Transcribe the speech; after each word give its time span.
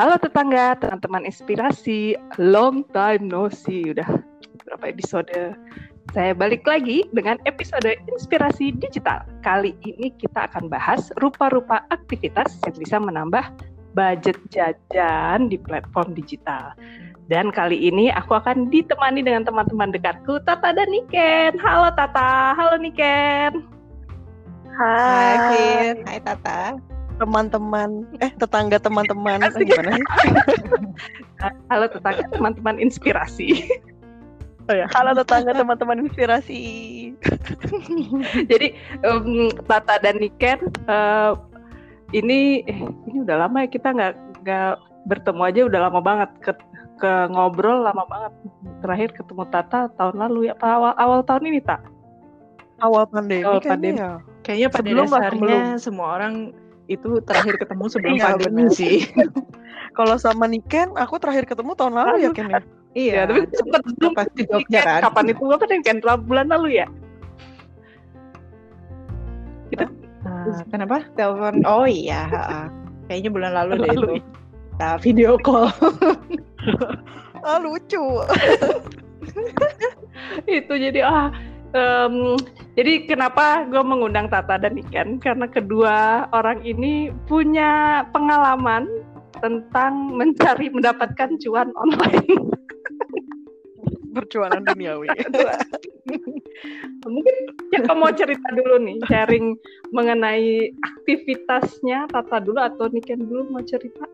Halo 0.00 0.16
tetangga, 0.16 0.80
teman-teman 0.80 1.28
inspirasi, 1.28 2.16
long 2.40 2.88
time 2.96 3.28
no 3.28 3.52
see. 3.52 3.92
Udah 3.92 4.08
berapa 4.64 4.96
episode? 4.96 5.28
Saya 6.16 6.32
balik 6.32 6.64
lagi 6.64 7.04
dengan 7.12 7.36
episode 7.44 8.00
inspirasi 8.08 8.72
digital. 8.80 9.28
Kali 9.44 9.76
ini 9.84 10.08
kita 10.16 10.48
akan 10.48 10.72
bahas 10.72 11.12
rupa-rupa 11.20 11.84
aktivitas 11.92 12.48
yang 12.64 12.80
bisa 12.80 12.96
menambah 12.96 13.44
budget 13.92 14.40
jajan 14.48 15.52
di 15.52 15.60
platform 15.60 16.16
digital. 16.16 16.72
Dan 17.28 17.52
kali 17.52 17.76
ini 17.76 18.08
aku 18.08 18.40
akan 18.40 18.72
ditemani 18.72 19.20
dengan 19.20 19.44
teman-teman 19.44 19.92
dekatku, 19.92 20.40
Tata 20.48 20.72
dan 20.72 20.88
Niken. 20.88 21.60
Halo 21.60 21.92
Tata, 21.92 22.56
halo 22.56 22.80
Niken. 22.80 23.68
Hai, 24.80 25.32
Fit. 25.52 25.96
Hai 26.08 26.18
Tata. 26.24 26.80
Teman-teman, 27.20 28.08
eh 28.24 28.32
tetangga 28.32 28.80
teman-teman. 28.80 29.44
Eh, 29.44 29.52
gimana 29.68 29.92
sih? 29.92 30.06
Halo 31.70 31.84
tetangga, 31.92 32.24
teman-teman 32.32 32.80
inspirasi. 32.80 33.68
Oh 34.68 34.76
ya, 34.76 34.86
halo 34.94 35.18
tetangga 35.18 35.50
teman-teman 35.50 36.06
inspirasi. 36.06 36.62
Jadi 38.46 38.72
em, 39.02 39.50
Tata 39.66 39.98
dan 39.98 40.16
Niken 40.16 40.62
eh, 40.86 41.32
ini 42.14 42.62
eh, 42.64 42.78
ini 43.10 43.18
udah 43.26 43.36
lama 43.46 43.66
ya 43.66 43.68
kita 43.68 43.90
nggak 43.90 44.12
nggak 44.46 44.72
bertemu 45.10 45.42
aja 45.42 45.60
udah 45.66 45.80
lama 45.90 46.00
banget 46.00 46.30
ke, 46.44 46.52
ke 47.02 47.12
ngobrol 47.34 47.82
lama 47.82 48.06
banget. 48.06 48.32
Terakhir 48.80 49.10
ketemu 49.12 49.42
Tata 49.50 49.90
tahun 49.98 50.16
lalu 50.22 50.48
ya, 50.48 50.54
apa 50.54 50.66
awal 50.70 50.92
awal 50.96 51.20
tahun 51.26 51.50
ini 51.50 51.60
tak? 51.66 51.82
Awal 52.80 53.10
pandemi 53.10 53.42
Awal 53.42 53.58
kayaknya 53.58 53.72
pandemi. 53.74 53.98
ya. 53.98 54.10
Kayaknya 54.40 54.68
pada 54.70 54.80
Sebelum 54.80 55.06
dasarnya 55.08 55.34
sebelum. 55.34 55.82
semua 55.82 56.08
orang 56.14 56.34
itu 56.90 57.22
terakhir 57.22 57.54
ketemu 57.62 57.84
sebelum 57.86 58.14
Iya, 58.18 58.24
pandemi 58.34 58.66
benar. 58.66 58.74
sih. 58.74 58.96
Kalau 59.98 60.18
sama 60.18 60.50
Niken, 60.50 60.98
aku 60.98 61.22
terakhir 61.22 61.46
ketemu 61.46 61.78
tahun 61.78 61.94
lalu 61.94 62.14
ya 62.26 62.30
Ken 62.34 62.50
ya. 62.50 62.60
Ya, 62.90 63.22
tapi 63.22 63.46
sempat 63.54 63.86
belum 63.86 64.12
pas 64.18 64.26
di 64.34 64.42
Jogja 64.50 64.80
kan. 64.82 65.00
Kapan 65.06 65.30
itu 65.30 65.44
apa 65.46 65.64
Niken? 65.70 66.02
Bulan 66.26 66.50
lalu 66.50 66.82
ya? 66.82 66.86
Ah, 70.26 70.60
kenapa? 70.68 71.06
Telepon. 71.14 71.62
Oh 71.64 71.86
iya. 71.86 72.26
Kayaknya 73.08 73.30
bulan 73.30 73.52
lalu 73.56 73.72
deh 73.80 73.90
Lalu, 73.94 74.10
itu. 74.18 74.26
Kita 74.74 74.90
video 75.02 75.30
call. 75.40 75.70
Ah 77.40 77.56
lucu. 77.56 77.96
itu 80.44 80.72
jadi 80.76 81.00
ah 81.00 81.32
em, 81.74 82.36
jadi 82.74 83.06
kenapa 83.06 83.66
gue 83.68 83.82
mengundang 83.82 84.30
Tata 84.30 84.58
dan 84.58 84.78
Ikan 84.78 85.18
karena 85.22 85.46
kedua 85.46 86.26
orang 86.34 86.62
ini 86.66 87.14
punya 87.26 88.02
pengalaman 88.10 88.86
tentang 89.38 90.14
mencari 90.14 90.68
mendapatkan 90.68 91.38
cuan 91.40 91.70
online 91.78 92.26
Perjuangan 94.10 94.66
duniawi. 94.66 95.06
mungkin 97.06 97.36
ya 97.70 97.80
kamu 97.86 97.98
mau 98.02 98.12
cerita 98.12 98.48
dulu 98.52 98.82
nih 98.82 98.98
sharing 99.06 99.54
mengenai 99.94 100.74
aktivitasnya 100.82 102.10
Tata 102.10 102.42
dulu 102.42 102.58
atau 102.58 102.90
Niken 102.90 103.30
dulu 103.30 103.54
mau 103.54 103.62
cerita 103.62 104.04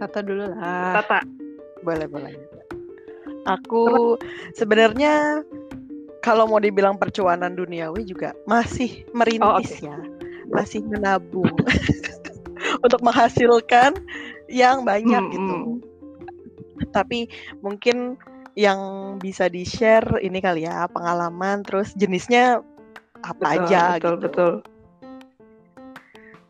Tata 0.00 0.18
dulu 0.24 0.50
lah. 0.50 0.98
Tata 0.98 1.20
boleh, 1.82 2.06
boleh. 2.10 2.34
Aku 3.46 4.14
sebenarnya 4.54 5.42
kalau 6.22 6.46
mau 6.46 6.62
dibilang 6.62 6.96
percuanan 6.96 7.58
duniawi 7.58 8.06
juga 8.06 8.32
masih 8.46 9.02
merintis 9.12 9.82
ya. 9.82 9.98
Masih 10.54 10.80
menabung 10.86 11.50
untuk 12.84 13.00
menghasilkan 13.02 13.98
yang 14.46 14.86
banyak 14.86 15.20
Hmm, 15.20 15.32
gitu. 15.34 15.56
hmm. 15.58 15.76
Tapi 16.94 17.26
mungkin 17.64 18.16
yang 18.54 18.80
bisa 19.18 19.48
di-share 19.48 20.20
ini 20.20 20.38
kali 20.38 20.68
ya 20.68 20.84
pengalaman 20.92 21.64
terus 21.64 21.96
jenisnya 21.96 22.60
apa 23.24 23.40
betul, 23.40 23.62
aja 23.64 23.82
betul 23.96 23.96
gitu. 23.96 24.22
betul 24.22 24.52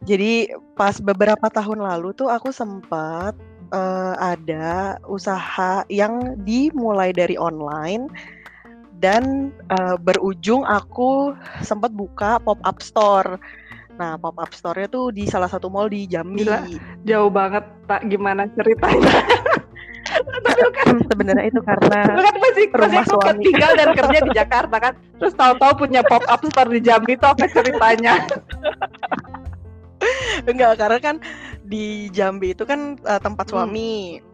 Jadi 0.03 0.51
pas 0.75 0.99
beberapa 0.99 1.47
tahun 1.47 1.79
lalu 1.87 2.11
tuh 2.19 2.27
aku 2.27 2.51
sempat 2.51 3.39
eh, 3.71 4.15
ada 4.19 4.99
usaha 5.07 5.87
yang 5.87 6.35
dimulai 6.43 7.15
dari 7.15 7.39
online 7.39 8.11
dan 9.03 9.51
eh, 9.69 9.97
berujung 9.99 10.63
aku 10.63 11.35
sempat 11.61 11.91
buka 11.91 12.39
pop 12.39 12.63
up 12.63 12.79
store. 12.79 13.37
Nah, 13.93 14.17
pop 14.17 14.39
up 14.41 14.49
store-nya 14.51 14.89
tuh 14.89 15.13
di 15.13 15.29
salah 15.29 15.47
satu 15.47 15.69
mall 15.69 15.91
di 15.91 16.09
Jambi. 16.09 16.47
Gila. 16.47 16.65
jauh 17.05 17.29
banget 17.29 17.61
tak 17.85 18.07
gimana 18.09 18.49
ceritanya 18.57 19.21
Sebenarnya 21.13 21.45
itu 21.47 21.61
karena 21.63 22.01
Lu 22.11 22.21
kan 22.21 22.37
masih 22.37 22.67
Rumah 22.73 22.89
masih 22.91 23.11
suami. 23.13 23.43
tinggal 23.45 23.73
dan 23.77 23.89
kerja 23.93 24.19
di 24.21 24.33
Jakarta 24.33 24.77
kan 24.79 24.93
terus 25.17 25.35
tahu-tahu 25.35 25.73
punya 25.87 26.01
pop 26.05 26.25
up 26.27 26.41
store 26.43 26.71
di 26.73 26.81
Jambi 26.81 27.15
itu 27.15 27.27
apa 27.27 27.45
ceritanya 27.47 28.15
enggak 30.51 30.73
karena 30.81 30.99
kan 30.99 31.17
di 31.63 32.11
Jambi 32.11 32.53
itu 32.53 32.65
kan 32.65 32.97
eh, 32.99 33.21
tempat 33.23 33.47
Hmm. 33.53 34.32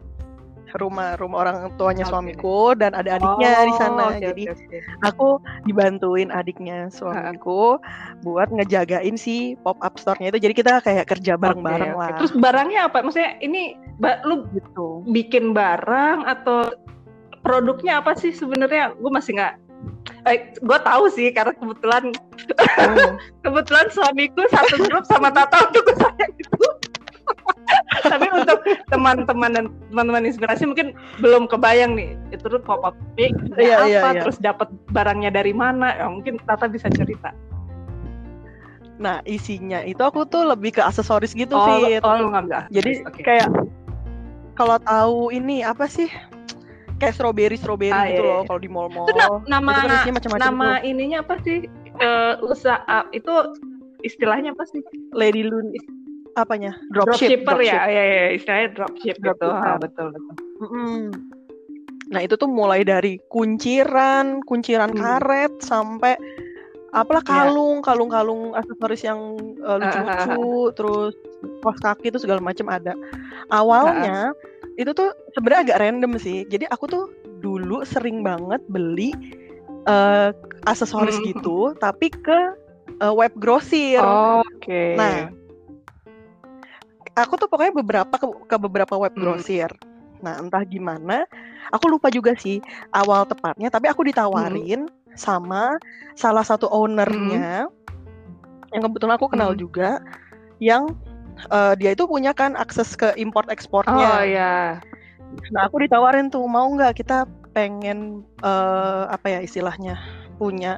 Rumah 0.75 1.17
rumah 1.17 1.37
orang 1.41 1.55
tuanya 1.81 2.05
Oke. 2.05 2.13
suamiku 2.13 2.77
dan 2.77 2.93
ada 2.93 3.17
adiknya 3.17 3.65
di 3.65 3.73
sana. 3.79 4.03
Oh, 4.05 4.09
oke, 4.13 4.21
Jadi 4.21 4.43
oke, 4.49 4.61
oke. 4.61 4.77
aku 5.01 5.27
dibantuin 5.65 6.29
adiknya 6.29 6.91
suamiku 6.93 7.81
buat 8.21 8.51
ngejagain 8.53 9.15
si 9.15 9.55
pop 9.65 9.79
up 9.81 9.97
store-nya 9.97 10.29
itu 10.29 10.39
jadi 10.45 10.53
kita 10.53 10.73
kayak 10.83 11.09
kerja 11.09 11.39
bareng-bareng 11.39 11.93
Oke, 11.93 11.97
oke. 11.97 12.01
lah 12.03 12.09
terus 12.19 12.33
barangnya 12.35 12.91
apa 12.91 13.01
maksudnya 13.01 13.39
ini 13.39 13.73
lu 14.27 14.47
gitu 14.53 15.01
bikin 15.09 15.51
barang 15.55 16.27
atau 16.27 16.71
produknya 17.41 18.03
apa 18.03 18.13
sih 18.15 18.35
sebenarnya 18.35 18.93
gue 18.99 19.11
masih 19.11 19.39
nggak 19.39 19.53
eh, 20.27 20.51
gue 20.59 20.79
tahu 20.83 21.07
sih 21.09 21.31
karena 21.31 21.55
kebetulan 21.55 22.11
Hmm. 22.79 23.15
kebetulan 23.43 23.87
suamiku 23.91 24.43
satu 24.51 24.75
grup 24.87 25.03
sama 25.07 25.31
Tata 25.31 25.67
untuk 25.71 25.83
usaha 25.91 26.11
itu 26.27 26.59
tapi 28.05 28.27
untuk 28.31 28.59
teman-teman 28.87 29.49
dan 29.51 29.65
teman-teman 29.91 30.23
inspirasi 30.25 30.63
mungkin 30.63 30.95
belum 31.19 31.47
kebayang 31.47 31.97
nih 31.97 32.15
itu 32.31 32.45
tuh 32.45 32.61
pop 32.61 32.83
up 32.83 32.95
Iya, 33.19 33.83
apa 33.83 33.87
iya, 34.15 34.21
terus 34.23 34.37
dapat 34.39 34.69
barangnya 34.91 35.33
dari 35.33 35.51
mana? 35.51 35.95
Ya 35.97 36.07
mungkin 36.07 36.39
Tata 36.47 36.69
bisa 36.69 36.87
cerita. 36.87 37.35
Nah 38.99 39.23
isinya 39.23 39.79
itu 39.83 39.99
aku 39.99 40.27
tuh 40.27 40.43
lebih 40.43 40.75
ke 40.75 40.81
aksesoris 40.83 41.31
gitu 41.31 41.55
oh, 41.55 41.65
Fit. 41.87 42.03
oh 42.03 42.15
ngambil 42.19 42.67
jadi 42.67 43.03
Oke. 43.07 43.23
kayak 43.23 43.47
kalau 44.59 44.75
tahu 44.83 45.31
ini 45.31 45.63
apa 45.63 45.87
sih? 45.87 46.11
Kayak 46.99 47.15
strawberry 47.15 47.55
strawberry 47.55 47.95
Ah, 47.95 48.11
gitu 48.11 48.27
iya, 48.27 48.27
loh 48.27 48.39
iya. 48.43 48.47
kalau 48.51 48.59
di 48.59 48.67
mall-mall. 48.67 49.07
Itu 49.07 49.15
na- 49.15 49.39
nama 49.47 49.71
itu 49.71 49.79
kan 49.79 49.95
isinya 50.03 50.15
macam-macam 50.19 50.43
nama 50.51 50.67
tuh. 50.67 50.83
ininya 50.83 51.17
apa 51.23 51.35
sih? 51.47 51.57
Eh, 51.99 52.33
usaha 52.43 52.99
itu 53.15 53.33
istilahnya 54.03 54.51
apa 54.51 54.67
sih? 54.67 54.83
Lady 55.15 55.47
Lun 55.47 55.71
apanya 56.35 56.77
dropship 56.89 57.41
dropshipper 57.43 57.59
ya 57.61 57.81
ya 57.85 58.03
ya 58.03 58.25
istilahnya 58.33 58.69
dropship 58.73 59.15
gitu 59.17 59.47
Dropship. 59.47 59.65
ah, 59.65 59.77
betul 59.77 60.07
betul 60.13 60.35
Mm-mm. 60.59 60.97
Nah 62.09 62.25
itu 62.25 62.33
tuh 62.35 62.49
mulai 62.49 62.81
dari 62.81 63.21
kunciran, 63.29 64.41
kunciran 64.41 64.89
Hmm. 64.89 64.97
karet 64.97 65.53
sampai 65.61 66.17
apalah 66.89 67.21
Iya. 67.21 67.53
kalung, 67.53 67.85
kalung-kalung 67.85 68.57
aksesoris 68.57 69.05
yang 69.05 69.37
uh, 69.61 69.77
lucu-lucu, 69.77 70.41
terus 70.73 71.13
kaos 71.61 71.77
kaki 71.77 72.09
itu 72.09 72.17
segala 72.17 72.41
macam 72.41 72.65
ada. 72.65 72.97
Awalnya 73.53 74.33
itu 74.73 74.89
tuh 74.89 75.13
sebenarnya 75.37 75.69
agak 75.69 75.79
random 75.85 76.17
sih. 76.17 76.49
Jadi 76.49 76.65
aku 76.65 76.89
tuh 76.89 77.03
dulu 77.39 77.85
sering 77.85 78.25
banget 78.25 78.57
beli 78.67 79.13
uh, 79.85 80.33
aksesoris 80.65 81.21
Hmm. 81.21 81.29
gitu, 81.29 81.77
tapi 81.77 82.09
ke 82.09 82.57
uh, 82.99 83.13
web 83.13 83.31
grosir. 83.37 84.01
oke 84.01 84.83
Nah, 84.97 85.29
aku 87.23 87.39
tuh 87.39 87.47
pokoknya 87.51 87.73
beberapa 87.75 88.15
ke, 88.15 88.27
ke 88.47 88.55
beberapa 88.59 88.95
web 88.99 89.13
Hmm. 89.15 89.21
grosir. 89.21 89.69
Nah, 90.19 90.35
entah 90.39 90.63
gimana, 90.67 91.23
aku 91.71 91.87
lupa 91.87 92.11
juga 92.11 92.35
sih 92.35 92.59
awal 92.91 93.23
tepatnya, 93.23 93.71
tapi 93.71 93.87
aku 93.87 94.03
ditawarin 94.03 94.91
sama 95.15 95.79
salah 96.19 96.43
satu 96.43 96.67
ownernya 96.67 97.67
yang 98.75 98.83
kebetulan 98.85 99.15
aku 99.15 99.31
kenal 99.31 99.55
Hmm. 99.55 99.61
juga, 99.63 100.03
yang 100.59 100.91
eh, 101.49 101.73
dia 101.79 101.95
itu 101.95 102.03
punya 102.03 102.35
kan 102.35 102.59
akses 102.59 102.93
ke 102.99 103.15
import 103.15 103.47
oh 103.47 103.53
ekspornya. 103.55 104.27
ya 104.27 104.83
Nah, 105.55 105.61
aku 105.69 105.81
ditawarin 105.87 106.27
tuh 106.27 106.43
mau 106.45 106.67
nggak 106.67 106.99
kita 106.99 107.23
pengen 107.55 108.21
eh, 108.43 109.03
apa 109.07 109.27
ya 109.29 109.39
istilahnya 109.41 109.97
punya 110.35 110.77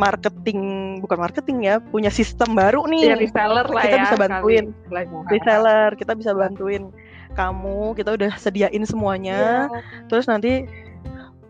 marketing 0.00 0.60
bukan 0.98 1.18
marketing 1.20 1.58
ya 1.62 1.76
punya 1.78 2.08
sistem 2.08 2.56
baru 2.56 2.88
nih 2.88 3.12
ya 3.12 3.16
reseller 3.16 3.66
lah 3.68 3.82
kita 3.84 3.96
ya 3.96 4.02
bisa 4.02 4.16
bantuin. 4.16 4.64
kali 4.88 5.04
reseller 5.28 5.90
kita 5.94 6.12
bisa 6.16 6.32
bantuin 6.32 6.82
kamu 7.30 7.92
kita 7.94 8.16
udah 8.16 8.32
sediain 8.34 8.82
semuanya 8.82 9.68
Iya. 9.68 9.80
terus 10.08 10.24
nanti 10.24 10.64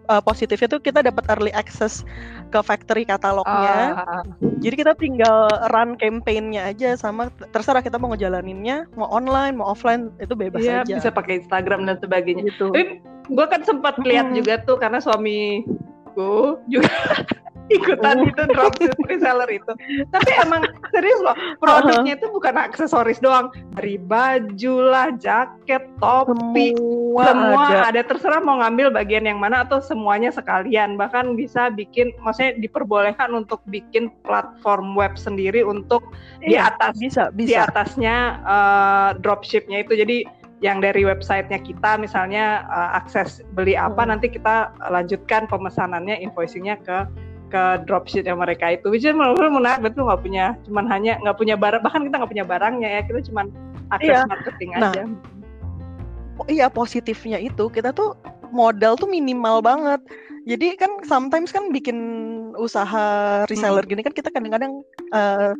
uh, 0.07 0.19
positifnya 0.21 0.67
tuh 0.69 0.83
kita 0.83 1.01
dapat 1.01 1.23
early 1.31 1.55
access 1.55 2.03
ke 2.51 2.59
factory 2.61 3.07
katalognya. 3.07 3.95
Ah, 3.95 4.27
Jadi 4.59 4.75
kita 4.75 4.99
tinggal 4.99 5.47
run 5.71 5.95
campaign-nya 5.95 6.67
aja 6.67 6.99
sama 6.99 7.31
terserah 7.55 7.79
kita 7.79 7.95
mau 7.95 8.11
ngejalaninnya, 8.11 8.91
mau 8.93 9.07
online, 9.07 9.55
mau 9.55 9.71
offline 9.71 10.11
itu 10.19 10.35
bebas 10.35 10.59
Iya, 10.59 10.83
aja. 10.83 10.99
bisa 10.99 11.11
pakai 11.15 11.39
Instagram 11.41 11.87
dan 11.87 12.03
sebagainya. 12.03 12.51
gitu. 12.51 12.75
Tapi 12.75 12.99
gue 13.31 13.47
kan 13.47 13.63
sempat 13.63 14.03
lihat 14.03 14.29
Mm-mm. 14.29 14.39
juga 14.43 14.59
tuh 14.61 14.77
karena 14.77 14.99
suamiku 14.99 16.59
juga 16.67 16.91
ikutan 17.71 18.17
Oh. 18.21 18.29
itu 18.29 18.43
dropship 18.51 18.95
reseller 19.07 19.49
itu. 19.49 19.73
Tapi 20.11 20.31
emang 20.43 20.63
serius 20.91 21.21
loh, 21.23 21.35
produknya 21.63 22.19
itu 22.19 22.27
bukan 22.29 22.59
aksesoris 22.59 23.19
doang, 23.19 23.49
dari 23.73 23.97
baju 23.97 24.75
lah, 24.83 25.09
jaket, 25.17 25.87
topi, 25.99 26.75
semua, 26.75 27.25
semua 27.31 27.65
ada. 27.71 27.95
ada. 27.95 28.03
terserah 28.03 28.43
mau 28.43 28.59
ngambil 28.59 28.91
bagian 28.91 29.25
yang 29.25 29.39
mana 29.39 29.63
atau 29.63 29.79
semuanya 29.79 30.35
sekalian. 30.35 30.99
Bahkan 30.99 31.39
bisa 31.39 31.71
bikin, 31.71 32.11
maksudnya 32.21 32.59
diperbolehkan 32.59 33.31
untuk 33.33 33.63
bikin 33.67 34.11
platform 34.23 34.99
web 34.99 35.15
sendiri 35.15 35.63
untuk 35.63 36.03
di 36.43 36.59
Iya, 36.59 36.75
atas 36.75 36.99
bisa, 36.99 37.31
di 37.31 37.47
bisa. 37.47 37.71
atasnya 37.71 38.17
eh, 38.43 39.11
dropshipnya 39.23 39.87
itu 39.87 39.95
jadi 39.95 40.19
yang 40.61 40.85
dari 40.85 41.09
websitenya 41.09 41.57
kita 41.65 41.97
misalnya 41.97 42.67
eh, 42.69 42.91
akses 42.99 43.41
beli 43.55 43.79
apa 43.79 44.03
Hmm. 44.05 44.13
nanti 44.17 44.29
kita 44.29 44.73
lanjutkan 44.91 45.47
pemesanannya 45.47 46.21
invoicingnya 46.21 46.77
ke 46.83 46.99
ke 47.51 47.83
dropshipnya 47.85 48.33
mereka 48.39 48.79
itu 48.79 48.87
which 48.89 49.03
is 49.03 49.13
menurut 49.13 49.51
menarik 49.51 49.83
betul 49.83 50.07
nggak 50.07 50.23
punya 50.23 50.55
cuman 50.65 50.87
hanya 50.87 51.19
nggak 51.21 51.37
punya 51.37 51.59
barang 51.59 51.83
bahkan 51.83 52.07
kita 52.07 52.15
nggak 52.23 52.33
punya 52.33 52.47
barangnya 52.47 52.89
ya 52.89 53.01
kita 53.05 53.21
cuman 53.29 53.47
akses 53.91 54.15
Iya. 54.15 54.31
marketing 54.31 54.71
Nah, 54.79 54.93
aja 54.95 55.05
Oh, 56.41 56.49
iya 56.49 56.73
positifnya 56.73 57.37
itu 57.37 57.69
kita 57.69 57.93
tuh 57.93 58.17
modal 58.49 58.97
tuh 58.97 59.05
minimal 59.05 59.61
banget. 59.61 60.01
Jadi 60.49 60.73
kan 60.81 60.89
sometimes 61.05 61.53
kan 61.53 61.69
bikin 61.69 62.01
usaha 62.57 63.07
reseller 63.47 63.85
Hmm. 63.85 63.91
gini 63.91 64.03
kan 64.03 64.15
kita 64.15 64.29
kadang-kadang 64.29 64.83
eh, 65.11 65.53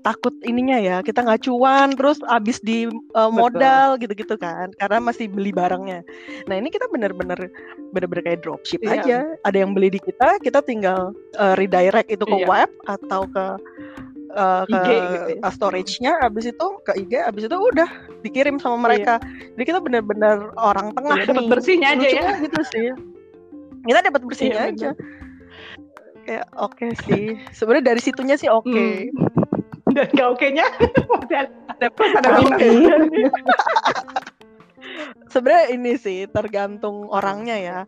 takut 0.00 0.32
ininya 0.42 0.78
ya 0.78 0.96
kita 1.00 1.20
nggak 1.20 1.44
cuan 1.44 1.92
terus 1.92 2.20
abis 2.24 2.60
di 2.60 2.86
eh, 2.88 3.30
modal 3.30 3.96
gitu-gitu 3.96 4.36
kan 4.36 4.70
karena 4.76 4.98
masih 5.00 5.26
beli 5.26 5.50
barangnya. 5.50 6.00
Nah 6.46 6.54
ini 6.56 6.68
kita 6.68 6.88
bener-bener 6.88 7.50
bener-bener 7.90 8.22
kayak 8.24 8.40
dropship 8.44 8.80
Iya. 8.80 9.00
aja. 9.00 9.18
Ada 9.44 9.64
yang 9.64 9.72
beli 9.72 9.90
di 9.90 10.00
kita, 10.00 10.38
kita 10.40 10.60
tinggal 10.62 11.12
eh, 11.34 11.54
redirect 11.56 12.08
itu 12.08 12.24
ke 12.24 12.36
Iya. 12.38 12.46
web 12.46 12.70
atau 12.86 13.24
ke 13.26 13.44
eh, 14.28 14.62
ke 14.68 14.76
IG 14.76 14.88
gitu 15.08 15.30
ya. 15.34 15.40
uh, 15.40 15.52
storage-nya, 15.52 16.12
abis 16.20 16.52
itu 16.52 16.66
ke 16.84 16.92
IG, 17.00 17.12
abis 17.16 17.48
itu 17.48 17.56
udah 17.56 17.88
dikirim 18.20 18.60
sama 18.60 18.76
mereka. 18.76 19.16
Jadi 19.56 19.64
kita 19.64 19.80
benar-benar 19.80 20.52
orang 20.54 20.92
tengah 20.92 21.16
Iya, 21.16 21.32
dapat 21.32 21.44
bersihnya 21.48 21.88
aja 21.96 22.08
ya 22.12 22.30
gitu 22.36 22.60
sih. 22.68 22.92
Kita 23.88 24.04
dapat 24.04 24.22
bersihnya 24.28 24.68
Iya, 24.68 24.70
aja. 24.70 24.90
Kayak 26.28 26.46
oke 26.52 26.86
sih. 27.08 27.40
Sebenarnya 27.50 27.84
dari 27.88 28.00
situnya 28.04 28.36
sih 28.36 28.52
oke. 28.52 28.68
Hmm. 28.68 29.08
dan 29.96 30.04
gak 30.12 30.28
oke 30.28 30.46
nya 30.52 30.68
ada 31.24 31.48
ada 31.48 31.88
plus 31.88 32.12
ada 32.12 32.28
Oke. 32.44 32.68
minus 33.08 33.08
Sebenarnya 35.32 35.64
ini 35.72 35.92
sih 35.96 36.28
tergantung 36.28 37.08
orangnya 37.08 37.56
ya. 37.56 37.78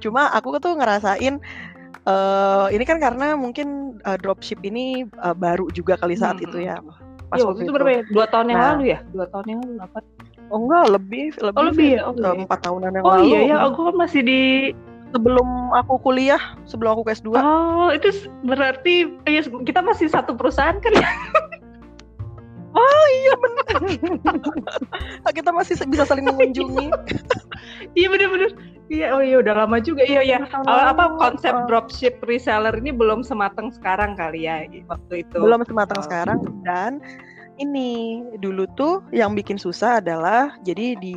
Cuma 0.00 0.32
aku 0.32 0.56
tuh 0.56 0.72
ngerasain 0.76 1.36
eh 2.00 2.66
ini 2.72 2.84
kan 2.88 2.96
karena 2.96 3.36
mungkin 3.36 4.00
eh, 4.00 4.16
dropship 4.16 4.64
ini 4.64 5.04
eh, 5.04 5.36
baru 5.36 5.68
juga 5.68 6.00
kali 6.00 6.16
saat 6.16 6.40
Hmm. 6.40 6.48
itu 6.48 6.58
ya. 6.64 6.80
Pas 7.28 7.38
Iya, 7.38 7.44
waktu 7.46 7.62
itu 7.62 7.70
berapa 7.70 7.92
ya? 7.92 8.02
Dua 8.08 8.24
tahun 8.26 8.46
yang 8.48 8.58
Nah. 8.58 8.68
lalu 8.74 8.84
ya? 8.90 8.98
Dua 9.12 9.26
tahun 9.28 9.46
yang 9.46 9.60
lalu 9.60 9.76
apa? 9.84 9.98
Oh 10.50 10.58
enggak, 10.58 10.84
lebih 10.90 11.24
lebih, 11.38 11.60
Oh 11.60 11.64
lebih 11.70 11.86
ya? 11.94 12.00
Oh, 12.02 12.10
Eh, 12.10 12.18
iya. 12.18 12.30
empat 12.42 12.58
tahunan 12.64 12.90
yang 12.90 13.04
Oh 13.04 13.12
lalu. 13.14 13.24
iya 13.28 13.40
ya, 13.46 13.56
aku 13.68 13.80
kan 13.86 13.94
masih 13.94 14.20
di 14.24 14.40
Sebelum 15.10 15.74
aku 15.74 15.98
kuliah, 16.00 16.38
sebelum 16.64 16.94
aku 16.94 17.10
ke 17.10 17.18
S2. 17.18 17.34
Oh, 17.34 17.90
itu 17.90 18.10
berarti 18.46 19.10
iya, 19.26 19.42
kita 19.42 19.82
masih 19.82 20.06
satu 20.06 20.38
perusahaan 20.38 20.78
kan 20.78 20.92
ya? 20.94 21.10
iya 23.10 23.34
benar. 23.36 23.78
kita 25.36 25.50
masih 25.50 25.74
bisa 25.90 26.04
saling 26.06 26.26
mengunjungi. 26.30 26.88
Iya 27.98 28.06
bener-bener. 28.10 28.50
Iya, 28.90 29.14
oh 29.14 29.22
iya 29.22 29.38
udah 29.38 29.54
lama 29.54 29.78
juga. 29.78 30.02
Iya, 30.02 30.22
iya. 30.26 30.38
Tahun 30.50 30.66
Awal 30.66 30.86
apa 30.98 31.04
konsep 31.14 31.54
eh, 31.54 31.62
dropship 31.70 32.18
reseller 32.26 32.74
ini 32.82 32.90
belum 32.90 33.22
sematang 33.22 33.70
sekarang 33.70 34.18
kali 34.18 34.50
ya 34.50 34.66
waktu 34.90 35.22
itu. 35.26 35.38
belum 35.38 35.62
sematang 35.62 36.02
Oh. 36.02 36.04
sekarang 36.06 36.38
dan 36.66 36.98
ini 37.60 37.90
dulu 38.40 38.64
tuh 38.72 39.04
yang 39.12 39.36
bikin 39.36 39.60
susah 39.60 40.00
adalah 40.00 40.56
jadi 40.64 40.96
di 40.96 41.16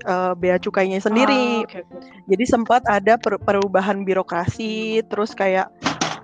eh, 0.00 0.32
bea 0.34 0.56
cukainya 0.56 0.98
Ah, 0.98 1.04
sendiri. 1.04 1.62
oke, 1.62 1.84
oke. 1.84 1.98
Jadi 2.26 2.44
sempat 2.44 2.82
ada 2.88 3.20
per- 3.20 3.38
perubahan 3.38 4.02
birokrasi, 4.02 5.04
terus 5.06 5.36
kayak 5.36 5.68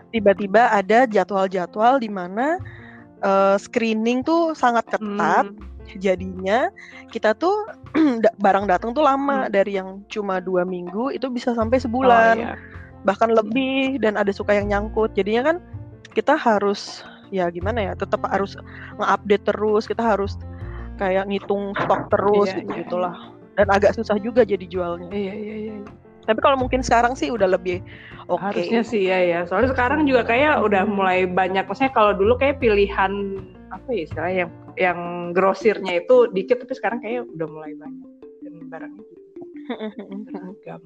tiba-tiba 0.09 0.73
ada 0.73 1.05
jadwal-jadwal 1.05 2.01
di 2.01 2.09
mana 2.09 2.57
eh, 3.21 3.57
screening 3.57 4.25
tuh 4.25 4.57
sangat 4.57 4.89
ketat. 4.89 5.53
Hmm, 5.53 5.69
Jadinya 5.93 6.73
kita 7.13 7.37
tuh 7.37 7.53
barang 8.45 8.65
datang 8.65 8.97
tuh 8.97 9.05
lama 9.05 9.45
Hmm. 9.45 9.53
dari 9.53 9.77
yang 9.77 10.01
cuma 10.09 10.41
dua 10.41 10.65
minggu 10.65 11.13
itu 11.13 11.29
bisa 11.29 11.53
sampai 11.53 11.77
oh, 11.77 11.85
sebulan. 11.85 12.37
iya. 12.41 12.55
bahkan 13.03 13.35
lebih 13.35 13.99
dan 13.99 14.15
ada 14.15 14.31
suka 14.31 14.55
yang 14.55 14.71
nyangkut 14.71 15.11
jadinya 15.13 15.43
kan 15.43 15.57
kita 16.15 16.39
harus 16.39 17.03
ya 17.33 17.49
gimana 17.49 17.81
ya 17.81 17.93
tetap 17.97 18.21
harus 18.29 18.55
nge-update 19.01 19.45
terus 19.49 19.89
kita 19.89 20.05
harus 20.05 20.37
kayak 21.01 21.25
ngitung 21.27 21.73
stok 21.75 22.13
terus 22.13 22.53
Iya, 22.53 22.61
gitu 22.61 22.71
iya, 22.71 22.79
gitulah 22.85 23.15
dan 23.53 23.67
agak 23.69 23.97
susah 23.97 24.21
juga 24.21 24.45
jadi 24.45 24.63
jualnya 24.69 25.09
Iya, 25.09 25.33
iya, 25.35 25.55
iya. 25.67 25.75
tapi 26.23 26.39
kalau 26.39 26.61
mungkin 26.61 26.85
sekarang 26.85 27.17
sih 27.17 27.33
udah 27.33 27.49
lebih 27.49 27.81
oke 28.29 28.39
Harusnya 28.39 28.85
sih 28.87 29.11
ya 29.11 29.19
ya. 29.19 29.41
Soalnya 29.45 29.75
sekarang 29.75 30.07
juga 30.07 30.23
kayak 30.23 30.63
udah 30.63 30.87
Hmm. 30.87 30.95
mulai 30.95 31.27
banyak. 31.27 31.67
Maksudnya 31.67 31.91
kalau 31.91 32.15
dulu 32.15 32.39
kayak 32.39 32.63
pilihan 32.63 33.13
apa 33.69 33.89
ya 33.91 34.01
istilahnya 34.07 34.37
yang 34.47 34.53
yang 34.79 34.99
grosirnya 35.35 35.99
itu 35.99 36.31
dikit 36.31 36.63
tapi 36.63 36.73
sekarang 36.79 37.03
kayak 37.03 37.27
udah 37.27 37.49
mulai 37.51 37.73
banyak 37.75 38.09
dan 38.41 38.53
barangnya 38.71 39.03
gitu. 39.03 39.25
beragam. 40.31 40.81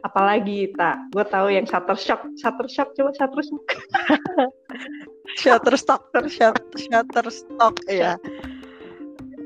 Apalagi 0.00 0.72
tak, 0.74 0.96
gue 1.12 1.24
tahu 1.28 1.46
yang 1.52 1.68
Shutterstock, 1.68 2.24
Shutterstock 2.40 2.96
coba 2.96 3.10
Shutterstock. 3.12 3.64
Shutterstock 5.38 6.10
Shut- 6.26 6.74
Shutterstock 6.74 7.74
ya 7.86 8.16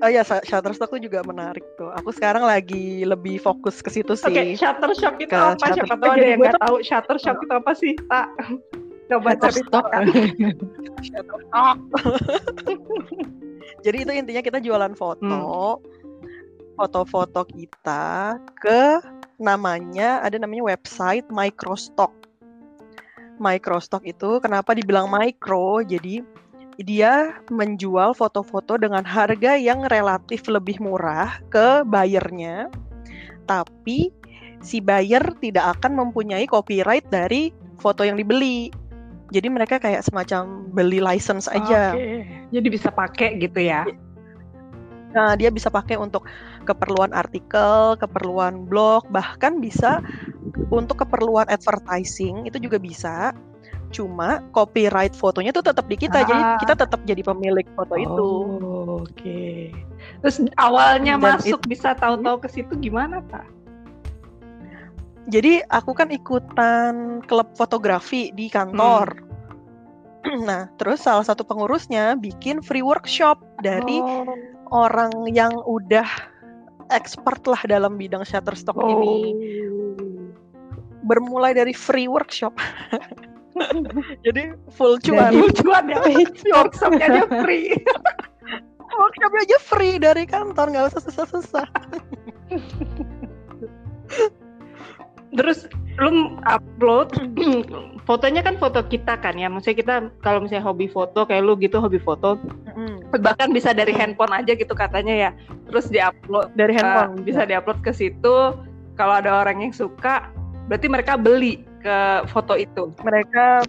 Oh 0.03 0.11
ya, 0.11 0.21
Shu- 0.21 0.43
Shutterstock 0.45 0.91
tuh 0.91 0.99
juga 0.99 1.23
menarik 1.23 1.63
tuh. 1.79 1.89
Aku 1.97 2.11
sekarang 2.11 2.43
lagi 2.43 3.07
lebih 3.07 3.39
fokus 3.39 3.79
ke 3.79 3.89
situ 3.89 4.19
sih. 4.19 4.27
Oke, 4.27 4.43
Shutterstock 4.59 5.17
itu 5.23 5.31
Ke 5.31 5.55
apa? 5.55 5.71
Siapa 5.71 5.71
Shutterstock. 5.87 6.01
tahu 6.03 6.11
ada 6.13 6.27
yang 6.27 6.39
nggak 6.43 6.61
tahu 6.61 6.77
Shutterstock 6.83 7.39
itu 7.41 7.55
apa 7.55 7.73
sih? 7.73 7.93
Tak, 8.11 8.27
coba 9.09 9.29
Shutterstock. 9.39 9.87
Shutterstock. 10.99 11.77
Jadi 13.81 13.97
itu 14.03 14.13
intinya 14.13 14.43
kita 14.43 14.59
jualan 14.61 14.93
foto, 14.93 15.79
foto-foto 16.75 17.41
kita 17.49 18.37
ke 18.61 18.99
namanya 19.39 20.21
ada 20.21 20.37
namanya 20.37 20.75
website 20.75 21.25
Microstock. 21.31 22.13
Microstock 23.39 24.07
itu 24.07 24.39
kenapa 24.39 24.75
dibilang 24.75 25.11
micro? 25.11 25.83
Jadi 25.83 26.23
dia 26.83 27.39
menjual 27.55 28.15
foto-foto 28.19 28.75
dengan 28.75 29.07
harga 29.07 29.55
yang 29.55 29.87
relatif 29.87 30.47
lebih 30.51 30.83
murah 30.83 31.39
ke 31.51 31.87
buyernya, 31.87 32.67
tapi 33.47 34.11
si 34.59 34.83
buyer 34.83 35.23
tidak 35.39 35.79
akan 35.79 35.95
mempunyai 35.95 36.49
copyright 36.51 37.07
dari 37.13 37.55
foto 37.79 38.03
yang 38.03 38.19
dibeli. 38.19 38.75
Jadi 39.31 39.47
mereka 39.51 39.79
kayak 39.79 40.03
semacam 40.07 40.67
beli 40.71 40.99
license 40.99 41.47
aja. 41.51 41.95
Oke. 41.95 42.27
Jadi 42.51 42.67
bisa 42.71 42.89
pakai 42.91 43.39
gitu 43.39 43.61
ya. 43.63 43.87
Nah, 45.15 45.39
dia 45.39 45.55
bisa 45.55 45.71
pakai 45.71 45.95
untuk 45.95 46.27
keperluan 46.67 47.15
artikel, 47.15 47.95
keperluan 48.03 48.67
blog, 48.67 49.07
bahkan 49.15 49.63
bisa 49.63 50.03
untuk 50.71 51.03
keperluan 51.03 51.47
advertising 51.49 52.47
itu 52.47 52.59
juga 52.59 52.79
bisa. 52.79 53.35
Cuma 53.95 54.43
copyright 54.51 55.15
fotonya 55.15 55.55
tuh 55.55 55.63
tetap 55.63 55.87
di 55.87 55.95
kita, 55.95 56.27
jadi 56.27 56.43
Ah. 56.43 56.59
kita 56.59 56.75
tetap 56.75 56.99
jadi 57.07 57.23
pemilik 57.23 57.67
foto 57.79 57.95
itu. 57.95 58.29
Oh, 58.59 59.07
Oke. 59.07 59.71
Terus 60.21 60.43
awalnya 60.59 61.15
Dan 61.15 61.39
masuk 61.39 61.63
bisa 61.71 61.95
tahu-tahu 61.95 62.43
ke 62.43 62.49
situ 62.51 62.75
gimana, 62.77 63.23
Pak? 63.23 63.47
Jadi 65.31 65.65
aku 65.73 65.97
kan 65.97 66.13
ikutan 66.13 67.25
klub 67.25 67.49
fotografi 67.57 68.29
di 68.35 68.51
kantor. 68.51 69.15
Nah, 70.25 70.73
terus 70.81 71.05
salah 71.05 71.21
satu 71.21 71.45
pengurusnya 71.45 72.17
bikin 72.17 72.65
free 72.65 72.81
workshop 72.81 73.45
dari 73.61 74.01
Oh. 74.01 74.25
orang 74.73 75.13
yang 75.29 75.53
udah 75.69 76.09
expert 76.89 77.45
lah 77.45 77.61
dalam 77.69 78.01
bidang 78.01 78.25
Shutterstock 78.25 78.73
ini. 78.89 79.37
Bermulai 81.05 81.53
dari 81.53 81.77
free 81.77 82.09
workshop. 82.09 82.57
Jadi 84.27 84.57
full 84.75 84.99
cuan. 85.05 85.31
Jadi 85.31 85.49
cuan 85.63 85.85
ya. 85.87 85.99
Workshopnya 86.59 87.07
dia 87.07 87.27
free. 87.45 87.71
Workshopnya 89.01 89.41
aja 89.47 89.59
free 89.63 89.97
dari 89.99 90.25
kantor, 90.27 90.71
nggak 90.71 90.87
usah 90.95 91.03
susah-susah. 91.03 91.67
Terus 95.35 95.67
lu 95.99 96.39
upload 96.47 97.15
fotonya 98.09 98.43
kan 98.43 98.59
foto 98.59 98.83
kita 98.83 99.15
kan 99.23 99.39
ya 99.39 99.47
maksudnya 99.47 99.79
kita 99.79 99.95
kalau 100.27 100.43
misalnya 100.43 100.67
hobi 100.67 100.91
foto 100.91 101.23
kayak 101.23 101.43
lu 101.47 101.55
gitu 101.59 101.79
hobi 101.79 102.03
foto 102.03 102.39
Mm. 102.75 103.23
bahkan 103.23 103.55
bisa 103.55 103.71
dari 103.71 103.95
handphone 103.95 104.35
aja 104.35 104.51
gitu 104.59 104.75
katanya 104.75 105.15
ya 105.15 105.31
terus 105.71 105.87
diupload 105.95 106.51
Dari 106.59 106.75
handphone 106.75 107.23
bisa 107.23 107.47
diupload 107.47 107.79
ke 107.87 107.95
situ 107.95 108.51
kalau 108.99 109.15
ada 109.23 109.47
orang 109.47 109.63
yang 109.63 109.71
suka 109.71 110.27
berarti 110.69 110.87
mereka 110.89 111.15
beli 111.21 111.61
ke 111.85 112.25
foto 112.33 112.57
itu 112.57 112.91
mereka 113.05 113.65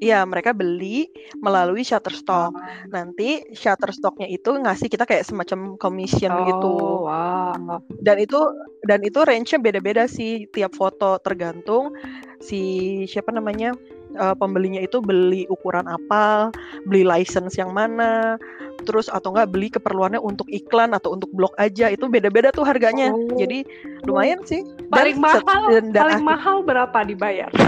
Iya, 0.00 0.24
mereka 0.24 0.56
beli 0.56 1.12
melalui 1.44 1.84
Shutterstock. 1.84 2.56
Nanti 2.88 3.44
Shutterstocknya 3.52 4.32
itu 4.32 4.48
ngasih 4.48 4.88
kita 4.88 5.04
kayak 5.04 5.28
semacam 5.28 5.76
commission 5.76 6.32
gitu. 6.48 6.72
Oh, 6.72 7.04
wow. 7.04 7.84
Dan 8.00 8.16
itu 8.24 8.40
dan 8.88 9.04
itu 9.04 9.20
range-nya 9.20 9.60
beda-beda 9.60 10.08
sih 10.08 10.48
tiap 10.56 10.72
foto 10.72 11.20
tergantung 11.20 11.92
si 12.40 13.04
siapa 13.12 13.28
namanya 13.28 13.76
eh, 14.16 14.34
pembelinya 14.38 14.80
itu 14.82 14.98
beli 14.98 15.46
ukuran 15.50 15.86
apa, 15.86 16.50
beli 16.86 17.06
license 17.06 17.58
yang 17.58 17.70
mana, 17.70 18.40
terus 18.88 19.06
atau 19.12 19.34
enggak 19.34 19.50
beli 19.50 19.68
keperluannya 19.70 20.18
untuk 20.18 20.48
iklan 20.50 20.96
atau 20.96 21.14
untuk 21.14 21.30
blog 21.34 21.52
aja 21.60 21.90
itu 21.92 22.08
beda-beda 22.10 22.50
tuh 22.50 22.64
harganya. 22.66 23.12
Oh. 23.12 23.36
Jadi 23.38 23.62
lumayan 24.08 24.42
sih. 24.46 24.62
paling 24.90 25.20
set- 25.22 25.46
mahal 25.46 25.62
dan, 25.70 25.84
dan 25.94 26.02
paling 26.02 26.18
akhir- 26.18 26.30
mahal 26.34 26.56
berapa 26.66 26.98
dibayar 27.06 27.50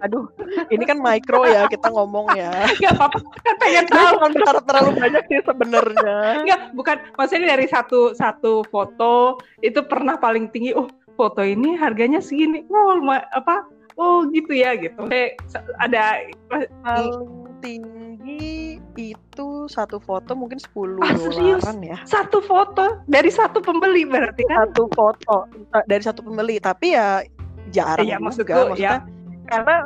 aduh, 0.00 0.24
ini 0.72 0.84
kan 0.88 0.98
micro 0.98 1.44
ya 1.44 1.68
kita 1.68 1.92
ngomong 1.92 2.32
ya. 2.32 2.48
nggak 2.80 2.92
apa-apa 2.96 3.18
kan 3.44 3.54
pengen 3.60 3.84
tahu 3.88 4.16
jangan 4.16 4.30
berharap 4.32 4.64
terlalu 4.64 4.90
banyak 4.96 5.22
sih 5.28 5.40
sebenarnya. 5.44 6.16
Enggak, 6.44 6.60
bukan 6.72 6.96
maksudnya 7.20 7.48
dari 7.56 7.66
satu 7.68 8.16
satu 8.16 8.64
foto 8.72 9.36
itu 9.60 9.80
pernah 9.84 10.16
paling 10.16 10.48
tinggi. 10.50 10.72
Oh, 10.72 10.88
foto 11.14 11.44
ini 11.44 11.76
harganya 11.76 12.24
segini. 12.24 12.64
Oh, 12.72 12.96
apa? 13.36 13.68
Oh, 14.00 14.24
gitu 14.32 14.56
ya 14.56 14.72
gitu. 14.80 14.96
Kayak 15.06 15.36
sa- 15.44 15.66
ada 15.76 16.24
Paling 16.48 17.20
tinggi 17.60 18.80
itu 18.96 19.48
satu 19.68 20.00
foto 20.00 20.32
mungkin 20.32 20.56
10 20.56 20.96
Ah, 21.04 21.12
serius? 21.12 21.60
dolaran 21.60 21.78
ya. 21.84 21.98
satu 22.08 22.40
foto 22.40 23.04
dari 23.04 23.28
satu 23.28 23.60
pembeli 23.60 24.08
berarti 24.08 24.40
kan? 24.48 24.72
Satu 24.72 24.88
foto 24.96 25.44
eh, 25.52 25.84
dari 25.84 26.00
satu 26.00 26.24
pembeli, 26.24 26.56
tapi 26.56 26.96
ya 26.96 27.20
jarang 27.68 28.08
Iya, 28.08 28.16
juga 28.16 28.24
maksudku, 28.24 28.60
maksudnya 28.72 28.98
karena 29.46 29.76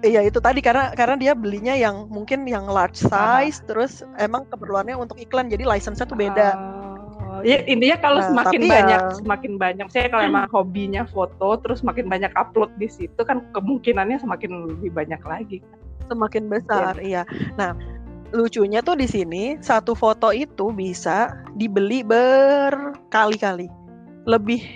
Iya 0.00 0.24
itu 0.24 0.40
tadi 0.40 0.64
karena 0.64 0.96
karena 0.96 1.12
dia 1.20 1.36
belinya 1.36 1.76
yang 1.76 2.08
mungkin 2.08 2.48
yang 2.48 2.64
large 2.64 2.96
size 2.96 3.60
terus 3.68 4.00
emang 4.16 4.48
keperluannya 4.48 4.96
untuk 4.96 5.20
iklan 5.20 5.52
jadi 5.52 5.60
license-nya 5.68 6.08
tuh 6.08 6.16
beda. 6.16 6.56
Oh, 7.30 7.46
ya 7.46 7.62
intinya 7.70 7.94
kalau 8.02 8.18
Nah, 8.18 8.26
semakin 8.26 8.58
tapi 8.58 8.74
banyak 8.74 9.00
ya- 9.06 9.14
semakin 9.22 9.52
banyak 9.54 9.86
saya 9.94 10.10
kalau 10.10 10.26
emang 10.26 10.50
hobinya 10.50 11.06
foto 11.06 11.62
terus 11.62 11.78
semakin 11.78 12.10
banyak 12.10 12.32
upload 12.34 12.74
di 12.74 12.90
situ 12.90 13.20
kan 13.22 13.46
kemungkinannya 13.54 14.18
semakin 14.18 14.66
lebih 14.66 14.90
banyak 14.90 15.22
lagi. 15.22 15.62
Semakin 16.10 16.50
besar, 16.50 16.98
iya. 16.98 17.22
Nah, 17.54 17.78
lucunya 18.34 18.82
tuh 18.82 18.98
di 18.98 19.06
sini 19.06 19.62
satu 19.62 19.94
foto 19.94 20.34
itu 20.34 20.74
bisa 20.74 21.30
dibeli 21.54 22.02
berkali-kali. 22.02 23.70
Lebih 24.26 24.66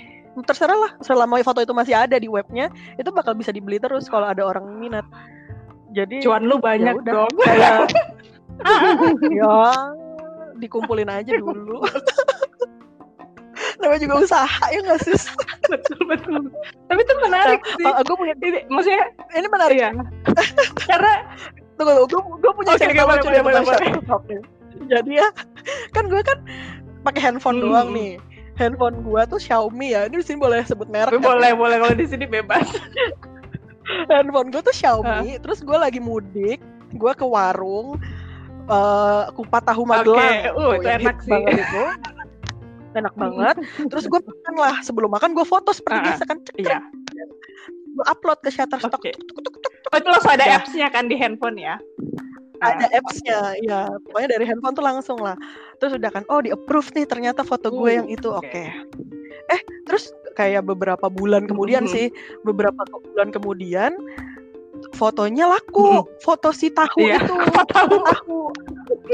terserah 0.46 0.78
lah 0.78 0.92
selama 1.02 1.42
foto 1.42 1.58
itu 1.58 1.74
masih 1.74 1.98
ada 1.98 2.18
di 2.22 2.30
webnya 2.30 2.70
itu 2.98 3.10
bakal 3.10 3.34
bisa 3.34 3.50
dibeli 3.50 3.82
terus 3.82 4.06
kalau 4.06 4.30
ada 4.30 4.46
orang 4.46 4.78
minat. 4.78 5.02
Jadi 5.90 6.22
Cuan 6.22 6.46
lu 6.46 6.62
banyak 6.62 7.02
udah. 7.02 7.26
dong. 7.26 7.34
kayak 7.42 7.90
ya 9.42 9.90
dikumpulin 10.58 11.10
aja 11.10 11.34
dulu. 11.34 11.82
Namanya 13.84 14.00
juga 14.00 14.14
usaha 14.18 14.64
ya 14.66 14.78
nggak 14.80 15.00
sih? 15.00 15.12
betul 15.72 15.98
betul. 16.08 16.40
Tapi 16.88 17.00
itu 17.00 17.14
menarik 17.20 17.60
sih. 17.76 17.84
Oh, 17.84 18.00
gue 18.00 18.16
punya 18.16 18.34
Ini, 18.40 18.58
maksudnya 18.66 19.04
ini 19.32 19.46
menarik. 19.46 19.76
iya. 19.76 19.90
Karena 20.88 21.12
Tunggu, 21.74 22.06
gue, 22.06 22.20
gue 22.38 22.52
punya 22.54 22.70
Oke, 22.72 22.86
cerita 22.86 23.02
boleh, 23.02 23.18
lucu 23.18 23.26
boleh, 23.26 23.42
boleh, 23.42 23.60
boleh. 23.66 23.78
Shutterstock 23.82 24.22
nih. 24.30 24.40
Jadi 24.86 25.12
ya, 25.18 25.26
kan 25.90 26.06
gue 26.06 26.22
kan 26.22 26.38
pakai 27.02 27.20
handphone 27.20 27.58
Hmm. 27.58 27.66
doang 27.66 27.88
nih. 27.90 28.12
Handphone 28.54 29.02
gue 29.02 29.22
tuh 29.26 29.42
Xiaomi 29.42 29.90
ya. 29.90 30.06
Ini 30.06 30.14
di 30.14 30.24
sini 30.24 30.38
boleh 30.38 30.62
sebut 30.62 30.86
merek. 30.86 31.10
kan? 31.10 31.18
boleh 31.18 31.50
boleh 31.52 31.76
kalau 31.82 31.94
di 31.94 32.06
sini 32.06 32.24
bebas. 32.24 32.62
Handphone 34.10 34.54
gue 34.54 34.62
tuh 34.62 34.70
Xiaomi. 34.70 35.42
Terus 35.42 35.60
gue 35.60 35.74
lagi 35.74 35.98
mudik, 35.98 36.62
gue 36.94 37.12
ke 37.12 37.26
warung 37.26 37.98
eh 38.64 39.24
kupat 39.36 39.60
tahu 39.68 39.84
Magelang. 39.84 40.56
uh, 40.56 40.72
itu 40.72 40.86
yang 40.88 41.02
enak 41.04 41.16
sih. 41.20 41.36
itu. 41.36 41.82
Enak 42.94 43.14
banget. 43.14 43.56
Terus 43.84 44.04
gue 44.04 44.20
makan 44.20 44.54
lah. 44.56 44.76
Sebelum 44.80 45.10
makan 45.10 45.32
gue 45.32 45.42
foto 45.42 45.70
seperti 45.70 45.98
Ah, 45.98 46.04
biasa 46.06 46.22
kan. 46.24 46.38
Iya. 46.54 46.78
Gue 47.90 48.04
upload 48.04 48.38
ke 48.40 48.50
Shutterstock. 48.50 48.96
Oke. 48.96 49.10
Tuk, 49.12 49.38
tuk, 49.38 49.52
tuk, 49.52 49.60
tuk. 49.60 49.72
Oh, 49.88 49.96
itu 49.96 50.08
langsung 50.08 50.32
ada 50.32 50.44
Ya. 50.44 50.56
apps-nya 50.58 50.86
kan 50.88 51.06
di 51.06 51.14
handphone 51.14 51.56
ya? 51.56 51.76
ada 52.62 52.88
apps-nya 52.88 53.60
ya 53.60 53.92
pokoknya 54.08 54.40
dari 54.40 54.48
handphone 54.48 54.72
tuh 54.72 54.80
langsung 54.80 55.20
lah 55.20 55.36
terus 55.76 55.92
udah 55.92 56.08
kan 56.08 56.24
oh 56.32 56.40
di 56.40 56.48
approve 56.48 56.96
nih 56.96 57.04
ternyata 57.04 57.44
foto 57.44 57.68
gue 57.68 57.84
Uh, 57.84 57.96
yang 58.00 58.08
itu 58.08 58.32
oke 58.32 58.40
oke. 58.40 58.64
eh 59.52 59.60
terus 59.84 60.08
kayak 60.32 60.64
beberapa 60.64 61.12
bulan 61.12 61.44
kemudian 61.44 61.84
Mhm. 61.84 61.92
sih 61.92 62.06
beberapa 62.40 62.80
bulan 62.88 63.28
kemudian 63.28 63.92
fotonya 64.92 65.44
laku 65.46 66.08
foto 66.18 66.50
si 66.50 66.72
tahu 66.72 67.04
Iya, 67.04 67.20
itu 67.20 67.34
tahu 67.76 68.00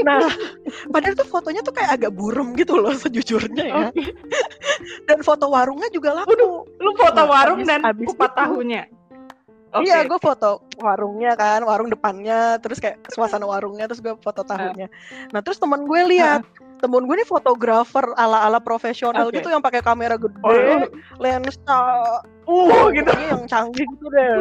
nah 0.01 0.21
padahal 0.93 1.15
tuh 1.15 1.27
fotonya 1.27 1.61
tuh 1.61 1.71
kayak 1.71 1.91
agak 1.95 2.11
buram 2.11 2.53
gitu 2.53 2.75
loh 2.75 2.93
sejujurnya 2.93 3.65
ya 3.65 3.85
Oke. 3.89 4.11
dan 5.07 5.19
foto 5.21 5.47
warungnya 5.47 5.87
juga 5.89 6.15
laku 6.15 6.33
Lu 6.81 6.91
foto 6.97 7.21
Nah, 7.21 7.29
warung 7.29 7.61
abis- 7.61 7.69
dan 7.69 7.81
abis 7.85 8.07
kupat 8.07 8.31
tahunya. 8.33 8.83
Oke. 9.71 9.87
Iya, 9.87 10.03
gue 10.03 10.19
foto 10.19 10.59
warungnya 10.83 11.31
kan, 11.33 11.63
warung 11.63 11.87
depannya, 11.87 12.59
terus 12.59 12.75
kayak 12.75 12.99
suasana 13.07 13.47
warungnya, 13.47 13.87
terus 13.87 14.03
gue 14.03 14.11
foto 14.19 14.43
tahunya. 14.43 14.91
Nah, 15.31 15.39
terus 15.39 15.55
teman 15.55 15.87
gue 15.87 16.01
lihat, 16.11 16.43
temen 16.77 17.07
gue 17.07 17.15
nih 17.15 17.23
fotografer 17.23 18.03
ala-ala 18.19 18.59
profesional 18.59 19.31
Oke. 19.31 19.39
gitu 19.39 19.47
yang 19.47 19.63
pakai 19.63 19.79
kamera 19.79 20.19
gede, 20.19 20.43
Oh, 20.43 20.83
lensa, 21.23 21.79
uh 22.43 22.83
gitu. 22.91 23.11
yang 23.15 23.47
canggih 23.47 23.87
gitu 23.87 24.05
deh. 24.11 24.35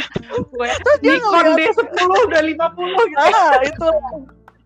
Terus 0.80 0.98
dia 1.02 1.12
Nikon 1.12 1.44
ngeliat, 1.44 1.76
D10 1.76 2.08
udah 2.24 2.42
50 2.48 3.10
gitu. 3.12 3.18
ah 3.20 3.52
itu 3.60 3.88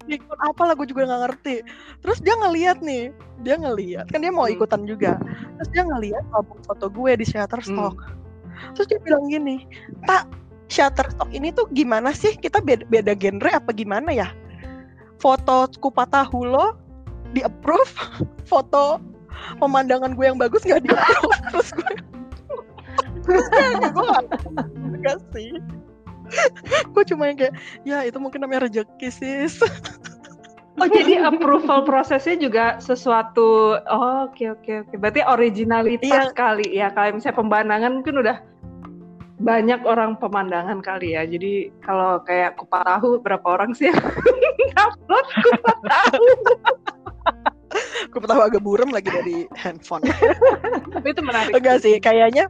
Nikon 0.08 0.38
apa 0.40 0.62
lah 0.64 0.74
gue 0.74 0.88
juga 0.88 1.04
nggak 1.04 1.22
ngerti. 1.28 1.56
Terus 2.00 2.18
dia 2.24 2.34
ngeliat 2.40 2.80
nih, 2.80 3.12
dia 3.44 3.54
ngeliat, 3.60 4.08
kan 4.08 4.24
dia 4.24 4.32
mau 4.32 4.48
Hmm. 4.48 4.56
ikutan 4.56 4.82
juga. 4.88 5.20
Terus 5.60 5.70
dia 5.76 5.82
ngeliat 5.84 6.24
album 6.32 6.58
foto 6.64 6.88
gue 6.88 7.12
di 7.20 7.24
Shutterstock. 7.28 7.96
Terus 8.74 8.86
dia 8.88 8.98
bilang 9.04 9.28
gini, 9.28 9.68
tak 10.08 10.26
Shutterstock 10.72 11.28
ini 11.30 11.52
tuh 11.52 11.68
gimana 11.76 12.10
sih? 12.16 12.34
Kita 12.34 12.64
beda, 12.64 12.88
beda 12.88 13.12
genre 13.14 13.52
apa 13.52 13.70
gimana 13.76 14.10
ya? 14.10 14.28
Foto 15.20 15.68
kupat 15.78 16.10
tahu 16.10 16.48
lo 16.48 16.74
di 17.36 17.44
approve, 17.44 17.92
foto 18.50 18.98
pemandangan 19.60 20.16
gue 20.16 20.24
yang 20.24 20.40
bagus 20.40 20.64
nggak 20.64 20.82
di 20.82 20.90
approve. 20.90 21.38
Terus 21.52 21.68
gue, 21.76 21.92
terus 23.28 23.46
gue 23.52 24.10
nggak 25.04 25.18
sih. 25.36 25.52
gue 26.94 27.04
cuma 27.08 27.28
yang 27.30 27.38
kayak, 27.38 27.54
ya 27.82 28.04
itu 28.04 28.18
mungkin 28.20 28.44
namanya 28.44 28.68
rezeki 28.68 29.08
sis. 29.08 29.60
Oh 30.78 30.86
jadi 30.86 31.26
approval 31.26 31.82
prosesnya 31.82 32.38
juga 32.38 32.78
sesuatu 32.78 33.82
oh, 33.82 34.30
oke 34.30 34.62
oke 34.62 34.72
oke 34.86 34.94
berarti 34.94 35.26
originalitas 35.26 36.30
Iya. 36.30 36.38
kali 36.38 36.66
ya 36.70 36.94
kalau 36.94 37.18
misalnya 37.18 37.34
pemandangan 37.34 37.92
mungkin 37.98 38.22
udah 38.22 38.36
banyak 39.42 39.82
orang 39.82 40.14
pemandangan 40.22 40.78
kali 40.78 41.18
ya 41.18 41.26
jadi 41.26 41.74
kalau 41.82 42.22
kayak 42.22 42.54
kupat 42.62 42.86
tahu 42.86 43.18
berapa 43.18 43.42
orang 43.42 43.74
sih 43.74 43.90
upload 44.86 45.26
kupat 45.42 45.78
tahu 45.82 46.26
gue 48.08 48.20
tahu 48.24 48.40
agak 48.40 48.62
buram 48.64 48.88
lagi 48.88 49.12
dari 49.12 49.44
handphone. 49.54 50.02
tapi 50.94 51.06
itu 51.12 51.22
menarik 51.22 51.52
Enggak 51.52 51.84
sih, 51.84 52.00
kayaknya 52.00 52.48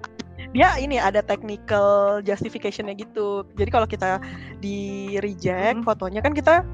dia 0.56 0.74
ini 0.80 0.96
ada 0.96 1.20
technical 1.20 2.18
justificationnya 2.24 2.96
gitu. 2.96 3.44
Jadi 3.56 3.70
kalau 3.70 3.84
kita 3.84 4.18
di 4.58 5.14
reject 5.20 5.82
Mhm. 5.82 5.86
fotonya 5.86 6.20
kan 6.24 6.32
kita 6.32 6.64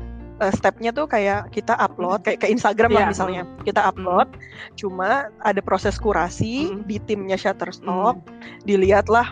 eh, 0.43 0.51
stepnya 0.51 0.91
tuh 0.91 1.07
kayak 1.07 1.55
kita 1.55 1.79
upload 1.79 2.27
kayak 2.27 2.43
ke 2.43 2.51
Instagram 2.51 2.91
lah 2.91 3.07
Iya, 3.07 3.11
misalnya 3.15 3.43
kita 3.63 3.87
upload, 3.87 4.35
cuma 4.75 5.31
ada 5.47 5.63
proses 5.63 5.95
kurasi 5.95 6.75
Mhm. 6.75 6.91
di 6.91 6.97
timnya 7.07 7.39
Shutterstock, 7.39 8.19
dilihatlah 8.67 9.31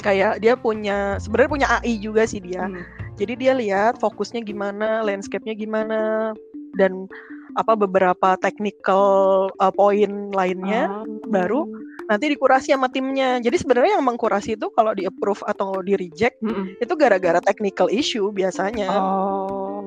kayak 0.00 0.40
dia 0.40 0.56
punya 0.56 1.20
sebenarnya 1.20 1.50
punya 1.52 1.68
AI 1.80 2.00
juga 2.00 2.24
sih 2.24 2.40
dia. 2.40 2.64
Hmm. 2.64 2.80
Jadi 3.20 3.44
dia 3.44 3.52
lihat 3.52 4.00
fokusnya 4.00 4.40
gimana, 4.40 5.04
landscape-nya 5.04 5.52
gimana, 5.52 6.32
dan 6.80 7.04
apa 7.60 7.76
beberapa 7.76 8.38
technical 8.40 9.04
uh, 9.60 9.74
poin 9.74 10.32
lainnya 10.32 10.88
Ah. 10.88 11.04
baru 11.28 11.68
nanti 12.10 12.26
dikurasi 12.26 12.74
sama 12.74 12.90
timnya. 12.90 13.38
Jadi 13.38 13.54
sebenarnya 13.62 13.94
yang 13.94 14.04
mengkurasi 14.04 14.58
itu 14.58 14.66
kalau 14.74 14.90
di 14.90 15.06
approve 15.06 15.46
atau 15.46 15.78
di 15.78 15.94
reject 15.94 16.42
Mm-mm. 16.42 16.82
itu 16.82 16.92
gara-gara 16.98 17.38
technical 17.38 17.86
issue 17.86 18.34
biasanya 18.34 18.90
oh 18.90 19.86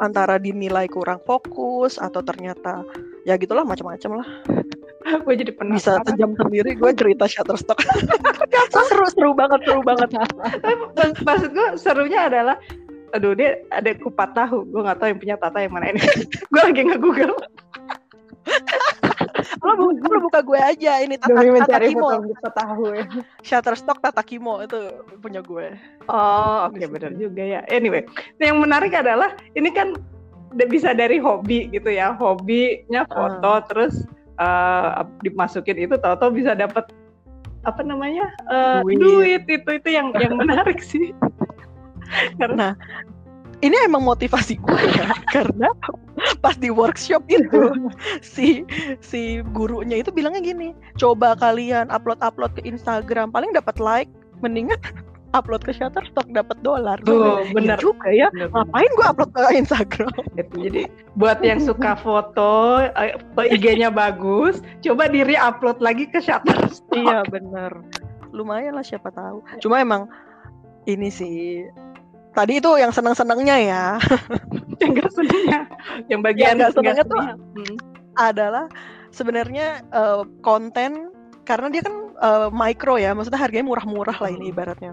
antara 0.00 0.36
dinilai 0.36 0.88
kurang 0.88 1.20
fokus 1.24 1.96
atau 1.96 2.20
ternyata 2.20 2.84
ya 3.24 3.36
gitulah 3.40 3.64
macam-macam 3.64 4.22
lah. 4.22 4.28
gue 5.06 5.34
jadi 5.38 5.54
bisa 5.54 5.62
penasaran. 6.02 6.06
sejam 6.10 6.30
sendiri 6.34 6.74
gue 6.74 6.90
cerita 6.98 7.24
Shutterstock. 7.30 7.78
so, 8.74 8.80
seru 8.90 9.06
seru 9.14 9.32
banget 9.32 9.62
seru 9.62 9.80
banget. 9.86 10.10
Maksud 11.22 11.50
gue 11.54 11.68
serunya 11.78 12.26
adalah 12.26 12.58
aduh 13.14 13.32
dia 13.32 13.62
ada 13.70 13.94
kupat 13.96 14.34
tahu 14.34 14.66
gue 14.66 14.82
nggak 14.82 14.98
tahu 14.98 15.08
yang 15.14 15.20
punya 15.22 15.36
Tata 15.38 15.62
yang 15.62 15.72
mana 15.72 15.94
ini 15.94 16.02
gue 16.52 16.60
lagi 16.60 16.80
nge 16.84 16.98
Google 16.98 17.38
lo, 19.60 19.72
bu- 19.76 19.98
lo 19.98 20.18
buka 20.22 20.40
gue 20.40 20.58
aja 20.58 20.98
ini 21.00 21.14
Tata, 21.16 21.34
Demi 21.34 21.58
Tata 21.58 21.66
mencari 21.68 21.86
Kimo. 21.90 22.00
foto 22.02 22.16
kita 22.28 22.50
tahu 22.52 22.84
ya. 22.92 23.04
Shutterstock 23.42 23.98
Tata 24.00 24.22
Kimo 24.22 24.60
itu 24.60 24.78
punya 25.18 25.40
gue. 25.40 25.74
oh 26.06 26.70
oke 26.70 26.76
Bisa. 26.76 26.88
benar 26.90 27.12
juga 27.14 27.42
ya 27.42 27.60
anyway 27.66 28.02
yang 28.38 28.58
menarik 28.58 28.92
adalah 28.92 29.34
ini 29.52 29.70
kan 29.70 29.94
bisa 30.66 30.92
dari 30.92 31.18
hobi 31.18 31.68
gitu 31.68 31.90
ya 31.90 32.14
hobinya 32.14 33.04
foto 33.06 33.52
terus 33.68 33.94
eh, 34.36 34.90
dimasukin 35.20 35.84
itu 35.84 35.98
tahu-tahu 35.98 36.32
bisa 36.32 36.54
dapat 36.54 36.88
apa 37.66 37.82
namanya 37.82 38.30
eh, 38.46 38.80
Duit. 38.86 38.96
duit 38.96 39.42
itu 39.50 39.70
itu 39.74 39.88
yang 39.90 40.14
yang 40.16 40.38
menarik 40.38 40.78
sih 40.78 41.10
karena 42.40 42.78
Ini 43.64 43.88
emang 43.88 44.04
motivasi 44.04 44.60
gue 44.60 44.82
ya 45.00 45.16
karena 45.34 45.72
pas 46.44 46.56
di 46.60 46.68
workshop 46.68 47.24
itu 47.32 47.72
si 48.20 48.62
si 49.00 49.40
gurunya 49.56 50.00
itu 50.04 50.12
bilangnya 50.12 50.44
gini, 50.44 50.68
coba 51.00 51.32
kalian 51.40 51.88
upload-upload 51.88 52.52
ke 52.52 52.62
Instagram 52.68 53.32
paling 53.32 53.56
dapat 53.56 53.80
like, 53.80 54.10
mendingan 54.44 54.76
upload 55.36 55.64
ke 55.64 55.72
Shutterstock 55.72 56.28
dapat 56.32 56.56
dolar. 56.60 56.96
Tuh, 57.04 57.44
Iya 57.44 57.52
bener. 57.52 57.78
juga 57.80 58.08
ya. 58.08 58.28
Bener, 58.32 58.48
bener. 58.48 58.56
Ngapain 58.68 58.90
gue 58.92 59.06
upload 59.08 59.30
ke 59.32 59.40
Instagram? 59.52 60.12
Gitu. 60.40 60.54
Jadi 60.68 60.82
buat 61.16 61.38
yang 61.40 61.60
suka 61.60 61.92
foto, 62.00 62.80
eh, 62.96 63.16
foto 63.32 63.42
IG-nya 63.44 63.88
bagus, 63.88 64.60
coba 64.84 65.08
diri 65.08 65.36
upload 65.36 65.80
lagi 65.80 66.08
ke 66.08 66.20
Shutterstock. 66.20 66.92
iya 66.92 67.20
bener. 67.28 67.72
Lumayan 68.36 68.76
lah 68.76 68.84
siapa 68.84 69.08
tahu. 69.12 69.40
Cuma 69.64 69.80
emang 69.80 70.08
ini 70.84 71.08
sih 71.08 71.64
tadi 72.36 72.60
itu 72.60 72.70
yang 72.76 72.92
senang-senangnya 72.92 73.56
ya 73.58 73.84
yang 74.84 74.92
gak 74.92 75.08
senangnya, 75.10 75.60
yang 76.12 76.20
bagian 76.20 76.44
Yang 76.44 76.56
nggak 76.60 76.72
senangnya 76.76 76.94
nggak 77.00 77.08
tuh-. 77.08 77.24
Hmm. 77.56 77.76
adalah 78.14 78.64
sebenarnya 79.08 79.66
eh, 79.82 80.20
konten 80.44 81.08
karena 81.42 81.66
dia 81.70 81.80
kan 81.80 81.94
eh, 82.12 82.48
micro 82.52 82.94
ya, 82.96 83.16
maksudnya 83.16 83.40
harganya 83.40 83.64
murah-murah 83.64 84.16
lah 84.16 84.28
ini 84.28 84.48
Hmm. 84.48 84.52
ibaratnya. 84.52 84.92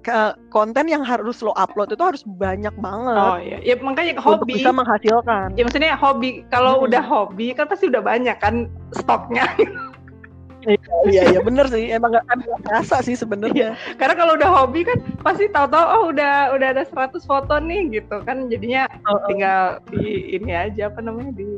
Ke 0.00 0.36
konten 0.50 0.84
yang 0.84 1.00
harus 1.00 1.40
lo 1.40 1.54
upload 1.54 1.88
itu 1.88 2.04
harus 2.04 2.20
banyak 2.26 2.76
banget 2.76 3.16
Oh 3.16 3.38
iya, 3.38 3.56
ya 3.62 3.74
makanya 3.80 4.20
untuk 4.20 4.44
hobi. 4.44 4.58
bisa 4.58 4.68
menghasilkan. 4.68 5.56
Ya 5.56 5.62
maksudnya 5.64 5.96
hobi, 5.96 6.44
kalau 6.50 6.76
Hmm. 6.78 6.86
udah 6.90 7.02
hobi 7.02 7.54
kan 7.54 7.64
pasti 7.64 7.88
udah 7.88 8.02
banyak 8.02 8.36
kan 8.36 8.68
stoknya. 8.92 9.46
Iya 11.04 11.22
iya 11.36 11.40
bener 11.44 11.68
sih, 11.68 11.92
emang 11.92 12.16
emang 12.16 12.46
nggak 12.48 12.62
biasa 12.64 13.04
sih 13.04 13.16
sebenarnya. 13.16 13.76
Karena 14.00 14.14
kalau 14.16 14.32
udah 14.36 14.50
hobi 14.50 14.88
kan 14.88 14.98
pasti 15.20 15.48
tahu-tahu 15.52 15.84
oh 15.84 16.02
udah 16.12 16.56
udah 16.56 16.68
ada 16.72 16.84
100 16.88 17.20
foto 17.24 17.54
nih 17.60 18.00
gitu 18.00 18.16
kan 18.24 18.48
jadinya 18.48 18.88
tinggal 19.28 19.78
di 19.92 20.36
ini 20.36 20.52
aja 20.56 20.88
apa 20.88 21.04
namanya 21.04 21.36
di 21.36 21.48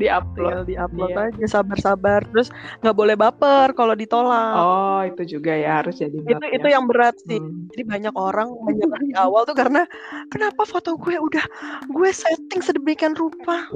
di 0.00 0.06
upload. 0.08 0.64
Tinggal 0.64 0.64
di-upload 0.66 1.10
Iya. 1.12 1.22
aja 1.28 1.46
sabar-sabar, 1.60 2.24
terus 2.32 2.48
nggak 2.82 2.96
boleh 2.96 3.14
baper 3.14 3.76
kalau 3.76 3.94
ditolak. 3.94 4.54
Oh 4.58 5.00
itu 5.04 5.38
juga 5.38 5.52
ya 5.54 5.84
harus 5.84 6.00
jadi 6.00 6.18
itu 6.18 6.46
itu 6.50 6.66
ya. 6.66 6.74
yang 6.78 6.84
berat 6.88 7.14
sih. 7.22 7.38
Hmm. 7.38 7.68
Jadi 7.70 7.82
banyak 7.84 8.14
orang 8.16 8.48
menyerah 8.64 9.02
di 9.04 9.14
awal 9.14 9.44
tuh 9.44 9.54
karena 9.54 9.84
kenapa 10.32 10.64
foto 10.64 10.96
gue 10.98 11.20
udah 11.20 11.44
gue 11.84 12.10
setting 12.10 12.64
sedemikian 12.64 13.14
rupa 13.14 13.68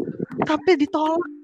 tapi 0.49 0.81
ditolak. 0.81 1.42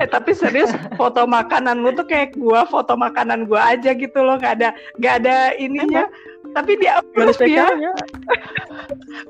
Eh 0.00 0.08
tapi 0.08 0.34
serius 0.34 0.70
foto 0.94 1.24
makanan 1.24 1.80
lu 1.80 1.92
tuh 1.94 2.04
kayak 2.04 2.36
gua 2.36 2.64
foto 2.68 2.94
makanan 2.96 3.48
gua 3.48 3.72
aja 3.76 3.92
gitu 3.94 4.18
loh 4.20 4.36
nggak 4.36 4.54
ada 4.60 4.68
nggak 5.00 5.14
ada 5.24 5.36
ininya. 5.56 6.04
Tapi 6.50 6.82
dia 6.82 6.98
approve 6.98 7.38
ya. 7.46 7.70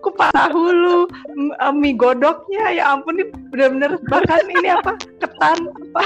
kupat 0.01 0.33
tahu 0.33 0.73
lu 0.73 0.99
m- 1.37 1.53
eh, 1.53 1.75
mie 1.77 1.93
godoknya 1.93 2.73
ya 2.73 2.97
ampun 2.97 3.21
ini 3.21 3.29
bener-bener 3.53 4.01
bahkan 4.09 4.41
ini 4.49 4.73
apa 4.73 4.97
ketan 5.21 5.59
apa 5.69 6.03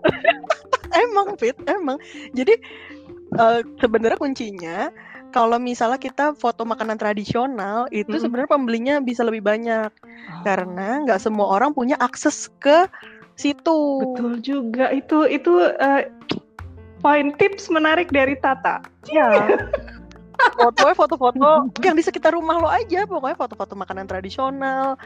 Emang 1.06 1.38
fit, 1.38 1.54
emang. 1.70 1.96
Jadi 2.34 2.58
eh, 3.38 3.60
sebenarnya 3.80 4.18
kuncinya 4.18 4.90
kalau 5.30 5.56
misalnya 5.62 5.96
kita 5.96 6.34
foto 6.34 6.66
makanan 6.66 6.98
tradisional 6.98 7.86
itu 7.94 8.10
Mm-mm. 8.10 8.22
sebenarnya 8.22 8.50
pembelinya 8.50 8.94
bisa 8.98 9.22
lebih 9.22 9.46
banyak 9.46 9.90
karena 10.42 11.06
nggak 11.06 11.22
semua 11.22 11.46
orang 11.54 11.70
punya 11.70 11.94
akses 12.02 12.50
ke 12.58 12.90
situ. 13.40 13.80
betul 14.04 14.32
juga 14.38 14.92
itu 14.92 15.24
itu 15.26 15.52
eh, 15.74 16.12
poin 16.98 17.32
tips 17.34 17.66
menarik 17.68 18.12
dari 18.12 18.36
Tata 18.36 18.84
Iya. 19.06 19.28
Fotonya 20.40 20.96
foto-foto 20.96 21.68
yang 21.80 21.92
di 21.92 22.00
sekitar 22.00 22.32
rumah 22.32 22.56
lo 22.56 22.64
aja, 22.64 23.04
pokoknya 23.04 23.36
foto-foto 23.36 23.76
makanan 23.76 24.08
tradisional. 24.08 24.96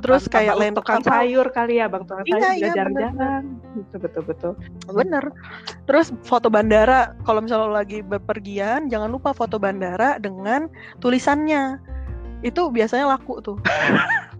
Terus 0.00 0.24
kayak 0.26 0.52
Abang 0.52 0.60
land- 0.64 0.76
tukang 0.80 1.00
apa- 1.00 1.12
sayur 1.12 1.46
kali 1.48 1.76
ya 1.76 1.88
bang 1.88 2.08
tukang 2.08 2.24
Iya, 2.24 2.40
sayur 2.40 2.56
iya, 2.56 2.72
jarang-jarang 2.72 3.44
betul 3.74 3.98
betul 4.00 4.22
betul 4.24 4.52
Bener. 4.88 5.24
Terus 5.84 6.08
foto 6.24 6.48
bandara, 6.48 7.12
kalau 7.24 7.44
misalnya 7.44 7.68
lo 7.68 7.76
lagi 7.76 8.00
bepergian, 8.00 8.88
jangan 8.88 9.12
lupa 9.12 9.32
foto 9.32 9.60
bandara 9.60 10.16
dengan 10.16 10.72
tulisannya. 11.00 11.76
Itu 12.40 12.72
biasanya 12.72 13.12
laku 13.12 13.44
tuh. 13.44 13.56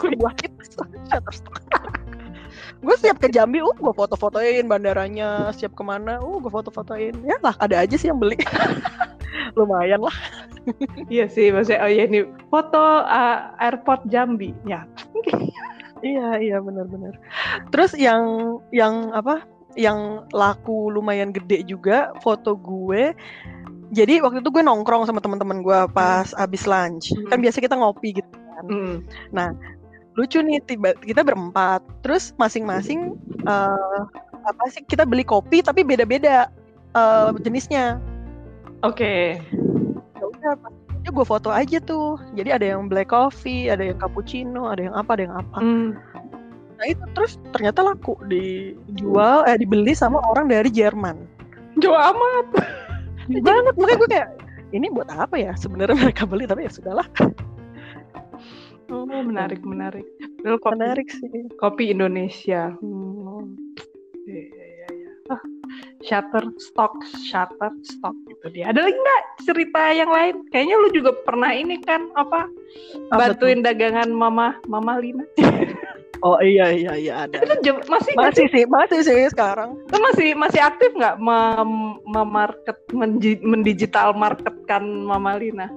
Sebuah 0.00 0.32
tips. 0.38 0.76
Shutterstock. 1.10 1.60
gue 2.80 2.96
siap 2.96 3.20
ke 3.20 3.28
Jambi, 3.28 3.60
uh 3.60 3.76
gue 3.76 3.92
foto-fotoin 3.92 4.64
bandaranya, 4.64 5.52
siap 5.52 5.76
ke 5.76 5.84
mana, 5.84 6.16
uh 6.20 6.38
gue 6.40 6.48
foto-fotoin. 6.48 7.12
Ya 7.28 7.36
lah, 7.44 7.52
ada 7.60 7.84
aja 7.84 7.96
sih 7.96 8.08
yang 8.08 8.16
beli. 8.16 8.40
Lumayan 9.58 10.00
lah. 10.00 10.16
iya 11.08 11.24
sih 11.24 11.48
maksudnya 11.48 11.80
oh 11.80 11.88
iya 11.88 12.04
ini 12.04 12.20
foto 12.52 13.00
eh, 13.08 13.38
airport 13.64 14.04
Jambi 14.12 14.52
ya 14.68 14.84
Iya, 16.00 16.40
iya 16.40 16.56
benar-benar. 16.64 17.12
Terus 17.68 17.92
yang 17.92 18.56
yang 18.72 19.12
apa? 19.12 19.44
Yang 19.76 20.24
laku 20.32 20.88
lumayan 20.88 21.28
gede 21.28 21.60
juga 21.68 22.16
foto 22.24 22.56
gue. 22.56 23.12
Jadi 23.92 24.22
waktu 24.24 24.40
itu 24.40 24.48
gue 24.48 24.64
nongkrong 24.64 25.04
sama 25.04 25.20
teman-teman 25.20 25.60
gue 25.60 25.80
pas 25.92 26.32
abis 26.40 26.64
lunch. 26.64 27.12
Kan 27.28 27.36
Hmm. 27.38 27.44
biasa 27.44 27.58
kita 27.60 27.76
ngopi 27.76 28.16
gitu 28.16 28.28
kan. 28.60 28.68
Mm. 29.32 29.52
Lucu 30.18 30.38
nih 30.44 30.60
tiba 30.68 30.92
kita 31.00 31.24
berempat. 31.24 31.80
Terus 32.04 32.36
masing-masing 32.36 33.16
eh, 33.48 34.00
apa 34.44 34.64
sih 34.72 34.84
kita 34.84 35.08
beli 35.08 35.24
kopi 35.24 35.64
tapi 35.64 35.80
beda-beda 35.80 36.52
eh, 36.96 37.28
jenisnya. 37.40 37.96
oke 38.84 39.40
Ya 40.20 40.24
udah 40.24 40.52
gue 41.10 41.26
foto 41.26 41.48
aja 41.48 41.80
tuh. 41.80 42.20
Jadi 42.36 42.52
ada 42.52 42.66
yang 42.76 42.86
black 42.86 43.08
coffee, 43.10 43.72
ada 43.72 43.80
yang 43.80 43.96
cappuccino, 43.96 44.68
ada 44.68 44.84
yang 44.84 44.94
apa, 44.94 45.16
ada 45.16 45.22
yang 45.26 45.36
apa. 45.40 45.58
Mm. 45.58 45.88
Nah 46.80 46.86
itu 46.88 47.04
terus 47.16 47.36
ternyata 47.52 47.84
laku 47.84 48.16
dijual 48.28 49.44
eh 49.48 49.56
dibeli 49.56 49.92
sama 49.96 50.20
orang 50.28 50.52
dari 50.52 50.68
Jerman. 50.68 51.16
jauh 51.78 51.94
amat 51.96 52.46
banget 53.38 53.74
makanya 53.78 53.98
gue 54.02 54.08
kayak 54.10 54.28
ini 54.74 54.86
buat 54.90 55.06
apa 55.14 55.38
ya 55.38 55.52
sebenarnya 55.54 55.94
mereka 55.94 56.26
beli 56.26 56.50
tapi 56.50 56.66
ya 56.66 56.72
sudahlah 56.72 57.06
oh, 58.90 59.06
menarik 59.06 59.62
menarik 59.62 60.06
Padahal 60.40 60.58
kopi, 60.58 60.74
menarik 60.76 61.08
sih 61.08 61.30
kopi 61.56 61.84
Indonesia 61.94 62.74
Hmm. 62.82 63.56
Iya, 64.30 64.46
iya, 64.46 64.86
iya. 64.94 65.10
Ah, 65.32 65.42
Shutterstock, 66.06 67.02
Shutterstock 67.18 68.14
gitu 68.30 68.46
dia. 68.54 68.70
Ada 68.70 68.84
lagi 68.84 68.94
nggak 68.94 69.22
cerita 69.42 69.82
yang 69.90 70.10
lain? 70.12 70.34
Kayaknya 70.54 70.76
lu 70.76 70.88
juga 70.94 71.10
pernah 71.26 71.50
ini 71.50 71.82
kan 71.82 72.06
apa? 72.14 72.46
Bantuin 73.10 73.64
dagangan 73.64 74.06
mama 74.12 74.54
Mama 74.70 75.02
Lina. 75.02 75.24
oh 76.26 76.38
iya 76.44 76.72
iya 76.72 76.92
iya 76.96 77.12
ada 77.26 77.40
Itu 77.40 77.72
masih 77.88 78.12
masih 78.16 78.46
sih 78.52 78.64
masih 78.68 79.00
sih 79.04 79.20
sekarang 79.32 79.76
Lu 79.88 79.98
masih 80.12 80.36
masih 80.36 80.60
aktif 80.60 80.92
nggak 80.92 81.16
mem- 81.20 81.98
memarket 82.04 82.76
mendigital 83.40 84.12
marketkan 84.12 84.84
Mama 84.84 85.36
Lina? 85.40 85.68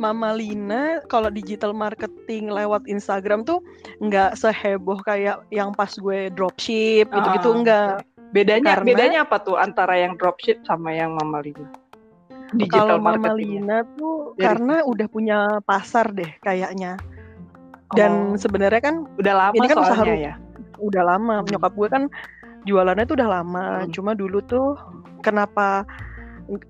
Mama 0.00 0.32
Lina 0.32 0.82
kalau 1.06 1.28
digital 1.28 1.70
marketing 1.70 2.48
lewat 2.48 2.88
Instagram 2.88 3.44
tuh 3.44 3.60
nggak 4.00 4.32
seheboh 4.32 4.96
kayak 5.04 5.44
yang 5.50 5.70
pas 5.70 5.92
gue 5.92 6.32
dropship 6.32 7.04
gitu-gitu 7.06 7.50
Ah, 7.50 7.56
enggak 7.56 7.92
Bedanya 8.30 8.78
Karena- 8.78 8.86
bedanya 8.86 9.18
apa 9.22 9.36
tuh 9.38 9.58
antara 9.58 9.98
yang 9.98 10.14
dropship 10.14 10.62
sama 10.62 10.90
yang 10.90 11.12
Mama 11.12 11.42
Lina? 11.42 11.66
kalau 11.66 12.56
Digital 12.56 12.96
Mama 12.96 13.10
marketing. 13.20 13.36
Lina 13.62 13.78
tuh 13.94 14.14
Dari- 14.32 14.42
karena 14.42 14.74
udah 14.82 15.06
punya 15.06 15.38
pasar 15.60 16.10
deh 16.10 16.30
kayaknya 16.40 16.94
dan 17.92 18.32
Oh, 18.32 18.38
sebenarnya 18.38 18.80
kan 18.80 19.06
udah 19.14 19.34
lama 19.36 19.54
ini 19.54 19.66
kan 19.66 19.78
usaha 19.78 19.94
soalnya 19.98 20.14
ru- 20.14 20.24
ya. 20.24 20.34
udah 20.80 21.02
lama 21.04 21.34
Hmm. 21.36 21.46
nyokap 21.46 21.72
gue 21.74 21.88
kan 21.90 22.02
jualannya 22.62 23.04
tuh 23.04 23.16
udah 23.18 23.30
lama 23.32 23.66
Hmm. 23.82 23.90
cuma 23.90 24.14
dulu 24.14 24.38
tuh 24.40 24.78
kenapa 25.20 25.82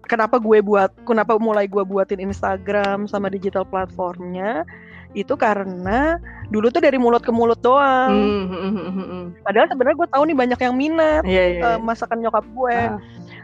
kenapa 0.05 0.37
gue 0.37 0.59
buat 0.61 0.91
kenapa 1.05 1.41
mulai 1.41 1.65
gue 1.65 1.81
buatin 1.81 2.21
Instagram 2.21 3.07
sama 3.07 3.33
digital 3.33 3.65
platformnya 3.65 4.67
itu 5.11 5.35
karena 5.35 6.23
dulu 6.55 6.71
tuh 6.71 6.79
dari 6.79 6.95
mulut 6.95 7.23
ke 7.27 7.35
mulut 7.35 7.59
doang. 7.59 8.15
Hmm, 8.15 8.47
hmm. 8.47 9.25
Padahal 9.43 9.67
sebenarnya 9.67 9.97
gue 9.99 10.09
tahu 10.15 10.23
nih 10.31 10.37
banyak 10.39 10.61
yang 10.63 10.75
minat 10.79 11.23
Iya, 11.27 11.45
iya. 11.51 11.63
eh, 11.75 11.79
masakan 11.83 12.23
nyokap 12.23 12.47
gue. 12.47 12.79
Ah. 12.79 12.99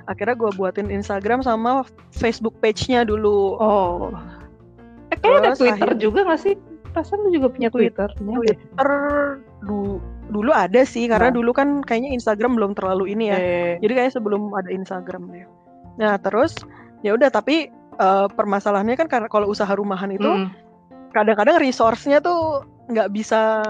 Akhirnya 0.07 0.39
gue 0.39 0.51
buatin 0.55 0.87
Instagram 0.95 1.43
sama 1.43 1.83
Facebook 2.15 2.55
page-nya 2.63 3.03
dulu. 3.03 3.59
Oh. 3.59 4.15
Eh, 5.11 5.19
kayaknya 5.19 5.55
ada 5.55 5.59
Twitter 5.59 5.75
akhirnya- 5.91 5.99
juga 5.99 6.21
gak 6.31 6.41
sih? 6.43 6.55
Perasaan 6.95 7.19
lu 7.27 7.31
juga 7.35 7.49
punya 7.51 7.69
Twitter. 7.69 8.09
Twitter. 8.15 8.89
Du- 9.67 9.99
dulu 10.27 10.51
ada 10.51 10.83
sih 10.83 11.07
karena 11.07 11.31
Nah. 11.31 11.37
dulu 11.39 11.51
kan 11.51 11.83
kayaknya 11.83 12.15
Instagram 12.15 12.59
belum 12.59 12.73
terlalu 12.79 13.15
ini 13.15 13.25
ya. 13.31 13.39
Eh, 13.39 13.73
Jadi 13.83 13.93
kayak 13.95 14.13
sebelum 14.15 14.55
ada 14.55 14.71
Instagram 14.71 15.31
deh. 15.31 15.47
Nah 15.97 16.17
terus 16.21 16.57
ya 17.01 17.13
udah 17.17 17.29
tapi 17.29 17.69
eh, 17.97 18.27
permasalahannya 18.33 18.97
kan 18.97 19.09
karena 19.09 19.29
kalau 19.29 19.49
usaha 19.49 19.71
rumahan 19.73 20.13
itu 20.13 20.29
mm. 20.29 20.49
kadang-kadang 21.13 21.57
resource-nya 21.61 22.21
tuh 22.21 22.65
nggak 22.87 23.09
bisa 23.11 23.65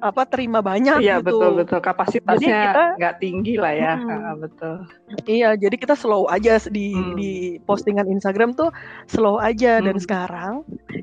apa 0.00 0.24
terima 0.24 0.64
banyak 0.64 1.04
Iya 1.04 1.20
gitu. 1.20 1.36
betul 1.36 1.50
betul 1.60 1.80
kapasitasnya 1.84 2.96
nggak 2.96 3.20
tinggi 3.20 3.60
lah 3.60 3.72
ya 3.76 3.94
Hmm. 4.00 4.40
Betul 4.40 4.88
Iya, 5.28 5.60
jadi 5.60 5.76
kita 5.76 5.92
slow 5.92 6.24
aja 6.32 6.56
di 6.72 6.96
Hmm. 6.96 7.20
di 7.20 7.60
postingan 7.68 8.08
Instagram 8.08 8.56
tuh 8.56 8.72
slow 9.12 9.36
aja 9.36 9.84
dan 9.84 10.00
Hmm. 10.00 10.04
sekarang 10.04 10.52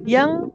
yang 0.01 0.49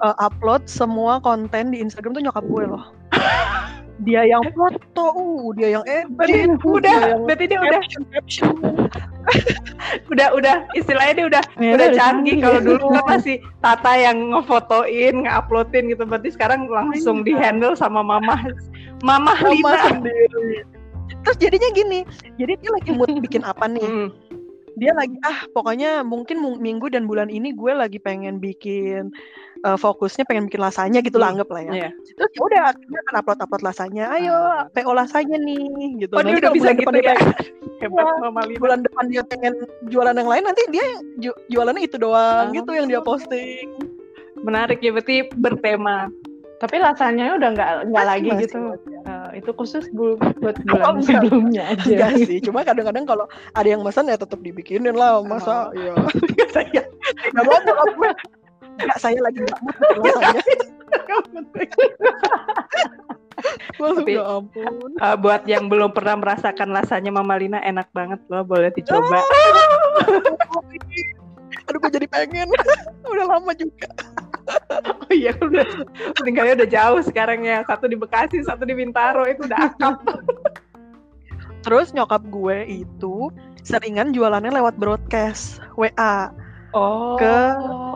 uh, 0.00 0.16
upload 0.24 0.64
semua 0.66 1.20
konten 1.20 1.68
di 1.68 1.84
Instagram 1.84 2.16
tuh 2.16 2.24
nyokap 2.24 2.44
gue 2.48 2.64
loh. 2.64 2.84
Dia 4.02 4.22
yang 4.26 4.42
foto, 4.58 5.06
uh, 5.14 5.54
dia 5.54 5.78
yang 5.78 5.84
edit, 5.86 6.50
uh, 6.50 6.58
udah 6.66 6.90
dia 6.90 7.10
yang 7.14 7.22
berarti 7.22 7.44
dia 7.46 7.58
udah. 7.62 7.82
caption, 8.10 8.54
udah 10.12 10.28
udah. 10.34 10.56
Istilahnya 10.74 11.14
dia 11.14 11.26
udah 11.30 11.42
Ya, 11.62 11.72
udah 11.78 11.88
canggih 11.94 12.36
kalau 12.42 12.60
dulu 12.60 12.86
kan 12.98 13.04
masih 13.06 13.38
Tata 13.62 13.92
yang 13.94 14.34
ngefotoin 14.34 15.14
nguploadin 15.22 15.84
gitu. 15.94 16.02
Berarti 16.02 16.34
sekarang 16.34 16.66
langsung 16.66 17.22
di 17.22 17.30
handle 17.36 17.78
sama 17.78 18.02
mama 18.02 18.34
mama 19.06 19.32
Sama 19.38 19.50
Lina. 19.54 19.82
sendiri. 19.86 20.66
Terus 21.22 21.36
jadinya 21.38 21.70
gini, 21.70 22.00
jadi 22.34 22.58
dia 22.58 22.70
lagi 22.74 22.90
mood 22.98 23.14
bikin 23.22 23.46
apa 23.46 23.70
nih? 23.70 24.10
Dia 24.74 24.92
lagi 24.92 25.16
ah 25.20 25.44
pokoknya 25.48 26.00
mungkin 26.02 26.36
mu- 26.36 26.56
minggu 26.56 26.88
dan 26.88 27.04
bulan 27.04 27.28
ini 27.28 27.52
gue 27.52 27.72
lagi 27.72 27.96
pengen 27.96 28.38
bikin 28.38 29.12
uh, 29.60 29.74
fokusnya 29.74 30.24
pengen 30.24 30.46
bikin 30.46 30.58
lasanya 30.58 30.98
gitu 30.98 31.16
lah 31.16 31.28
Hmm. 31.28 31.34
anggap 31.36 31.48
lah 31.50 31.62
ya. 31.62 31.72
Iya. 31.74 31.88
Terus 32.14 32.30
ya 32.30 32.40
udah 32.42 32.60
akhirnya 32.68 32.98
akan 33.00 33.14
upload 33.16 33.38
upload 33.40 33.62
lasanya. 33.62 34.04
Ayo 34.10 34.32
Ah. 34.32 34.64
PO 34.68 34.90
lasanya 34.90 35.36
nih 35.38 35.62
gitu. 36.00 36.12
Oh 36.12 36.20
Nanti 36.20 36.38
udah 36.38 36.50
bisa 36.50 36.70
gitu 36.72 36.88
ya 36.96 37.12
pengen- 37.12 37.36
hebat 37.82 38.04
Iya. 38.04 38.14
mama 38.20 38.40
Lina 38.42 38.58
bulan 38.58 38.78
depan 38.80 39.04
dia 39.08 39.22
pengen 39.22 39.54
jualan 39.84 40.14
yang 40.14 40.30
lain 40.30 40.44
nanti 40.44 40.62
dia 40.68 40.86
ju- 41.18 41.40
jualannya 41.48 41.82
itu 41.82 41.96
doang 41.96 42.48
Oh. 42.48 42.54
gitu 42.54 42.70
yang 42.72 42.86
dia 42.86 43.00
posting. 43.00 43.68
menarik 44.38 44.78
ya 44.78 44.90
berarti 44.90 45.30
bertema 45.32 46.10
Tapi 46.58 46.78
rasanya 46.78 47.34
udah 47.34 47.48
nggak 47.52 47.70
nggak 47.90 48.04
lagi 48.04 48.28
masih, 48.28 48.42
gitu. 48.44 48.58
masih. 48.64 49.01
Itu 49.32 49.50
khusus 49.52 49.88
bu- 49.90 50.20
buat 50.38 50.56
Oh, 50.58 50.64
bulan 50.66 50.84
enggak. 50.94 51.04
sebelumnya 51.08 51.62
aja. 51.72 51.88
Enggak 51.88 52.12
sih, 52.22 52.38
cuma 52.40 52.60
kadang-kadang 52.62 53.04
kalau 53.04 53.24
ada 53.52 53.64
yang 53.64 53.80
pesan 53.80 54.06
ya 54.06 54.16
tetap 54.16 54.38
dibikinin 54.38 54.92
lah 54.92 55.20
masa 55.20 55.68
ya. 55.76 55.92
saya 56.48 56.84
Enggak 57.28 57.44
mau 57.44 57.58
gue. 57.90 58.10
Enggak, 58.78 58.98
saya 58.98 59.18
lagi 59.18 59.40
enggak 59.40 59.60
mau 59.60 59.72
Tapi- 63.82 64.14
ya 64.14 64.22
ampun. 64.30 64.90
Eh, 64.94 65.16
buat 65.16 65.42
yang 65.44 65.66
belum 65.66 65.90
pernah 65.90 66.14
merasakan 66.14 66.70
rasanya 66.70 67.10
Mama 67.10 67.34
Lina 67.34 67.58
enak 67.58 67.90
banget 67.90 68.20
loh 68.28 68.44
boleh 68.44 68.70
dicoba 68.70 69.18
Aduh 71.72 71.80
gue 71.80 71.92
jadi 71.96 72.06
pengen. 72.12 72.52
Udah 73.12 73.26
lama 73.32 73.56
juga. 73.56 73.88
oh 74.82 75.12
iya 75.14 75.30
udah 75.38 75.86
tinggalnya 76.26 76.66
udah 76.66 76.68
jauh 76.68 77.00
sekarang 77.06 77.46
ya 77.46 77.62
satu 77.62 77.86
di 77.86 77.94
Bekasi 77.94 78.42
satu 78.42 78.66
di 78.66 78.74
Bintaro 78.74 79.22
itu 79.22 79.46
udah 79.46 79.70
akap 79.70 80.02
Terus 81.62 81.94
nyokap 81.94 82.26
gue 82.26 82.82
itu 82.82 83.30
seringan 83.62 84.10
jualannya 84.10 84.50
lewat 84.50 84.74
broadcast 84.82 85.62
WA 85.78 86.34
oh 86.72 87.14
Ke 87.16 87.36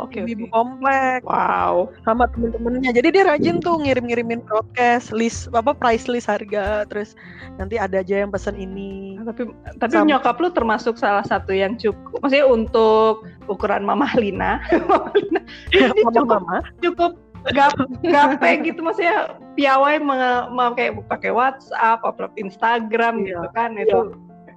oke 0.04 0.20
ibu 0.22 0.44
oke. 0.44 0.52
komplek. 0.52 1.20
Wow. 1.22 1.90
Sama 2.02 2.28
temen-temennya. 2.30 2.92
Jadi 2.92 3.08
dia 3.10 3.24
rajin 3.24 3.58
tuh 3.58 3.80
ngirim-ngirimin 3.80 4.40
broadcast 4.42 5.10
list 5.10 5.48
apa 5.50 5.72
price 5.72 6.06
list 6.06 6.26
harga. 6.26 6.84
Terus 6.86 7.16
nanti 7.56 7.76
ada 7.76 8.00
aja 8.00 8.20
yang 8.20 8.30
pesen 8.30 8.54
ini. 8.54 9.18
tapi 9.26 9.50
tapi 9.76 9.90
Sama- 9.92 10.06
nyokap 10.06 10.36
lu 10.38 10.48
termasuk 10.48 10.94
salah 10.94 11.24
satu 11.24 11.50
yang 11.50 11.74
cukup 11.74 12.22
maksudnya 12.22 12.46
untuk 12.46 13.26
ukuran 13.46 13.82
Mama 13.82 14.06
Lina. 14.14 14.62
Mama 14.86 15.10
Lina. 15.12 15.40
Ini 15.72 15.90
cukup 15.90 16.38
Mama-mama 16.38 16.56
cukup 16.78 17.12
gap 17.50 17.74
gape 18.02 18.50
gitu. 18.62 18.82
Maksudnya 18.82 19.34
piawai 19.54 19.98
memakai 19.98 20.94
pakai 21.06 21.30
WhatsApp, 21.30 22.02
upload 22.02 22.30
Instagram 22.36 23.22
Iya. 23.22 23.26
gitu 23.34 23.48
kan. 23.50 23.70
Itu 23.74 23.98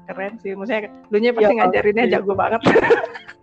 keren 0.05 0.37
sih. 0.41 0.53
Maksudnya 0.53 0.89
dulunya 1.09 1.31
pasti 1.33 1.53
Iya, 1.53 1.59
ngajarinnya 1.65 2.05
iya. 2.05 2.13
jago 2.17 2.33
banget 2.33 2.61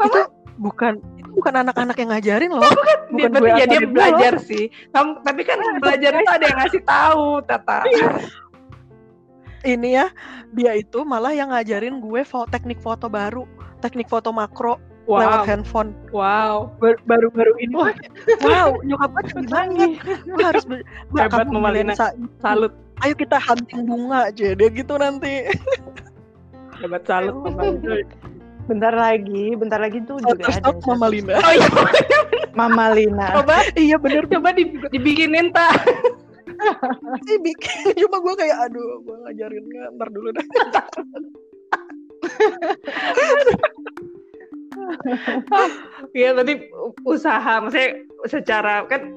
itu 0.00 0.20
bukan 0.56 0.92
itu 1.14 1.30
bukan 1.32 1.54
anak-anak 1.56 1.96
yang 1.96 2.10
ngajarin 2.10 2.50
loh. 2.50 2.66
dia 3.08 3.26
Bukan 3.26 3.30
berarti 3.32 3.48
gue 3.48 3.58
ya 3.58 3.66
dia 3.68 3.80
belajar 3.84 4.34
sih 4.38 4.64
Kamu, 4.88 5.22
tapi 5.22 5.40
kan 5.42 5.58
belajar 5.78 6.10
itu 6.12 6.28
ada 6.28 6.44
yang 6.44 6.58
ngasih 6.58 6.82
tahu 6.82 7.24
Tata 7.42 7.78
Ini 9.58 9.88
ya, 9.92 10.06
dia 10.52 10.72
itu 10.72 11.02
malah 11.02 11.30
yang 11.30 11.50
ngajarin 11.50 11.98
gue 11.98 12.22
fo 12.22 12.46
teknik 12.46 12.78
foto 12.78 13.06
baru, 13.06 13.42
teknik 13.78 14.06
foto 14.06 14.30
makro 14.30 14.78
lewat 15.04 15.24
wow 15.24 15.42
handphone. 15.42 15.90
wow 16.10 16.56
Bar- 16.76 17.00
Baru-baru 17.02 17.56
ini 17.58 17.72
wah, 17.72 17.90
wow, 18.40 18.76
nyokap 18.82 19.08
gue 19.10 19.24
canggih 19.26 19.48
banget. 19.48 19.90
Gue 20.22 20.44
harus 20.44 20.62
be- 20.62 20.84
Hebat, 21.10 21.42
kamu 21.42 21.50
Mama 21.50 21.68
beli 21.68 21.80
Lina. 21.80 21.90
lensa 21.90 22.06
ini. 22.12 22.28
salut 22.38 22.72
Ayo 22.98 23.14
kita 23.14 23.38
hunting 23.38 23.82
bunga 23.82 24.28
aja 24.28 24.52
dia 24.52 24.68
gitu 24.68 24.94
nanti. 24.94 25.48
hebat 26.76 27.02
salut. 27.02 27.34
Bentar 28.68 28.92
lagi, 28.92 29.56
bentar 29.56 29.80
lagi 29.80 30.04
tuh 30.04 30.20
juga 30.20 30.44
ada. 30.44 30.60
Stop 30.60 30.84
Mama 30.84 31.08
Lina. 31.08 31.40
oh 31.40 31.52
iya 31.56 31.68
Mama 32.52 32.86
Lina. 32.92 33.26
coba 33.40 33.64
iya 33.80 33.96
bener 33.96 34.28
coba 34.28 34.52
di- 34.52 34.76
dibikinin 34.92 35.48
tak 35.56 35.72
sih 37.24 37.38
bikin. 37.40 37.96
Cuma 38.04 38.18
gue 38.20 38.34
kayak 38.34 38.68
aduh, 38.68 39.00
gue 39.06 39.16
ngajarin 39.24 39.64
nggak, 39.64 39.88
ntar 39.96 40.08
dulu 40.12 40.28
dah. 40.36 40.46
Iya 46.14 46.34
tadi 46.36 46.52
usaha 47.04 47.54
maksudnya 47.62 48.04
secara 48.26 48.84
kan 48.88 49.16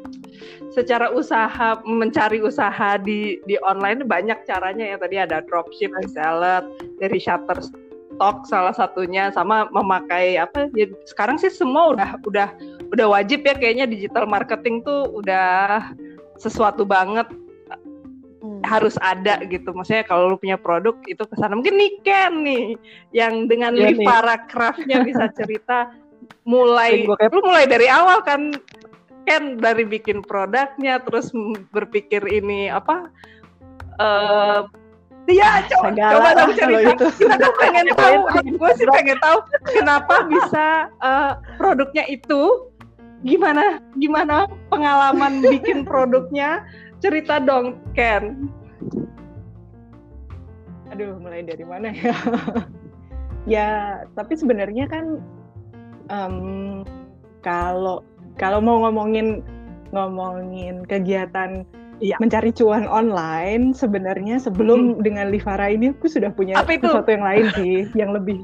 secara 0.71 1.11
usaha 1.11 1.79
mencari 1.83 2.39
usaha 2.43 2.97
di 3.01 3.39
di 3.45 3.55
online 3.61 4.05
banyak 4.07 4.47
caranya 4.47 4.95
ya 4.95 4.97
tadi 4.99 5.15
ada 5.19 5.43
dropship, 5.45 5.91
reseller, 5.97 6.63
dari 6.99 7.17
Shutterstock 7.19 7.90
salah 8.45 8.75
satunya 8.75 9.31
sama 9.33 9.69
memakai 9.71 10.37
apa 10.37 10.69
ya 10.75 10.87
sekarang 11.09 11.39
sih 11.41 11.49
semua 11.49 11.95
udah 11.95 12.09
udah 12.27 12.49
udah 12.91 13.07
wajib 13.09 13.41
ya 13.45 13.55
kayaknya 13.55 13.85
digital 13.89 14.27
marketing 14.27 14.83
tuh 14.83 15.09
udah 15.13 15.91
sesuatu 16.37 16.85
banget 16.85 17.29
Hmm. 18.41 18.57
harus 18.65 18.97
ada 19.05 19.37
gitu. 19.45 19.69
Maksudnya 19.69 20.01
kalau 20.01 20.33
lu 20.33 20.37
punya 20.41 20.57
produk 20.57 20.97
itu 21.05 21.21
ke 21.21 21.35
sana 21.37 21.53
mungkin 21.53 21.77
Niken 21.77 22.41
nih 22.41 22.73
yang 23.13 23.45
dengan 23.45 23.77
Iya 23.77 23.93
nih. 23.93 24.01
Livara 24.01 24.49
Craft-nya 24.49 25.05
bisa 25.05 25.29
cerita 25.37 25.93
mulai 26.41 27.05
lu 27.05 27.41
mulai 27.45 27.69
dari 27.69 27.85
awal 27.85 28.25
kan 28.25 28.49
kan 29.29 29.61
dari 29.61 29.85
bikin 29.85 30.25
produknya 30.25 30.97
terus 31.05 31.29
berpikir 31.69 32.25
ini 32.25 32.73
apa 32.73 33.13
eh 34.01 34.65
Iya, 35.31 35.63
coba, 35.71 35.87
Segala 35.95 36.11
coba 36.11 36.29
dong 36.35 36.51
cerita. 36.59 36.91
itu. 36.91 37.05
Kita 37.23 37.35
kan 37.39 37.51
pengen 37.55 37.85
tahu, 37.95 38.15
gue 38.59 38.71
sih 38.75 38.87
pengen 38.91 39.17
tahu 39.23 39.37
kenapa 39.63 40.15
bisa 40.27 40.65
eh, 40.99 41.31
produknya 41.55 42.03
itu 42.11 42.67
gimana 43.21 43.77
gimana 44.01 44.49
pengalaman 44.73 45.45
bikin 45.45 45.85
produknya 45.85 46.65
cerita 46.99 47.37
dong 47.37 47.77
Ken 47.93 48.49
Aduh, 50.91 51.15
mulai 51.21 51.45
dari 51.45 51.63
mana 51.63 51.87
ya? 51.95 52.11
ya, 53.55 53.69
tapi 54.17 54.35
sebenarnya 54.35 54.91
kan 54.91 55.23
em, 56.11 56.35
kalau 57.39 58.03
kalau 58.35 58.59
mau 58.59 58.83
ngomongin 58.83 59.39
ngomongin 59.95 60.83
kegiatan 60.83 61.63
Iya. 62.01 62.17
mencari 62.17 62.49
cuan 62.49 62.89
online, 62.89 63.77
sebenarnya 63.77 64.41
sebelum 64.41 65.05
dengan 65.05 65.29
Livara 65.29 65.69
ini 65.69 65.93
aku 65.93 66.09
sudah 66.09 66.33
punya 66.33 66.57
Apa 66.57 66.73
itu? 66.73 66.89
sesuatu 66.89 67.13
yang 67.13 67.21
lain 67.21 67.45
sih, 67.53 67.85
yang 67.93 68.09
lebih 68.09 68.41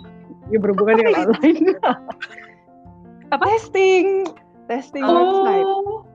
ya 0.53 0.61
berhubungan 0.61 1.01
dengan 1.01 1.13
online. 1.25 1.73
Apa? 3.33 3.43
Testing, 3.49 4.29
testing 4.69 5.01
website. 5.03 5.65
oh 5.65 6.05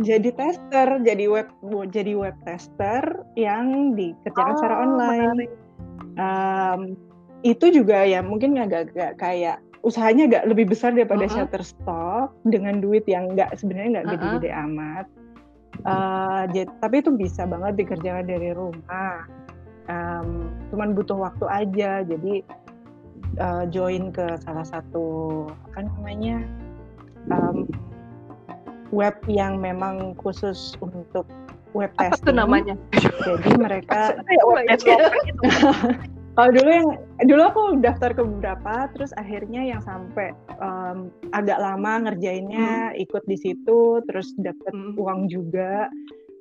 Jadi 0.00 0.30
tester, 0.34 1.02
jadi 1.02 1.26
web 1.30 1.46
jadi 1.90 2.14
web 2.14 2.34
tester 2.42 3.02
yang 3.34 3.94
dikerjakan 3.94 4.54
secara 4.58 4.74
Oh, 4.74 4.84
online. 4.90 5.50
Em, 6.14 6.80
itu 7.42 7.70
juga 7.70 8.02
ya 8.02 8.22
mungkin 8.22 8.54
agak-agak 8.54 9.18
kayak 9.18 9.58
usahanya 9.82 10.26
agak 10.30 10.42
lebih 10.50 10.70
besar 10.70 10.94
daripada 10.94 11.26
Uh-uh. 11.26 11.46
Shutterstock 11.46 12.34
dengan 12.46 12.78
duit 12.78 13.02
yang 13.06 13.34
nggak 13.34 13.54
sebenarnya 13.54 13.98
nggak 13.98 14.06
Uh-uh. 14.06 14.14
gede-gede 14.38 14.50
amat. 14.66 15.06
Eh, 15.82 16.64
tapi 16.78 17.02
itu 17.02 17.10
bisa 17.10 17.42
banget 17.44 17.82
dikerjakan 17.82 18.30
dari 18.30 18.54
rumah. 18.54 19.26
Em, 19.90 20.48
cuman 20.70 20.94
butuh 20.94 21.18
waktu 21.18 21.44
aja. 21.50 22.06
Jadi 22.06 22.46
eh, 23.36 23.64
join 23.74 24.14
ke 24.14 24.38
salah 24.46 24.64
satu 24.64 25.44
apa 25.70 25.84
namanya 25.84 26.46
em, 27.28 27.66
web 28.94 29.18
yang 29.26 29.58
memang 29.58 30.14
khusus 30.22 30.78
untuk 30.78 31.26
web 31.74 31.90
Apa 31.98 32.14
testing. 32.14 32.24
tuh 32.30 32.34
namanya? 32.38 32.74
Jadi 33.26 33.50
mereka 33.58 34.14
web 34.46 34.78
kalau 36.38 36.50
dulu 36.50 36.70
yang 36.70 36.90
dulu 37.22 37.42
aku 37.46 37.62
daftar 37.78 38.10
ke 38.10 38.22
beberapa, 38.26 38.90
terus 38.90 39.14
akhirnya 39.14 39.62
yang 39.62 39.82
sampai 39.86 40.34
em, 40.58 41.14
agak 41.30 41.62
lama 41.62 42.10
ngerjainnya 42.10 42.98
ikut 42.98 43.22
di 43.30 43.38
situ, 43.38 44.02
terus 44.10 44.34
dapet 44.42 44.74
Hmm. 44.74 44.98
uang 44.98 45.30
juga 45.30 45.86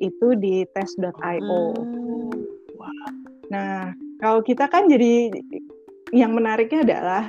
itu 0.02 0.34
di 0.34 0.66
tes.io. 0.74 1.64
Hmm. 1.78 2.34
Nah, 3.54 3.94
kalau 4.18 4.42
kita 4.42 4.66
kan 4.66 4.90
jadi 4.90 5.30
yang 6.10 6.34
menariknya 6.34 6.82
adalah 6.86 7.24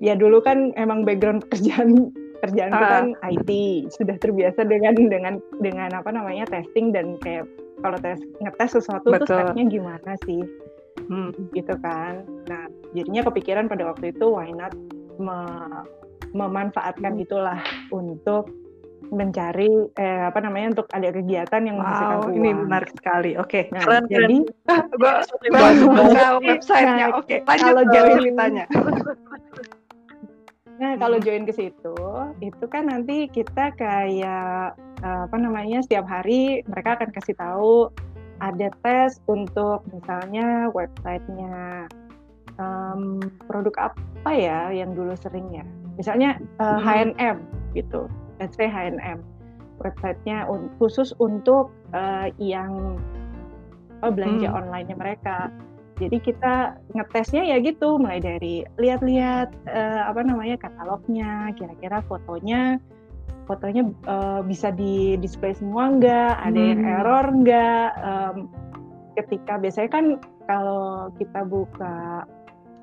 ya 0.00 0.16
dulu 0.16 0.40
kan 0.40 0.72
emang 0.80 1.04
background 1.04 1.44
pekerjaan 1.48 2.08
kerjaan 2.40 2.70
Ah. 2.72 2.80
kan 2.88 3.06
IT, 3.26 3.50
sudah 3.92 4.14
terbiasa 4.22 4.62
dengan 4.64 4.94
dengan 4.96 5.34
dengan 5.58 5.90
apa 5.92 6.08
namanya 6.14 6.46
testing 6.48 6.94
dan 6.94 7.18
kayak 7.20 7.44
kalau 7.82 7.98
tes 7.98 8.18
ngetes 8.42 8.78
sesuatu 8.78 9.06
tuh 9.10 9.22
Betul. 9.22 9.36
stepnya 9.38 9.64
gimana 9.66 10.12
sih? 10.24 10.42
Hmm. 11.08 11.32
gitu 11.50 11.74
kan. 11.80 12.20
Nah, 12.46 12.64
jadinya 12.92 13.24
kepikiran 13.24 13.64
pada 13.66 13.88
waktu 13.88 14.12
itu 14.12 14.28
why 14.28 14.48
not 14.50 14.76
me- 15.16 15.84
memanfaatkan 16.30 17.16
itulah 17.16 17.56
untuk 17.88 18.52
mencari 19.08 19.88
eh, 19.96 20.28
apa 20.28 20.36
namanya 20.38 20.76
untuk 20.76 20.88
ada 20.92 21.08
kegiatan 21.08 21.64
yang 21.64 21.80
menghasilkan 21.80 22.18
Wow, 22.18 22.28
uang. 22.28 22.36
ini 22.36 22.50
menarik 22.52 22.92
sekali. 22.92 23.32
Oke. 23.34 23.72
Nah, 23.72 23.80
Keren, 23.80 24.04
jadi 24.06 24.36
Gue 25.00 25.12
Nah, 25.48 25.72
buka 25.96 26.28
websitenya. 26.38 27.06
nah, 27.08 27.18
Oke, 27.18 27.36
kalau 27.40 27.82
join- 27.88 28.20
ceritanya. 28.20 28.64
nah 30.78 30.94
kalau 30.94 31.18
Hmm. 31.18 31.26
join 31.26 31.42
ke 31.42 31.50
situ 31.50 31.96
itu 32.38 32.64
kan 32.70 32.86
nanti 32.86 33.26
kita 33.26 33.74
kayak 33.74 34.78
eh, 35.02 35.20
apa 35.26 35.34
namanya 35.34 35.82
setiap 35.82 36.06
hari 36.06 36.62
mereka 36.70 36.94
akan 36.94 37.10
kasih 37.10 37.34
tahu 37.34 37.90
ada 38.38 38.68
tes 38.86 39.18
untuk 39.26 39.82
misalnya 39.90 40.70
websitenya 40.72 41.86
em, 42.58 43.18
produk 43.50 43.90
apa 43.92 44.30
ya 44.34 44.70
yang 44.70 44.94
dulu 44.94 45.14
sering 45.18 45.46
ya 45.50 45.64
misalnya 45.98 46.38
Hmm. 46.62 46.78
H&M 46.82 47.36
gitu 47.74 48.06
let's 48.38 48.54
say 48.54 48.70
H&M 48.70 49.18
websitenya 49.82 50.46
un- 50.46 50.70
khusus 50.82 51.14
untuk 51.18 51.70
eh, 51.94 52.30
yang 52.38 52.98
apa, 54.02 54.10
belanja 54.10 54.50
Hmm. 54.50 54.58
online-nya 54.64 54.96
mereka 54.98 55.50
jadi 55.98 56.18
kita 56.22 56.54
ngetesnya 56.94 57.42
ya 57.42 57.56
gitu 57.58 57.98
mulai 57.98 58.22
dari 58.22 58.62
lihat-lihat 58.78 59.50
eh, 59.66 60.02
apa 60.06 60.22
namanya 60.22 60.54
katalognya 60.62 61.50
kira-kira 61.58 61.98
fotonya 62.06 62.78
fotonya 63.48 63.82
eh, 63.88 64.40
bisa 64.44 64.68
di 64.70 65.16
display 65.16 65.56
semua 65.56 65.88
nggak 65.96 66.32
ada 66.44 66.60
yang 66.60 66.80
Hmm. 66.84 66.92
error 67.00 67.24
nggak 67.32 67.88
Em, 67.98 68.36
ketika 69.16 69.58
biasanya 69.58 69.90
kan 69.90 70.04
kalau 70.46 71.10
kita 71.16 71.42
buka 71.42 72.22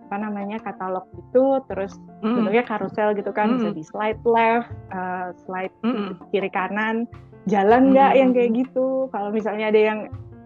apa 0.06 0.15
namanya 0.21 0.62
katalog 0.62 1.06
gitu 1.17 1.62
terus 1.65 1.97
Hmm. 2.21 2.38
bentuknya 2.38 2.62
karusel 2.62 3.13
gitu 3.13 3.32
kan 3.32 3.58
bisa 3.58 3.73
Mm. 3.73 3.78
di 3.78 3.84
slide 3.86 4.21
left 4.21 4.69
eh, 4.91 5.28
slide 5.45 5.73
Mm-mm. 5.82 6.17
kiri 6.30 6.49
kanan 6.49 7.10
jalan 7.45 7.89
nggak 7.93 8.12
Mm. 8.13 8.19
yang 8.21 8.30
kayak 8.34 8.51
gitu 8.54 9.10
kalau 9.10 9.30
misalnya 9.34 9.69
ada 9.73 9.82
yang 9.82 9.99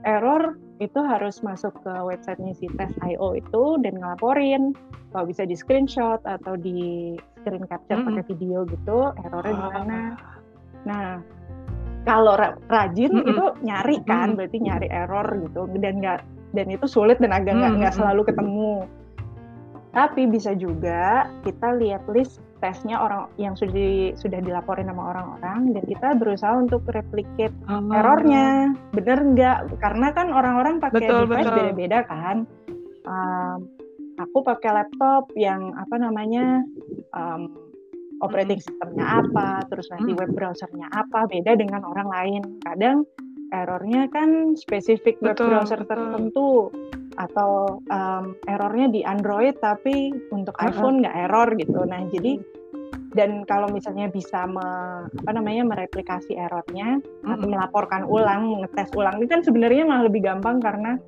error 0.08 0.56
itu 0.80 0.96
harus 1.04 1.44
masuk 1.44 1.76
ke 1.84 1.92
websitenya 1.92 2.56
si 2.56 2.72
tes.io 2.80 3.36
itu 3.36 3.64
dan 3.84 4.00
ngelaporin 4.00 4.72
kalau 5.12 5.28
bisa 5.28 5.44
di 5.44 5.52
screenshot 5.52 6.24
atau 6.24 6.56
di 6.56 7.20
screen 7.50 7.66
capture 7.66 7.98
Mm. 7.98 8.06
pakai 8.06 8.26
video 8.30 8.60
gitu 8.64 8.98
errornya 9.18 9.52
di 9.52 9.60
Ah. 9.60 9.72
mana 9.74 10.00
nah 10.80 11.08
kalau 12.06 12.34
ra- 12.34 12.56
rajin 12.66 13.12
Mm-mm. 13.12 13.28
itu 13.28 13.46
nyari 13.62 13.98
kan 14.06 14.32
Mm-mm. 14.32 14.38
berarti 14.38 14.58
nyari 14.62 14.88
error 14.88 15.28
gitu 15.42 15.62
dan 15.76 15.94
nggak 16.00 16.20
dan 16.50 16.66
itu 16.70 16.86
sulit 16.86 17.18
dan 17.18 17.30
agak 17.30 17.58
nggak 17.58 17.74
nggak 17.76 17.92
Mm-mm. 17.92 18.00
selalu 18.00 18.22
ketemu 18.24 18.74
tapi 19.90 20.22
bisa 20.26 20.54
juga 20.54 21.02
kita 21.42 21.74
lihat 21.76 22.06
list 22.08 22.38
tesnya 22.60 23.00
orang 23.00 23.32
yang 23.36 23.56
sudah 23.56 23.72
di- 23.72 24.14
sudah 24.14 24.38
dilaporin 24.38 24.86
sama 24.86 25.16
orang-orang 25.16 25.72
dan 25.72 25.84
kita 25.84 26.08
berusaha 26.14 26.54
untuk 26.54 26.86
replicate 26.88 27.56
Ah. 27.66 27.82
errornya 27.90 28.78
bener 28.94 29.20
nggak 29.26 29.58
karena 29.80 30.08
kan 30.12 30.28
orang-orang 30.30 30.78
pakai 30.78 31.04
Betul, 31.04 31.20
device 31.26 31.50
beda-beda 31.50 32.00
kan 32.06 32.38
Um, 33.10 33.66
aku 34.20 34.44
pakai 34.44 34.72
laptop 34.76 35.32
yang 35.40 35.72
apa 35.80 35.96
namanya 35.96 36.62
um, 37.16 37.48
operating 38.20 38.60
systemnya 38.60 39.24
apa 39.24 39.64
terus 39.72 39.88
nanti 39.90 40.12
Hmm. 40.12 40.20
web 40.20 40.32
browsernya 40.36 40.92
apa 40.92 41.26
beda 41.32 41.56
dengan 41.56 41.88
orang 41.88 42.10
lain 42.12 42.42
kadang 42.68 43.08
errornya 43.56 44.12
kan 44.12 44.54
spesifik 44.60 45.18
web 45.24 45.34
Betul, 45.40 45.50
browser 45.56 45.80
betul. 45.82 45.90
tertentu 45.96 46.50
atau 47.18 47.82
um, 47.90 48.36
errornya 48.48 48.88
di 48.92 49.02
Android 49.04 49.56
tapi 49.60 50.12
untuk 50.32 50.54
Uh-uh. 50.60 50.68
iPhone 50.70 51.02
nggak 51.02 51.16
error 51.28 51.48
gitu 51.56 51.80
nah 51.88 52.04
jadi 52.12 52.38
dan 53.18 53.42
kalau 53.50 53.66
misalnya 53.74 54.06
bisa 54.14 54.46
me- 54.46 55.10
apa 55.10 55.32
namanya 55.34 55.66
mereplikasi 55.66 56.38
errornya 56.38 57.02
atau 57.26 57.42
Mm-mm. 57.42 57.58
melaporkan 57.58 58.06
ulang, 58.06 58.62
ngetes 58.62 58.94
ulang 58.94 59.18
ini 59.18 59.26
kan 59.26 59.42
sebenarnya 59.42 59.82
malah 59.82 60.06
lebih 60.06 60.22
gampang 60.22 60.62
karena 60.62 61.02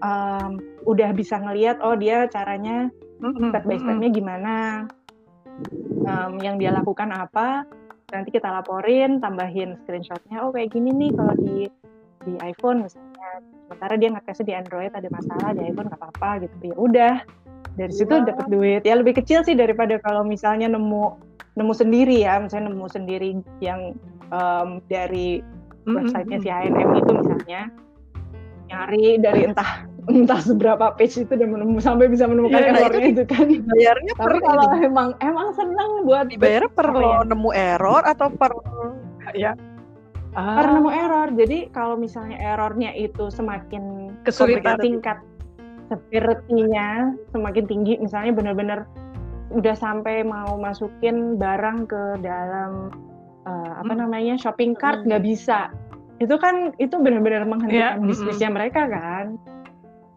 um, 0.00 0.58
udah 0.84 1.10
bisa 1.12 1.38
ngelihat 1.40 1.80
oh 1.80 1.96
dia 1.96 2.26
caranya 2.28 2.88
step 3.48 3.64
by 3.64 3.76
stepnya 3.80 4.10
gimana, 4.12 4.54
um, 6.04 6.36
yang 6.40 6.60
dia 6.60 6.68
lakukan 6.72 7.08
apa, 7.10 7.64
nanti 8.12 8.28
kita 8.28 8.48
laporin, 8.52 9.18
tambahin 9.24 9.74
screenshotnya 9.82 10.44
oh 10.44 10.52
kayak 10.52 10.72
gini 10.72 10.92
nih 10.92 11.10
kalau 11.16 11.34
di 11.40 11.66
di 12.26 12.34
iPhone 12.42 12.84
misalnya, 12.84 13.28
sementara 13.66 13.94
dia 13.96 14.08
ngetesnya 14.12 14.46
di 14.46 14.54
Android 14.54 14.92
ada 14.92 15.08
masalah 15.08 15.54
di 15.54 15.62
iPhone 15.64 15.86
nggak 15.88 16.00
apa-apa 16.02 16.30
gitu. 16.44 16.54
Ya 16.70 16.76
udah 16.76 17.14
dari 17.76 17.92
situ 17.92 18.14
Iya. 18.14 18.26
dapat 18.34 18.46
duit. 18.50 18.82
Ya 18.82 18.94
lebih 18.98 19.14
kecil 19.16 19.46
sih 19.46 19.54
daripada 19.54 19.96
kalau 20.02 20.26
misalnya 20.26 20.66
nemu 20.66 21.14
nemu 21.56 21.72
sendiri 21.72 22.20
ya. 22.26 22.42
Misalnya 22.42 22.74
nemu 22.74 22.86
sendiri 22.90 23.28
yang 23.62 23.94
um, 24.34 24.82
dari 24.90 25.40
websitenya 25.86 26.38
si 26.42 26.48
H&M 26.50 26.90
itu 26.98 27.10
misalnya 27.14 27.70
nyari 28.66 29.18
dari 29.18 29.46
entah 29.46 29.86
entah 30.06 30.38
seberapa 30.38 30.94
page 30.94 31.18
itu 31.18 31.34
dan 31.34 31.50
menemu 31.50 31.78
sampai 31.78 32.06
bisa 32.06 32.26
menemukan 32.26 32.54
Iya, 32.56 32.70
nah 32.70 32.80
errornya 32.80 33.06
itu 33.10 33.24
kan 33.26 33.46
Dibayarnya 33.46 34.12
per 34.14 34.32
kalau 34.38 34.64
ini, 34.64 34.78
emang 34.86 35.08
emang 35.18 35.48
seneng 35.52 35.90
buat 36.02 36.26
dibayarnya 36.26 36.70
per 36.70 36.86
apa 36.90 36.98
lo 36.98 37.10
ya? 37.10 37.18
nemu 37.26 37.50
error 37.52 38.02
atau 38.04 38.28
per 38.30 38.52
Ya. 39.34 39.52
Ah, 40.32 40.60
karena 40.60 40.70
nemu 40.78 40.90
error 40.92 41.28
jadi 41.34 41.58
kalau 41.70 41.96
misalnya 41.96 42.36
errornya 42.38 42.90
itu 42.92 43.26
semakin 43.28 44.14
Kesulitan. 44.22 44.78
tingkat 44.78 45.18
severity-nya 45.88 47.14
semakin 47.30 47.64
tinggi 47.64 47.98
misalnya 47.98 48.34
benar-benar 48.34 48.84
udah 49.48 49.74
sampai 49.74 50.22
mau 50.22 50.54
masukin 50.56 51.34
barang 51.34 51.86
ke 51.86 52.02
dalam 52.20 52.90
eh, 53.42 53.72
apa 53.78 53.90
Hmm. 53.90 54.00
namanya 54.02 54.34
shopping 54.36 54.74
cart 54.74 55.02
Hmm. 55.02 55.10
nggak 55.10 55.22
bisa 55.24 55.70
itu 56.16 56.34
kan 56.40 56.72
itu 56.80 56.96
benar-benar 56.96 57.44
menghentikan 57.44 58.00
mm-mm. 58.00 58.08
bisnisnya 58.08 58.48
mereka 58.48 58.88
kan. 58.88 59.36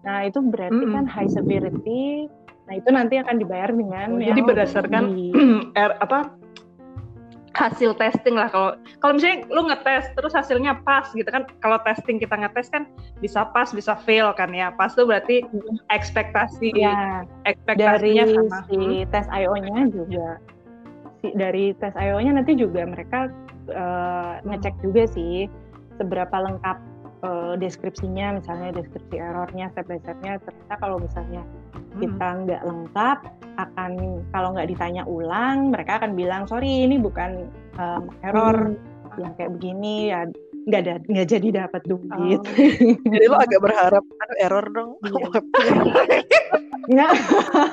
Nah 0.07 0.23
itu 0.23 0.39
berarti 0.39 0.79
Mm-mm. 0.79 0.95
kan 0.95 1.05
high 1.05 1.27
severity 1.27 2.31
nah 2.69 2.77
itu 2.77 2.89
nanti 2.93 3.17
akan 3.17 3.41
dibayar 3.41 3.73
dengan 3.73 4.13
Oh, 4.13 4.21
jadi 4.21 4.41
berdasarkan 4.45 5.03
di- 5.17 5.33
er, 5.73 5.97
apa 6.05 6.29
hasil 7.57 7.97
testing 7.97 8.37
lah 8.37 8.45
kalau 8.45 8.77
kalau 9.01 9.17
misalnya 9.17 9.41
lu 9.49 9.65
ngetes 9.65 10.05
terus 10.13 10.37
hasilnya 10.37 10.77
pas 10.85 11.09
gitu 11.11 11.25
kan 11.27 11.49
kalau 11.65 11.81
testing 11.81 12.21
kita 12.21 12.37
ngetes 12.37 12.69
kan 12.69 12.85
bisa 13.19 13.41
pas 13.51 13.73
bisa 13.73 13.97
fail 14.05 14.29
kan 14.37 14.53
ya. 14.53 14.69
Pas 14.77 14.93
tuh 14.93 15.09
berarti 15.09 15.41
ekspektasi 15.89 16.77
ya 16.77 17.25
dari 17.25 17.49
ekspektasinya 17.49 18.25
sama 18.29 18.45
Hmm. 18.47 18.65
si 18.69 18.77
tes 19.09 19.25
IO-nya 19.33 19.89
juga. 19.89 20.29
Si 21.19 21.33
dari 21.33 21.73
tes 21.81 21.97
IO-nya 21.97 22.37
nanti 22.37 22.53
juga 22.53 22.85
mereka 22.85 23.33
eh, 23.67 24.33
ngecek 24.45 24.77
juga 24.85 25.09
sih 25.09 25.49
seberapa 25.99 26.33
lengkap 26.39 26.77
eh, 27.27 27.53
deskripsinya 27.59 28.39
misalnya 28.39 28.71
deskripsi 28.79 29.19
errornya 29.19 29.67
step 29.75 29.85
by 29.91 29.99
step-nya 29.99 30.39
ternyata 30.39 30.75
kalau 30.79 30.97
misalnya 31.03 31.43
Hmm. 31.89 32.05
kita 32.05 32.27
nggak 32.45 32.61
lengkap 32.69 33.19
akan 33.57 33.91
kalau 34.29 34.53
nggak 34.53 34.69
ditanya 34.69 35.03
ulang 35.09 35.73
mereka 35.73 35.97
akan 35.99 36.13
bilang 36.13 36.45
sorry 36.45 36.85
ini 36.85 37.01
bukan 37.01 37.49
em, 37.81 38.03
error 38.21 38.77
yang 39.17 39.33
kayak 39.35 39.51
begini 39.57 40.13
ya 40.13 40.29
nggak 40.69 40.81
ada 40.85 40.95
nggak 41.05 41.27
jadi 41.27 41.47
dapat 41.65 41.81
duit. 41.83 42.39
Oh. 42.39 42.45
Jadi 43.09 43.25
lo 43.25 43.37
agak 43.37 43.59
berharap 43.59 44.03
aduh 44.05 44.37
error 44.39 44.65
dong 44.69 44.91
Iya. 45.01 45.29
Nggak, 46.89 47.11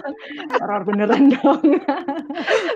error 0.60 0.82
beneran 0.84 1.32
dong. 1.32 1.62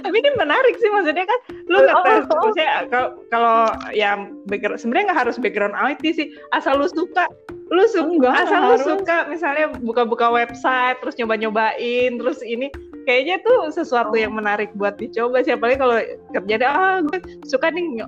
Tapi 0.00 0.16
ini 0.16 0.30
menarik 0.37 0.72
sih 0.80 0.88
maksudnya 0.88 1.24
kan 1.24 1.38
lu 1.68 1.76
Oh, 1.76 1.85
ngetes 1.85 2.24
oh, 2.24 2.33
oh. 2.33 2.40
maksudnya 2.48 2.68
kalau 2.88 3.09
kalau 3.28 3.59
yang 3.92 4.18
background 4.48 4.80
sebenarnya 4.80 5.12
nggak 5.12 5.20
harus 5.26 5.37
background 5.37 5.76
IT 5.76 6.02
sih 6.12 6.26
asal 6.52 6.80
lu 6.80 6.88
suka 6.88 7.28
lu 7.68 7.85
suka 7.87 8.09
Enggak, 8.09 8.35
asal 8.48 8.61
lu 8.62 8.72
harus. 8.74 8.87
suka 8.88 9.16
misalnya 9.28 9.68
buka-buka 9.85 10.26
website 10.28 10.96
terus 10.98 11.14
nyoba-nyobain 11.14 12.16
terus 12.16 12.40
ini 12.40 12.66
kayaknya 13.04 13.38
tuh 13.44 13.68
sesuatu 13.70 14.11
Oh. 14.11 14.18
yang 14.18 14.33
menarik 14.33 14.72
buat 14.74 14.96
dicoba 14.96 15.44
sih 15.44 15.54
apalagi 15.54 15.78
kalau 15.78 16.00
kerjanya 16.33 16.68
ah 16.68 16.96
gue 17.00 17.18
suka 17.44 17.68
nih 17.70 18.00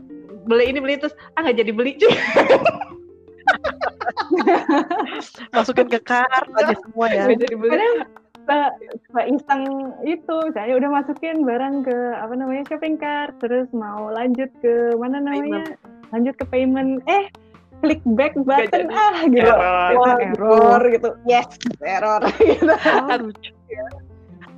beli 0.47 0.65
ini 0.75 0.79
beli 0.83 0.95
terus 0.99 1.15
ah 1.35 1.43
nggak 1.47 1.59
jadi 1.63 1.73
beli 1.73 1.93
cuy 1.99 2.13
Masukin 5.55 5.89
ke 5.93 6.01
cart 6.03 6.49
aja 6.57 6.75
semua 6.83 7.07
ya. 7.11 7.29
nggak 7.29 7.41
jadi 7.47 7.55
beli. 7.59 7.71
Kadang 7.77 7.97
se- 8.49 9.29
iseng 9.29 9.63
itu, 10.03 10.37
saya 10.57 10.73
udah 10.75 10.91
masukin 10.91 11.45
barang 11.47 11.85
ke 11.87 11.97
apa 12.19 12.35
namanya 12.35 12.65
shopping 12.67 12.97
cart, 12.99 13.35
terus 13.39 13.69
mau 13.71 14.11
lanjut 14.11 14.49
ke 14.65 14.97
mana 14.99 15.21
namanya, 15.23 15.77
lanjut 16.11 16.35
ke 16.39 16.45
payment, 16.49 17.05
eh 17.07 17.29
klik 17.83 18.03
back 18.15 18.35
button 18.47 18.89
ah 18.95 19.27
gitu, 19.27 19.43
Error. 19.43 19.95
Wah, 19.99 20.19
error. 20.23 20.81
gitu, 20.91 21.11
yes 21.27 21.47
error. 21.83 22.23
Gitu, 22.41 22.73
Oh, 22.73 23.19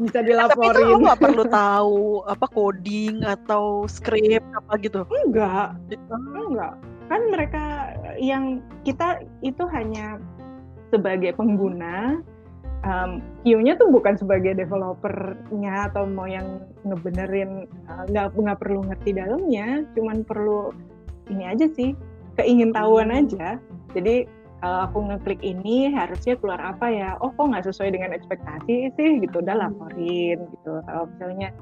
bisa 0.00 0.18
Tapi 0.20 0.30
itu 0.30 0.34
lo 0.34 0.48
dilaporin. 0.50 1.04
nggak 1.06 1.20
perlu 1.22 1.44
tahu 1.46 2.02
apa 2.26 2.46
coding 2.50 3.22
atau 3.22 3.86
script 3.86 4.46
apa 4.54 4.72
gitu. 4.82 5.06
Enggak, 5.26 5.78
enggak, 6.10 6.74
kan 7.06 7.20
mereka 7.30 7.64
yang 8.18 8.58
kita 8.82 9.22
itu 9.46 9.62
hanya 9.70 10.18
sebagai 10.90 11.34
pengguna. 11.38 12.18
Um, 12.84 13.24
Q-nya 13.48 13.80
tuh 13.80 13.88
bukan 13.88 14.20
sebagai 14.20 14.60
developernya 14.60 15.88
atau 15.88 16.04
mau 16.04 16.28
yang 16.28 16.60
ngebenerin 16.84 17.64
uh, 17.88 18.04
nggak 18.12 18.36
nggak 18.36 18.58
perlu 18.60 18.84
ngerti 18.84 19.16
dalamnya, 19.16 19.88
cuman 19.96 20.20
perlu 20.20 20.68
ini 21.32 21.48
aja 21.48 21.64
sih 21.72 21.96
keingintahuan 22.36 23.08
aja. 23.08 23.56
Jadi 23.96 24.28
kalau 24.64 24.88
aku 24.88 24.98
ngeklik 25.12 25.44
ini 25.44 25.92
harusnya 25.92 26.40
keluar 26.40 26.56
apa 26.56 26.88
ya? 26.88 27.20
Oh 27.20 27.28
kok 27.36 27.52
nggak 27.52 27.68
sesuai 27.68 27.92
dengan 27.92 28.16
ekspektasi 28.16 28.96
sih 28.96 29.20
gitu, 29.20 29.44
udah 29.44 29.60
laporin 29.60 30.40
gitu. 30.40 30.80
Kalau 30.88 31.04
misalnya 31.12 31.52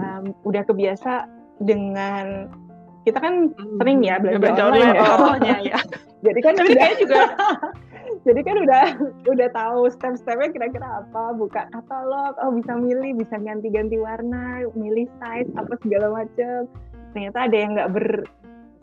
um, 0.00 0.32
udah 0.48 0.64
kebiasa 0.64 1.28
dengan 1.60 2.48
kita 3.04 3.20
kan 3.20 3.52
sering 3.76 4.00
ya 4.00 4.16
belanja 4.16 4.40
Belanja 4.40 4.62
online 4.72 4.88
ya. 4.88 5.04
oh, 5.04 5.36
ya, 5.44 5.56
ya. 5.68 5.78
Jadi 6.24 6.40
kan 6.40 6.52
tapi 6.56 6.72
udah, 6.72 6.90
juga 6.96 7.20
jadi 8.26 8.40
kan 8.42 8.56
udah 8.58 8.84
udah 9.30 9.48
tahu 9.54 9.80
step-stepnya 9.92 10.48
kira-kira 10.50 11.04
apa, 11.04 11.36
buka 11.36 11.68
katalog, 11.70 12.34
oh 12.42 12.50
bisa 12.50 12.72
milih, 12.74 13.14
bisa 13.20 13.36
ganti-ganti 13.38 14.00
warna, 14.00 14.64
milih 14.74 15.06
size 15.20 15.52
apa 15.54 15.76
segala 15.84 16.24
macam. 16.24 16.66
Ternyata 17.14 17.38
ada 17.46 17.56
yang 17.56 17.70
nggak 17.78 17.90
ber 17.94 18.06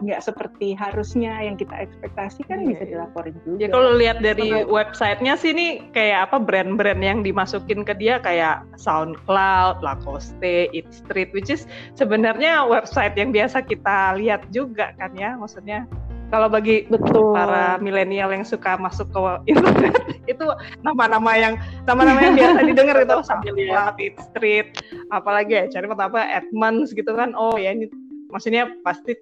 nggak 0.04 0.22
seperti 0.22 0.76
harusnya 0.76 1.40
yang 1.44 1.56
kita 1.56 1.88
ekspektasikan 1.88 2.64
Iya, 2.64 2.70
bisa 2.76 2.84
iya. 2.84 2.92
dilaporin 2.96 3.36
juga. 3.44 3.60
Ya 3.60 3.68
kalau 3.72 3.92
lihat 3.96 4.18
dari 4.20 4.50
websitenya 4.68 5.34
sih 5.40 5.52
nih 5.56 5.72
kayak 5.96 6.30
apa 6.30 6.38
brand-brand 6.40 7.02
yang 7.02 7.20
dimasukin 7.24 7.84
ke 7.88 7.96
dia 7.96 8.20
kayak 8.20 8.64
SoundCloud, 8.80 9.84
Lacoste, 9.84 10.72
Eat 10.72 10.88
Street, 10.92 11.32
which 11.32 11.52
is 11.52 11.66
sebenarnya 11.96 12.64
website 12.68 13.16
yang 13.16 13.32
biasa 13.32 13.64
kita 13.64 14.16
lihat 14.20 14.48
juga 14.52 14.96
kan 15.00 15.12
ya, 15.16 15.36
maksudnya 15.40 15.88
kalau 16.34 16.50
bagi 16.50 16.90
betul. 16.90 17.38
para 17.38 17.78
milenial 17.78 18.34
yang 18.34 18.42
suka 18.42 18.74
masuk 18.82 19.06
ke 19.14 19.54
internet 19.54 19.94
itu 20.34 20.46
nama-nama 20.82 21.38
yang 21.38 21.54
nama-nama 21.86 22.26
yang 22.26 22.34
biasa 22.34 22.60
didengar 22.74 22.98
itu 23.06 23.16
SoundCloud, 23.22 23.96
Eat 24.02 24.18
Street, 24.34 24.68
apalagi 25.14 25.54
ya 25.62 25.64
cari 25.70 25.86
apa 25.86 26.22
Edmonds 26.26 26.90
gitu 26.98 27.14
kan, 27.14 27.38
oh 27.38 27.54
ya 27.54 27.78
ini 27.78 27.86
maksudnya 28.34 28.66
pasti 28.82 29.14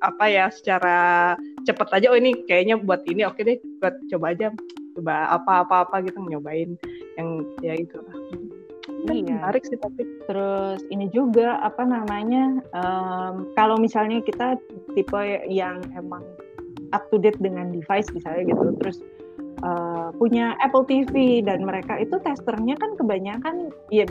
apa 0.00 0.24
ya 0.28 0.46
secara 0.48 0.98
cepet 1.68 1.88
aja 1.92 2.06
oh 2.12 2.18
ini 2.18 2.32
kayaknya 2.48 2.80
buat 2.80 3.04
ini 3.08 3.28
oke 3.28 3.40
deh 3.40 3.60
buat 3.80 3.94
coba 4.08 4.32
aja 4.32 4.48
coba 4.94 5.14
apa-apa-apa 5.36 6.06
gitu 6.06 6.22
nyobain 6.22 6.78
yang 7.18 7.42
ya 7.60 7.74
itu 7.76 7.98
lah. 7.98 8.16
Kan 9.04 9.16
Iya. 9.20 9.36
menarik 9.36 9.64
sih 9.68 9.76
tapi 9.80 10.04
Terus 10.24 10.80
ini 10.88 11.12
juga 11.12 11.60
apa 11.60 11.84
namanya 11.84 12.64
em, 12.72 13.48
kalau 13.52 13.76
misalnya 13.76 14.24
kita 14.24 14.56
tipe 14.96 15.20
yang 15.48 15.84
emang 15.92 16.24
up 16.96 17.04
to 17.12 17.20
date 17.20 17.36
dengan 17.40 17.68
device 17.74 18.08
misalnya 18.16 18.48
gitu, 18.48 18.72
terus 18.80 19.04
eh, 19.60 20.08
punya 20.16 20.56
Apple 20.64 20.88
TV 20.88 21.44
dan 21.44 21.64
mereka 21.68 22.00
itu 22.00 22.16
testernya 22.24 22.76
kan 22.80 22.96
kebanyakan 22.96 23.68
ya 23.92 24.08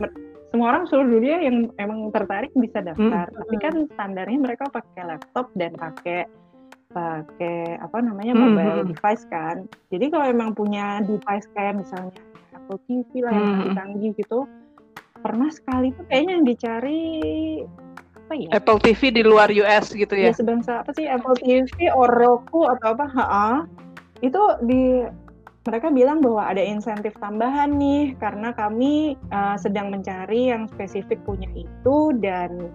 semua 0.53 0.69
orang 0.69 0.85
seluruh 0.85 1.17
dunia 1.17 1.41
yang 1.41 1.73
emang 1.81 2.13
tertarik 2.13 2.53
bisa 2.53 2.77
daftar, 2.85 3.25
Hmm. 3.25 3.37
tapi 3.41 3.55
kan 3.57 3.73
standarnya 3.97 4.37
mereka 4.37 4.69
pakai 4.69 5.01
laptop 5.09 5.49
dan 5.57 5.73
pakai 5.73 6.29
pakai 6.93 7.81
apa 7.81 7.97
namanya 8.05 8.37
Hmm, 8.37 8.53
mobile 8.53 8.85
hmm. 8.85 8.93
device 8.93 9.25
kan. 9.33 9.65
Jadi 9.89 10.13
kalau 10.13 10.29
emang 10.29 10.53
punya 10.53 11.01
device 11.01 11.49
kayak 11.57 11.81
misalnya 11.81 12.13
Apple 12.53 12.77
TV 12.85 13.25
lah 13.25 13.33
yang 13.33 13.41
Hmm. 13.41 13.53
canggih-canggih 13.57 14.11
gitu, 14.13 14.39
pernah 15.25 15.49
sekali 15.49 15.89
tuh 15.97 16.05
kayaknya 16.05 16.31
yang 16.37 16.45
dicari 16.45 17.01
apa 18.13 18.33
ya? 18.37 18.49
Apple 18.53 18.77
TV 18.77 19.01
di 19.09 19.23
luar 19.25 19.49
US 19.49 19.89
gitu 19.89 20.13
Ya 20.13 20.29
ya. 20.29 20.37
sebangsa 20.37 20.85
apa 20.85 20.93
sih 20.93 21.09
Apple 21.09 21.33
TV, 21.41 21.89
or 21.97 22.13
Roku 22.13 22.69
atau 22.69 22.93
apa? 22.93 23.09
Ha 23.09 23.65
Itu 24.21 24.39
di 24.63 25.01
mereka 25.63 25.88
bilang 25.95 26.19
bahwa 26.19 26.43
ada 26.52 26.60
insentif 26.60 27.15
tambahan 27.23 27.80
nih 27.80 28.19
karena 28.19 28.52
kami 28.52 29.15
uh, 29.32 29.56
sedang 29.56 29.95
mencari 29.95 30.52
yang 30.52 30.67
spesifik 30.67 31.23
punya 31.23 31.47
itu 31.56 31.95
dan 32.19 32.67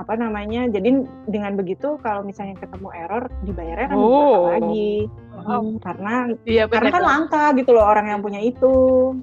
apa 0.00 0.16
namanya 0.16 0.64
jadi 0.72 1.04
dengan 1.28 1.60
begitu 1.60 2.00
kalau 2.00 2.24
misalnya 2.24 2.56
ketemu 2.56 2.88
error 2.96 3.28
dibayarnya 3.44 3.92
kan 3.92 3.96
Oh. 4.00 4.08
berapa 4.08 4.50
lagi 4.56 4.92
Wow. 5.40 5.80
karena 5.80 6.14
Iya 6.44 6.64
karena 6.68 6.88
kan 6.92 7.04
langka 7.04 7.44
gitu 7.56 7.72
loh 7.76 7.84
orang 7.84 8.08
yang 8.12 8.20
punya 8.24 8.40
itu 8.40 8.72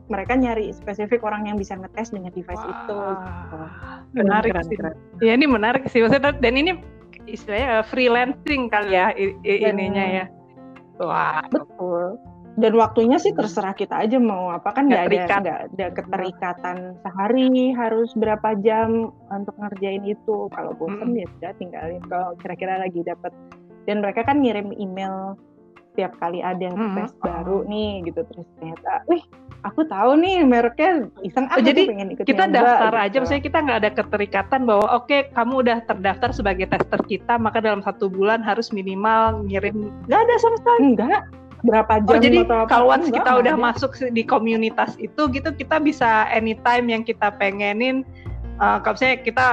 mereka 0.09 0.33
nyari 0.37 0.69
spesifik 0.73 1.21
orang 1.25 1.45
yang 1.49 1.57
bisa 1.57 1.73
ngetes 1.77 2.13
dengan 2.13 2.29
device 2.33 2.61
itu 2.61 2.97
gitu. 2.97 3.57
Menarik 4.17 4.53
Keren, 4.53 4.65
sih. 4.69 4.77
keren. 4.77 4.95
Ya 5.21 5.33
ini 5.33 5.45
menarik 5.49 5.85
sih 5.89 6.01
maksudnya 6.05 6.33
dan 6.37 6.53
ini 6.57 6.77
istilahnya 7.25 7.81
uh, 7.81 7.85
freelancing 7.85 8.69
kali 8.69 8.97
ya 8.97 9.13
ininya 9.45 10.05
ya. 10.21 10.25
Wah, 11.01 11.41
betul 11.53 12.17
dan 12.57 12.73
waktunya 12.73 13.21
sih 13.21 13.31
terserah 13.31 13.71
kita 13.71 14.01
aja 14.01 14.17
mau 14.17 14.49
apa 14.49 14.73
kan 14.73 14.89
Nggak 14.89 15.13
ada 15.13 15.39
nggak 15.39 15.61
ada 15.77 15.85
keterikatan 15.93 16.77
sehari 17.05 17.69
harus 17.71 18.09
berapa 18.17 18.57
jam 18.59 19.13
untuk 19.29 19.53
ngerjain 19.61 20.01
itu 20.03 20.49
kalau 20.51 20.73
bosan 20.73 21.13
Mm. 21.13 21.21
ya 21.21 21.27
sudah 21.37 21.51
tinggalin 21.61 22.01
kalau 22.09 22.33
kira-kira 22.41 22.81
lagi 22.81 23.05
dapat 23.05 23.29
dan 23.85 24.01
mereka 24.01 24.25
kan 24.25 24.41
ngirim 24.41 24.73
email 24.73 25.37
setiap 25.93 26.17
kali 26.17 26.41
ada 26.41 26.73
Mm. 26.73 26.97
tes 26.97 27.13
baru 27.21 27.61
nih 27.65 28.09
gitu 28.09 28.25
terus 28.25 28.45
ternyata 28.57 29.05
wih 29.05 29.21
aku 29.61 29.81
tahu 29.85 30.17
nih 30.17 30.41
mereknya 30.41 31.09
iseng 31.21 31.45
Oh, 31.53 31.61
jadi 31.61 31.81
pengen 31.89 32.09
ikut 32.13 32.25
kita 32.25 32.45
nyoba," 32.45 32.57
daftar 32.57 32.93
gitu. 32.93 33.05
aja, 33.05 33.15
maksudnya 33.21 33.43
kita 33.45 33.57
nggak 33.65 33.79
ada 33.81 33.91
keterikatan 33.93 34.61
bahwa 34.65 34.85
oke 34.97 35.17
kamu 35.33 35.53
udah 35.65 35.77
terdaftar 35.85 36.29
sebagai 36.29 36.65
tester 36.69 37.01
kita, 37.05 37.37
maka 37.37 37.57
dalam 37.61 37.81
satu 37.81 38.05
bulan 38.09 38.45
harus 38.45 38.69
minimal 38.69 39.45
ngirim. 39.45 39.89
Nggak 40.05 40.21
ada 40.25 40.33
sama 40.37 40.57
sekali. 40.61 40.79
enggak 40.93 41.21
berapa 41.65 42.05
jam 42.05 42.17
Oh 42.17 42.21
jadi 42.21 42.37
atau 42.45 42.57
apa 42.65 42.69
kalau 42.69 42.85
once 42.93 43.09
kita 43.09 43.31
udah 43.33 43.55
ada. 43.57 43.65
masuk 43.71 43.91
di 44.13 44.23
komunitas 44.25 44.93
itu 45.01 45.21
gitu, 45.33 45.49
kita 45.53 45.81
bisa 45.81 46.29
anytime 46.29 46.85
yang 46.89 47.01
kita 47.01 47.33
pengenin. 47.33 48.05
Uh, 48.57 48.81
kalau 48.81 48.97
misalnya 48.97 49.17
kita 49.21 49.47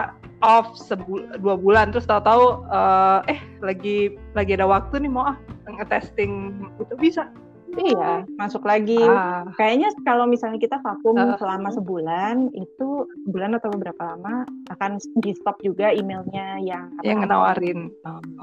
off 0.44 0.76
sebul 0.76 1.24
dua 1.40 1.56
bulan, 1.56 1.92
terus 1.92 2.04
tahu-tahu 2.04 2.68
uh, 2.68 3.24
eh 3.28 3.40
lagi 3.64 4.16
lagi 4.36 4.52
ada 4.56 4.68
waktu 4.68 5.00
nih 5.04 5.10
mau 5.12 5.32
ah 5.32 5.36
ngetesting 5.68 6.52
itu 6.76 6.94
bisa. 7.00 7.28
Iya. 7.76 8.12
Masuk 8.34 8.62
lagi. 8.62 9.00
Ah, 9.00 9.44
Kayaknya 9.54 9.88
kalau 10.02 10.24
misalnya 10.24 10.56
kita 10.56 10.78
vakum 10.78 11.14
Uh, 11.14 11.36
selama 11.36 11.70
sebulan 11.70 12.50
itu 12.52 12.88
sebulan 13.24 13.54
atau 13.54 13.70
beberapa 13.70 14.02
lama 14.06 14.42
akan 14.68 14.90
di 15.18 15.32
stop 15.32 15.58
juga 15.60 15.88
emailnya 15.88 16.58
yang 16.58 16.90
apa 16.94 17.04
yang 17.04 17.22
nawarin. 17.22 17.90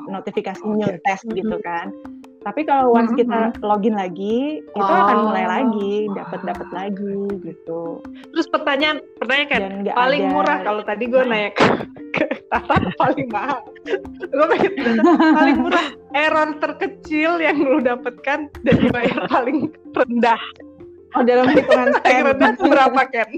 notifikasi 0.04 0.60
Oke, 0.60 0.76
new 0.76 0.89
oke. 0.89 1.02
test 1.04 1.24
gitu 1.28 1.56
kan. 1.62 1.91
Tapi 2.41 2.65
kalau 2.65 2.89
once 2.91 3.13
Mhm, 3.13 3.20
kita 3.20 3.39
login 3.62 3.94
lagi 3.94 4.60
itu 4.60 4.82
akan 4.98 5.30
mulai 5.30 5.46
Oh. 5.46 5.52
lagi 5.52 5.94
dapat 6.12 6.40
dapat 6.42 6.67
lagi 6.71 7.15
gitu. 7.40 8.02
Terus 8.34 8.48
pertanyaan 8.50 8.98
pertanyaan 9.15 9.48
kan 9.48 9.62
paling 9.94 10.23
ada- 10.23 10.32
murah 10.32 10.58
kalau 10.60 10.82
tadi 10.82 11.06
gue 11.06 11.21
naik 11.29 11.54
ke, 12.12 12.25
Tata 12.50 12.82
paling 12.98 13.29
mahal. 13.29 13.62
Gue 14.25 14.46
paling 15.32 15.58
murah. 15.62 15.86
Error 16.12 16.60
terkecil 16.60 17.40
yang 17.40 17.56
lu 17.56 17.79
dapatkan 17.79 18.52
dan 18.52 18.75
dibayar 18.75 19.21
paling 19.34 19.69
rendah. 19.94 20.42
Oh 21.12 21.24
dalam 21.28 21.46
hitungan 21.52 21.88
paling 22.00 22.22
rendah 22.34 22.52
berapa 22.58 23.02
kan 23.12 23.30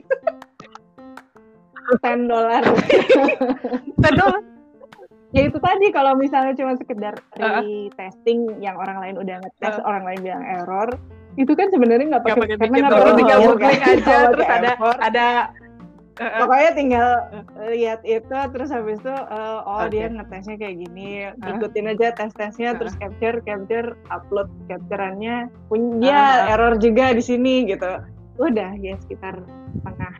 ten 2.00 2.20
dolar. 2.32 2.64
Ten 4.00 4.14
dolar? 4.16 4.42
Ya 5.34 5.50
itu 5.50 5.58
tadi 5.58 5.90
kalau 5.90 6.14
misalnya 6.14 6.54
cuma 6.54 6.78
sekedar 6.78 7.18
retesting 7.34 8.62
yang 8.62 8.78
orang 8.78 9.02
lain 9.02 9.16
udah 9.18 9.42
ngetes 9.42 9.82
uh. 9.82 9.84
orang 9.84 10.06
lain 10.06 10.20
bilang 10.22 10.46
error 10.46 10.90
itu 11.34 11.50
kan 11.58 11.74
sebenarnya 11.74 12.06
nggak 12.14 12.24
pakai 12.30 12.62
karena 12.62 12.78
nggak 12.86 12.94
perlu 12.94 13.14
tinggal 13.18 13.40
klik 13.58 13.82
aja 13.82 14.18
terus 14.30 14.46
ada 14.46 14.72
ada 15.02 15.28
Uh, 15.63 15.63
pokoknya 16.14 16.72
tinggal 16.78 17.10
lihat 17.74 18.06
itu 18.06 18.38
terus 18.54 18.70
habis 18.70 19.02
itu 19.02 19.10
uh, 19.10 19.66
oh 19.66 19.86
okay. 19.86 19.90
dia 19.90 20.06
ngetesnya 20.14 20.56
kayak 20.62 20.76
gini 20.86 21.10
uh. 21.34 21.50
ikutin 21.58 21.90
aja 21.90 22.14
tes 22.14 22.34
tesnya 22.38 22.74
uh. 22.74 22.78
terus 22.78 22.94
capture 23.02 23.42
capture 23.42 23.98
upload 24.14 24.50
capturannya 24.70 25.50
punya 25.68 26.46
uh. 26.46 26.54
error 26.54 26.78
juga 26.78 27.18
di 27.18 27.24
sini 27.24 27.66
gitu 27.66 27.98
udah 28.38 28.78
ya 28.78 28.98
sekitar 29.02 29.42
setengah 29.82 30.14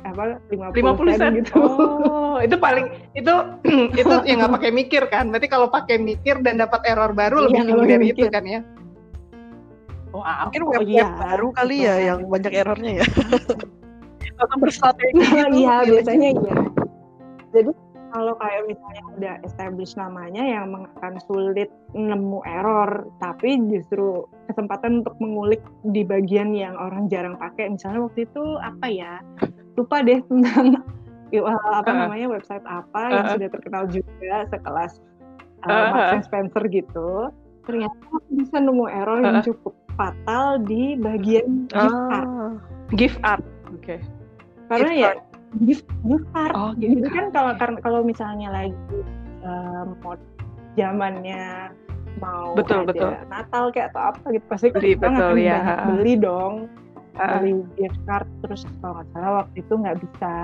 apa 0.00 0.38
lima 0.50 0.94
puluh 0.94 1.12
sen 1.18 1.42
gitu. 1.42 1.58
Oh, 1.60 2.38
itu 2.38 2.54
paling 2.56 2.94
itu 3.18 3.34
itu 4.00 4.14
yang 4.26 4.46
nggak 4.46 4.54
pakai 4.62 4.70
mikir 4.70 5.02
kan. 5.10 5.28
Berarti 5.34 5.48
kalau 5.50 5.66
pakai 5.66 5.98
mikir 5.98 6.40
dan 6.46 6.62
dapat 6.62 6.86
error 6.86 7.10
baru 7.10 7.50
iya, 7.50 7.62
lebih 7.62 7.62
tinggi 7.66 7.86
dari 7.90 8.06
itu 8.14 8.26
kan 8.30 8.44
ya. 8.46 8.60
Wow. 10.10 10.50
Mungkin 10.50 10.62
web, 10.66 10.78
oh, 10.78 10.82
iya. 10.86 11.06
baru 11.06 11.48
kali 11.54 11.76
ya 11.86 11.94
yang 11.98 12.26
banyak 12.26 12.52
errornya 12.54 12.92
ya. 13.02 13.06
Atau 14.40 14.56
berstrategi. 14.58 15.20
Iya, 15.60 15.84
biasanya 15.84 16.28
iya. 16.32 16.56
Jadi 17.52 17.70
kalau 18.10 18.34
kayak 18.42 18.66
misalnya 18.66 19.02
udah 19.16 19.34
establish 19.46 19.94
namanya 19.94 20.42
yang 20.42 20.74
akan 20.74 21.14
sulit 21.30 21.70
nemu 21.94 22.42
error, 22.42 23.06
tapi 23.22 23.58
justru 23.70 24.26
kesempatan 24.50 25.06
untuk 25.06 25.14
mengulik 25.22 25.62
di 25.94 26.02
bagian 26.02 26.50
yang 26.50 26.74
orang 26.74 27.06
jarang 27.06 27.38
pakai. 27.38 27.70
Misalnya 27.70 28.10
waktu 28.10 28.26
itu 28.26 28.42
apa 28.58 28.86
ya? 28.90 29.22
Lupa 29.78 30.02
deh 30.02 30.18
tentang 30.26 30.82
apa 31.78 31.90
namanya 31.94 32.26
website 32.26 32.66
apa 32.66 33.02
yang 33.14 33.26
sudah 33.38 33.48
terkenal 33.54 33.84
juga 33.86 34.50
sekelas 34.50 34.98
uh, 35.62 35.70
uh, 35.70 35.88
Marks 35.94 36.26
Spencer 36.26 36.62
gitu. 36.66 37.30
Ternyata 37.62 37.94
bisa 38.34 38.58
nemu 38.58 38.90
error 38.90 39.22
yang 39.22 39.38
cukup 39.46 39.78
fatal 39.94 40.58
di 40.66 40.98
bagian 40.98 41.70
gift 41.70 42.02
art. 42.10 42.28
Gift 42.98 43.18
art, 43.22 43.44
oke. 43.70 43.78
Okay. 43.86 44.00
Karena 44.70 44.90
gift 44.94 45.02
ya 45.02 45.12
gift 45.58 45.86
gift 46.06 46.26
card 46.30 46.54
oh, 46.54 46.72
gift 46.78 47.02
gitu 47.02 47.08
kan 47.10 47.26
kalau 47.34 47.52
kalau 47.82 48.00
misalnya 48.06 48.48
lagi 48.54 48.98
um, 49.42 49.98
zamannya 50.78 51.74
mau 52.22 52.54
betul, 52.54 52.86
ada 52.86 52.92
betul. 52.94 53.10
Natal 53.26 53.64
kayak 53.74 53.90
atau 53.94 54.02
apa 54.14 54.24
gitu 54.30 54.46
pasti 54.46 54.66
beli, 54.70 54.94
kita 54.94 55.08
betul, 55.10 55.34
ya. 55.40 55.58
beli 55.90 56.14
dong 56.14 56.54
uh. 57.18 57.40
beli 57.42 57.52
gift 57.74 57.98
card 58.06 58.28
terus 58.46 58.62
kalau 58.78 59.00
nggak 59.00 59.08
salah 59.10 59.32
waktu 59.42 59.56
itu 59.58 59.74
nggak 59.74 59.98
bisa 59.98 60.34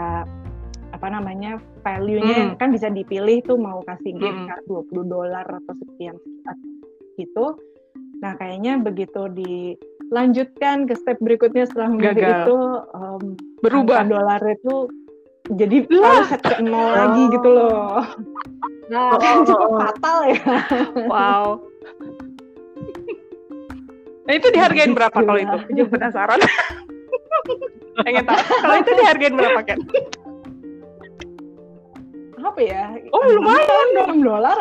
apa 0.94 1.06
namanya 1.12 1.60
value-nya 1.84 2.54
hmm. 2.54 2.56
kan 2.56 2.72
bisa 2.72 2.88
dipilih 2.88 3.44
tuh 3.44 3.58
mau 3.58 3.84
kasih 3.84 4.16
gift 4.16 4.38
hmm. 4.42 4.48
card 4.48 4.64
20 4.90 5.06
dolar 5.12 5.46
atau 5.46 5.74
sekian 5.86 6.16
gitu 7.20 7.46
nah 8.18 8.32
kayaknya 8.40 8.80
begitu 8.80 9.28
di 9.28 9.76
lanjutkan 10.10 10.86
ke 10.86 10.94
step 10.94 11.18
berikutnya 11.18 11.66
setelah 11.66 11.90
mengambil 11.90 12.30
itu 12.42 12.58
um, 12.94 13.22
berubah. 13.62 14.06
dolar 14.06 14.42
itu 14.46 14.90
jadi 15.54 15.86
harus 15.86 16.26
set 16.26 16.42
ke 16.42 16.62
nol 16.62 16.90
lagi 16.90 17.22
gitu 17.30 17.48
loh. 17.48 18.02
Nah. 18.90 19.14
Oh, 19.14 19.18
kan 19.18 19.42
cukup 19.46 19.70
fatal 19.82 20.18
ya? 20.30 20.42
Wow. 21.06 21.44
Nah 24.26 24.32
itu 24.34 24.46
dihargain 24.50 24.90
berapa 24.90 25.14
kalau 25.14 25.38
itu? 25.38 25.58
Jadi 25.70 25.82
penasaran. 25.86 26.40
Pengen 28.02 28.26
tahu. 28.26 28.38
Kalau 28.42 28.76
itu 28.82 28.90
dihargain 28.98 29.34
berapa 29.38 29.60
kan 29.62 29.78
apa 32.46 32.60
ya? 32.62 32.84
Oh 33.12 33.22
lumayan 33.36 33.88
dong. 33.92 34.18
dolar 34.24 34.58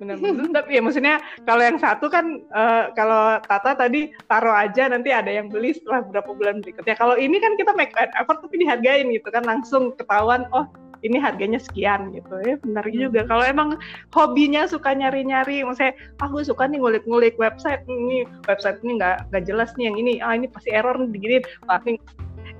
benar-benar 0.00 0.48
tapi 0.56 0.80
ya 0.80 0.82
maksudnya 0.82 1.20
kalau 1.44 1.60
yang 1.60 1.76
satu 1.76 2.08
kan 2.08 2.40
uh, 2.56 2.88
kalau 2.96 3.36
Tata 3.44 3.76
tadi 3.76 4.08
taruh 4.26 4.56
aja 4.56 4.88
nanti 4.88 5.12
ada 5.12 5.28
yang 5.28 5.52
beli 5.52 5.76
setelah 5.76 6.00
beberapa 6.08 6.32
bulan 6.32 6.64
berikutnya. 6.64 6.96
Kalau 6.96 7.20
ini 7.20 7.36
kan 7.36 7.54
kita 7.60 7.76
make 7.76 7.92
effort 7.94 8.40
tapi 8.40 8.64
dihargain 8.64 9.12
gitu 9.12 9.28
kan 9.28 9.44
langsung 9.44 9.92
ketahuan 10.00 10.48
oh 10.56 10.64
ini 11.04 11.20
harganya 11.20 11.60
sekian 11.60 12.12
gitu. 12.16 12.32
Ya 12.44 12.56
benar 12.60 12.88
hmm. 12.88 12.96
juga. 12.96 13.20
Kalau 13.28 13.44
emang 13.44 13.76
hobinya 14.16 14.64
suka 14.64 14.96
nyari-nyari 14.96 15.64
maksudnya 15.68 15.92
aku 16.20 16.40
ah, 16.40 16.46
suka 16.48 16.64
nih 16.64 16.80
ngulik-ngulik 16.80 17.36
website 17.36 17.84
ini 17.88 18.24
website 18.48 18.80
ini 18.80 18.96
nggak 18.96 19.28
nggak 19.32 19.44
jelas 19.44 19.72
nih 19.76 19.92
yang 19.92 19.96
ini 20.00 20.12
ah 20.24 20.32
ini 20.32 20.48
pasti 20.48 20.72
error 20.72 20.96
nih 20.96 21.10
begini 21.12 21.36
pasti 21.68 22.00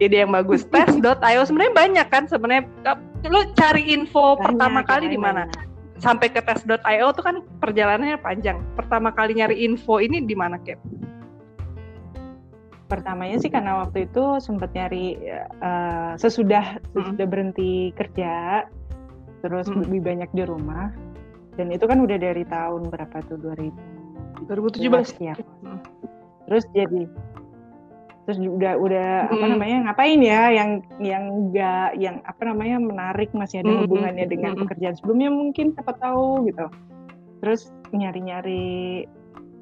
ide 0.00 0.24
yang 0.24 0.32
bagus. 0.32 0.64
Tes.io 0.72 1.42
sebenarnya 1.44 1.72
banyak 1.72 2.06
kan 2.12 2.24
sebenarnya. 2.28 2.64
Lo 3.28 3.44
cari 3.52 3.92
info 3.92 4.36
banyak, 4.36 4.44
pertama 4.44 4.80
kali 4.84 5.12
di 5.12 5.20
mana 5.20 5.44
sampai 6.00 6.32
ke 6.32 6.40
tes.io 6.40 7.08
tuh 7.12 7.24
kan 7.24 7.36
perjalanannya 7.60 8.18
panjang. 8.18 8.58
Pertama 8.74 9.12
kali 9.12 9.36
nyari 9.36 9.62
info 9.62 10.00
ini 10.00 10.24
di 10.24 10.32
mana, 10.32 10.56
Kat? 10.56 10.80
Pertamanya 12.90 13.38
sih 13.38 13.52
karena 13.52 13.86
waktu 13.86 14.10
itu 14.10 14.42
sempat 14.42 14.74
nyari 14.74 15.14
uh, 15.62 16.18
sesudah 16.18 16.80
mm 16.80 16.90
sesudah 16.90 17.26
berhenti 17.28 17.94
kerja, 17.94 18.66
terus 19.44 19.70
mm 19.70 19.86
lebih 19.86 20.00
banyak 20.02 20.30
di 20.34 20.42
rumah. 20.42 20.90
Dan 21.54 21.70
itu 21.70 21.84
kan 21.86 22.02
udah 22.02 22.18
dari 22.18 22.42
tahun 22.48 22.90
berapa 22.90 23.20
tuh 23.28 23.38
2000 23.38 24.48
2017 24.48 25.20
ya. 25.20 25.36
Mm. 25.62 25.78
Terus 26.48 26.64
jadi 26.74 27.06
terus 28.30 28.46
udah 28.46 28.78
udah 28.78 29.10
hmm. 29.26 29.34
apa 29.34 29.44
namanya 29.50 29.76
ngapain 29.90 30.22
ya 30.22 30.54
yang 30.54 30.70
yang 31.02 31.24
enggak 31.26 31.98
yang 31.98 32.22
apa 32.22 32.42
namanya 32.46 32.78
menarik 32.78 33.34
masih 33.34 33.66
ada 33.66 33.82
hubungannya 33.82 34.22
hmm. 34.22 34.34
dengan 34.38 34.52
pekerjaan 34.54 34.94
sebelumnya 34.94 35.34
mungkin 35.34 35.74
siapa 35.74 35.98
tahu 35.98 36.46
gitu 36.46 36.70
terus 37.42 37.74
nyari-nyari 37.90 39.02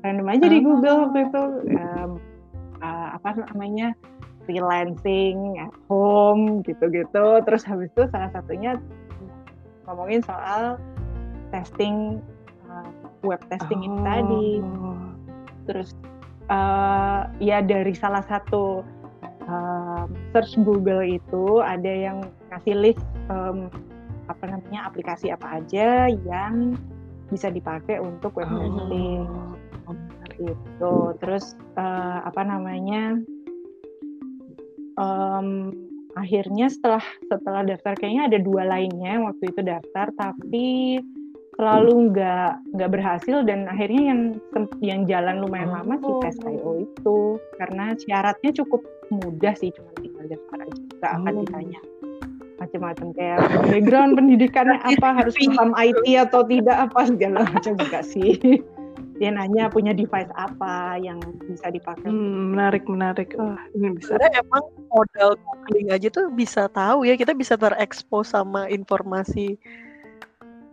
random 0.04 0.28
aja 0.28 0.46
di 0.52 0.60
Google 0.60 1.08
waktu 1.08 1.18
itu 1.32 1.42
um, 1.80 2.10
uh, 2.84 3.08
apa 3.16 3.40
namanya 3.56 3.96
freelancing 4.44 5.56
at 5.64 5.72
home 5.88 6.60
gitu-gitu 6.68 7.40
terus 7.48 7.64
habis 7.64 7.88
itu 7.88 8.04
salah 8.12 8.28
satunya 8.36 8.76
ngomongin 9.88 10.20
soal 10.20 10.76
testing 11.56 12.20
uh, 12.68 12.92
web 13.24 13.40
testing 13.48 13.80
oh. 13.80 13.86
ini 13.88 13.98
tadi 14.04 14.48
terus 15.64 15.96
uh, 16.50 17.28
ya 17.38 17.62
dari 17.62 17.94
salah 17.94 18.24
satu 18.26 18.84
uh, 19.48 20.04
search 20.32 20.56
Google 20.60 21.04
itu 21.04 21.60
ada 21.62 21.88
yang 21.88 22.24
ngasih 22.52 22.76
list 22.76 23.04
um, 23.32 23.72
apa 24.28 24.44
namanya 24.44 24.88
aplikasi 24.92 25.32
apa 25.32 25.60
aja 25.62 26.12
yang 26.12 26.76
bisa 27.28 27.48
dipakai 27.52 28.00
untuk 28.00 28.36
web 28.36 28.48
hosting 28.48 29.24
oh. 29.88 29.96
gitu 30.36 30.96
terus 31.20 31.56
uh, 31.76 32.24
apa 32.24 32.44
namanya 32.44 33.20
um, 35.00 35.72
akhirnya 36.16 36.72
setelah 36.72 37.04
setelah 37.30 37.62
daftar 37.64 37.94
kayaknya 37.96 38.32
ada 38.32 38.38
dua 38.40 38.64
lainnya 38.64 39.22
waktu 39.22 39.52
itu 39.52 39.60
daftar 39.64 40.08
tapi 40.16 40.98
selalu 41.58 42.14
nggak 42.14 42.50
nggak 42.78 42.90
berhasil 42.94 43.42
dan 43.42 43.66
akhirnya 43.66 44.14
yang 44.14 44.20
yang 44.78 45.00
jalan 45.10 45.42
lumayan 45.42 45.74
lama 45.74 45.98
sih 45.98 46.14
tes 46.22 46.38
IO 46.46 46.86
itu 46.86 47.18
karena 47.58 47.98
syaratnya 47.98 48.54
cukup 48.54 48.86
mudah 49.10 49.58
sih 49.58 49.74
cuma 49.74 49.90
tinggal 49.98 50.30
daftar 50.30 50.58
aja 50.62 50.82
nggak 51.02 51.12
akan 51.18 51.34
oh. 51.34 51.40
ditanya 51.42 51.80
macam-macam 52.58 53.06
kayak 53.14 53.38
background 53.74 54.12
pendidikannya 54.14 54.78
apa 54.86 55.08
harus 55.18 55.34
paham 55.34 55.74
IT 55.74 56.06
atau 56.30 56.46
tidak 56.46 56.76
apa 56.90 57.00
segala 57.10 57.42
macam 57.50 57.74
juga 57.74 58.00
sih 58.06 58.38
dia 59.18 59.34
nanya 59.34 59.66
punya 59.66 59.90
device 59.90 60.30
apa 60.38 60.94
yang 61.02 61.18
bisa 61.42 61.74
dipakai. 61.74 62.06
Hmm, 62.06 62.54
menarik, 62.54 62.86
menarik. 62.86 63.34
Oh, 63.34 63.58
ini 63.74 63.98
bisa. 63.98 64.14
Sebenarnya 64.14 64.46
emang 64.46 64.62
modal 64.94 65.34
googling 65.42 65.90
aja 65.90 66.06
tuh 66.06 66.30
bisa 66.30 66.70
tahu 66.70 67.02
ya 67.02 67.18
kita 67.18 67.34
bisa 67.34 67.58
terekspos 67.58 68.30
sama 68.30 68.70
informasi 68.70 69.58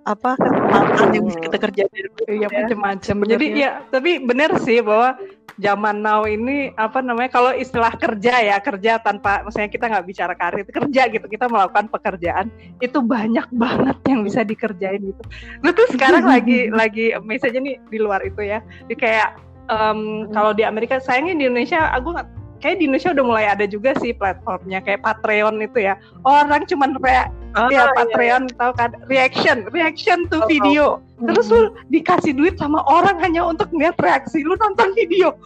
apa 0.06 0.38
kesempatan 0.38 1.10
yang 1.18 1.26
bisa 1.26 1.40
kita 1.42 1.58
kerjain 1.58 2.08
iya 2.30 2.48
macam-macam 2.48 3.16
jadi 3.26 3.46
ya 3.58 3.70
tapi 3.90 4.22
benar 4.22 4.54
sih 4.62 4.78
bahwa 4.86 5.18
zaman 5.56 6.04
now 6.04 6.28
ini 6.28 6.76
apa 6.76 7.00
namanya 7.00 7.32
kalau 7.32 7.52
istilah 7.56 7.92
kerja 7.96 8.44
ya 8.44 8.58
kerja 8.60 9.00
tanpa 9.00 9.44
misalnya 9.48 9.72
kita 9.72 9.86
nggak 9.88 10.06
bicara 10.06 10.34
karir 10.36 10.68
kerja 10.68 11.02
gitu 11.08 11.26
kita 11.26 11.48
melakukan 11.48 11.88
pekerjaan 11.88 12.52
itu 12.84 13.00
banyak 13.00 13.48
banget 13.56 13.98
yang 14.08 14.22
bisa 14.28 14.44
dikerjain 14.44 15.00
gitu. 15.00 15.24
Lu 15.64 15.72
tuh 15.72 15.88
sekarang 15.96 16.28
lagi 16.28 16.68
lagi 16.80 17.16
misalnya 17.24 17.72
nih 17.72 17.76
di 17.88 17.98
luar 18.00 18.20
itu 18.28 18.44
ya 18.44 18.60
di 18.92 18.96
kayak 19.00 19.40
um, 19.72 20.28
kalau 20.36 20.52
di 20.52 20.68
Amerika 20.68 21.00
sayangnya 21.00 21.40
di 21.40 21.44
Indonesia 21.48 21.88
aku 21.96 22.20
nggak 22.20 22.28
kayak 22.66 22.82
di 22.82 22.90
Indonesia 22.90 23.14
udah 23.14 23.26
mulai 23.30 23.46
ada 23.46 23.70
juga 23.70 23.94
sih 24.02 24.10
platformnya 24.18 24.82
kayak 24.82 25.06
Patreon 25.06 25.62
itu 25.62 25.86
ya 25.86 25.94
orang 26.26 26.66
cuman 26.66 26.98
kayak 26.98 27.30
oh, 27.54 27.70
ya 27.70 27.94
Patreon 27.94 28.50
iya. 28.50 28.58
tahu 28.58 28.72
kan 28.74 28.92
reaction 29.06 29.70
reaction 29.70 30.26
to 30.34 30.42
oh, 30.42 30.50
video 30.50 30.98
oh. 31.22 31.30
terus 31.30 31.46
lu 31.54 31.70
dikasih 31.94 32.34
duit 32.34 32.58
sama 32.58 32.82
orang 32.90 33.22
hanya 33.22 33.46
untuk 33.46 33.70
lihat 33.70 33.94
reaksi 34.02 34.42
lu 34.42 34.58
nonton 34.58 34.98
video 34.98 35.38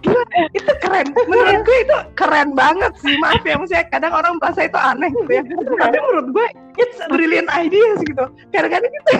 Gila, 0.00 0.22
itu 0.58 0.72
keren. 0.80 1.12
Menurut 1.28 1.60
gue 1.68 1.78
itu 1.84 1.98
keren 2.16 2.54
banget 2.56 2.92
sih. 3.02 3.18
Maaf 3.20 3.42
ya, 3.42 3.58
maksudnya 3.58 3.84
kadang 3.90 4.14
orang 4.14 4.38
merasa 4.38 4.64
itu 4.64 4.78
aneh 4.78 5.10
gitu 5.12 5.28
ya. 5.28 5.42
Tapi 5.82 5.96
menurut 5.98 6.28
gue 6.32 6.46
it's 6.80 6.98
a 7.02 7.06
brilliant 7.10 7.50
ideas 7.52 7.98
gitu. 8.06 8.24
Kadang-kadang 8.54 8.90
gitu. 8.94 9.12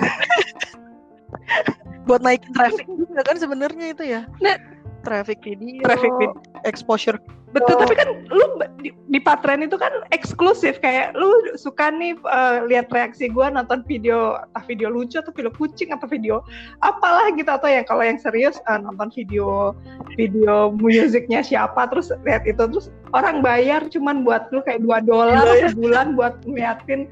buat 2.08 2.22
naikin 2.26 2.50
traffic 2.56 2.86
juga 2.88 3.22
kan 3.22 3.36
sebenarnya 3.38 3.86
itu 3.92 4.04
ya. 4.06 4.22
Nah, 4.42 4.56
traffic 5.02 5.38
video, 5.44 5.82
Traffic 5.82 6.12
video. 6.18 6.34
exposure. 6.64 7.18
Betul, 7.50 7.74
Oh. 7.74 7.82
tapi 7.82 7.94
kan 7.98 8.08
lu 8.30 8.46
di, 8.78 8.94
di 9.10 9.18
Patreon 9.18 9.66
itu 9.66 9.74
kan 9.74 9.90
eksklusif 10.14 10.78
kayak 10.78 11.18
lu 11.18 11.26
suka 11.58 11.90
nih 11.90 12.14
uh, 12.22 12.62
lihat 12.70 12.86
reaksi 12.94 13.26
gua 13.26 13.50
nonton 13.50 13.82
video 13.90 14.38
entah 14.38 14.62
video 14.70 14.86
lucu 14.86 15.18
atau 15.18 15.34
video 15.34 15.50
kucing 15.58 15.90
atau 15.90 16.06
video 16.06 16.46
apalah 16.86 17.26
gitu 17.34 17.50
atau 17.50 17.66
yang 17.66 17.82
kalau 17.90 18.06
yang 18.06 18.22
serius 18.22 18.62
uh, 18.70 18.78
nonton 18.78 19.10
video 19.10 19.74
video 20.14 20.70
musiknya 20.78 21.42
siapa 21.42 21.90
terus 21.90 22.14
lihat 22.22 22.46
itu 22.46 22.62
terus 22.70 22.86
orang 23.18 23.42
bayar 23.42 23.82
cuman 23.90 24.22
buat 24.22 24.46
lu 24.54 24.62
kayak 24.62 24.86
dua 24.86 25.02
dolar 25.02 25.42
Gila 25.42 25.58
ya. 25.58 25.68
sebulan 25.74 26.06
buat 26.14 26.38
ngeliatin 26.46 27.10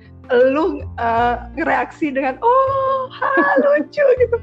lu 0.54 0.86
uh, 1.02 1.50
reaksi 1.66 2.14
dengan 2.14 2.38
oh 2.46 3.10
ha, 3.10 3.30
lucu 3.58 4.06
gitu. 4.22 4.36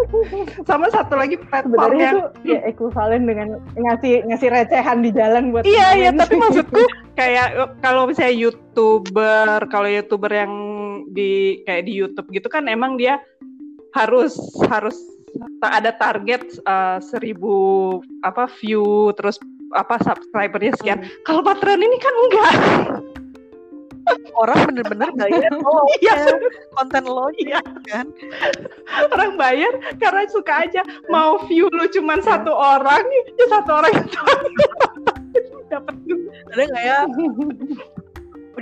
sama 0.68 0.88
satu 0.92 1.14
lagi 1.16 1.36
Sebenarnya 1.38 1.48
platformnya 1.50 2.10
itu 2.10 2.20
ya 2.48 2.60
ekuivalen 2.68 3.22
dengan 3.24 3.48
ngasih 3.76 4.26
ngasih 4.28 4.48
recehan 4.50 4.98
di 5.04 5.10
jalan 5.12 5.52
buat 5.52 5.64
Iya 5.64 5.88
iya 5.96 6.10
tapi 6.14 6.34
maksudku 6.38 6.82
kayak 7.20 7.78
kalau 7.84 8.08
misalnya 8.08 8.34
youtuber 8.34 9.68
kalau 9.68 9.88
youtuber 9.88 10.32
yang 10.32 10.52
di 11.12 11.60
kayak 11.68 11.86
di 11.86 11.92
YouTube 11.98 12.28
gitu 12.32 12.48
kan 12.48 12.66
emang 12.66 12.96
dia 12.96 13.20
harus 13.92 14.36
harus 14.72 14.96
ta- 15.60 15.76
ada 15.76 15.92
target 15.96 16.44
eh, 16.64 16.98
seribu 17.04 17.54
apa 18.24 18.48
view 18.60 19.12
terus 19.16 19.36
apa 19.72 19.96
subscribernya 20.04 20.76
sekian. 20.76 21.00
Kalau 21.24 21.40
Patreon 21.40 21.80
ini 21.80 21.96
kan 21.96 22.14
enggak. 22.14 22.54
Orang 24.36 24.58
bener-bener 24.70 25.08
bayar 25.16 25.52
oh, 25.64 25.84
Iya, 26.04 26.14
ya, 26.14 26.36
konten 26.76 27.04
lo 27.06 27.28
Iya. 27.36 27.60
kan. 27.88 28.06
orang 29.12 29.36
bayar 29.40 29.72
karena 30.00 30.24
suka 30.28 30.64
aja 30.68 30.80
mau 31.08 31.40
view 31.48 31.68
lu 31.72 31.88
cuman 31.90 32.20
satu 32.20 32.52
orang, 32.52 33.02
ya 33.36 33.46
satu 33.48 33.70
orang 33.82 33.92
itu 35.32 35.56
dapat 35.72 35.94
Ada 36.52 36.62
nggak 36.68 36.84
ya? 36.84 37.00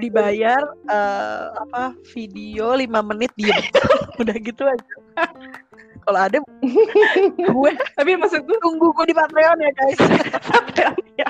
Dibayar 0.01 0.62
eh, 0.88 1.44
apa 1.61 1.92
video 2.14 2.72
5 2.78 2.88
menit 3.11 3.30
diem. 3.36 3.59
Udah 4.22 4.36
gitu 4.38 4.62
aja. 4.64 4.94
Kalau 6.01 6.20
ada 6.20 6.38
gue 7.36 7.72
tapi 7.98 8.11
maksudku 8.16 8.55
tunggu 8.62 8.86
gue 8.96 9.07
di 9.11 9.14
Patreon 9.14 9.59
ya 9.61 9.70
guys. 9.76 9.98
Patreon 10.48 10.96
ya. 11.18 11.28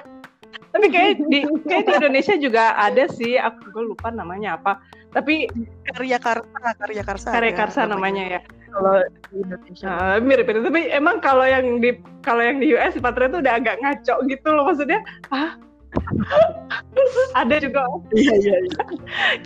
Tapi 0.71 0.87
kayak 0.87 1.13
di 1.27 1.43
kayak 1.67 1.85
di 1.87 1.93
Indonesia 1.99 2.35
juga 2.39 2.79
ada 2.79 3.11
sih, 3.11 3.35
aku 3.35 3.75
gue 3.75 3.85
lupa 3.91 4.15
namanya 4.15 4.55
apa. 4.55 4.79
Tapi 5.11 5.51
karya 5.91 6.23
karsa 6.23 6.71
karya 6.79 7.03
karsa 7.03 7.29
karya 7.35 7.55
karsa 7.55 7.81
namanya 7.91 8.39
ya. 8.39 8.41
kalau 8.71 9.03
di 9.35 9.43
Indonesia 9.43 9.87
Nah, 9.91 10.23
mirip 10.23 10.47
mirip. 10.47 10.63
Tapi 10.63 10.83
emang 10.95 11.19
kalau 11.19 11.43
yang 11.43 11.83
di 11.83 11.99
kalau 12.23 12.39
yang 12.39 12.63
di 12.63 12.71
US 12.79 12.95
Patreon 12.95 13.35
tuh 13.35 13.41
udah 13.43 13.59
agak 13.59 13.83
ngaco 13.83 14.15
gitu 14.31 14.49
loh 14.55 14.71
maksudnya. 14.71 15.03
Ah, 15.35 15.59
ada 17.41 17.59
juga 17.59 17.83
iya 18.15 18.35
iya 18.39 18.57
iya. 18.63 18.83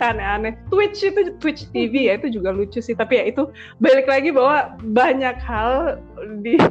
aneh-aneh. 0.13 0.53
Twitch 0.69 1.01
itu 1.01 1.33
Twitch 1.41 1.65
TV 1.73 2.13
ya 2.13 2.21
itu 2.21 2.37
juga 2.37 2.53
lucu 2.53 2.77
sih. 2.77 2.93
Tapi 2.93 3.17
ya 3.17 3.23
itu 3.33 3.49
balik 3.81 4.05
lagi 4.05 4.29
bahwa 4.29 4.77
banyak 4.93 5.41
hal 5.41 5.97
di 6.45 6.61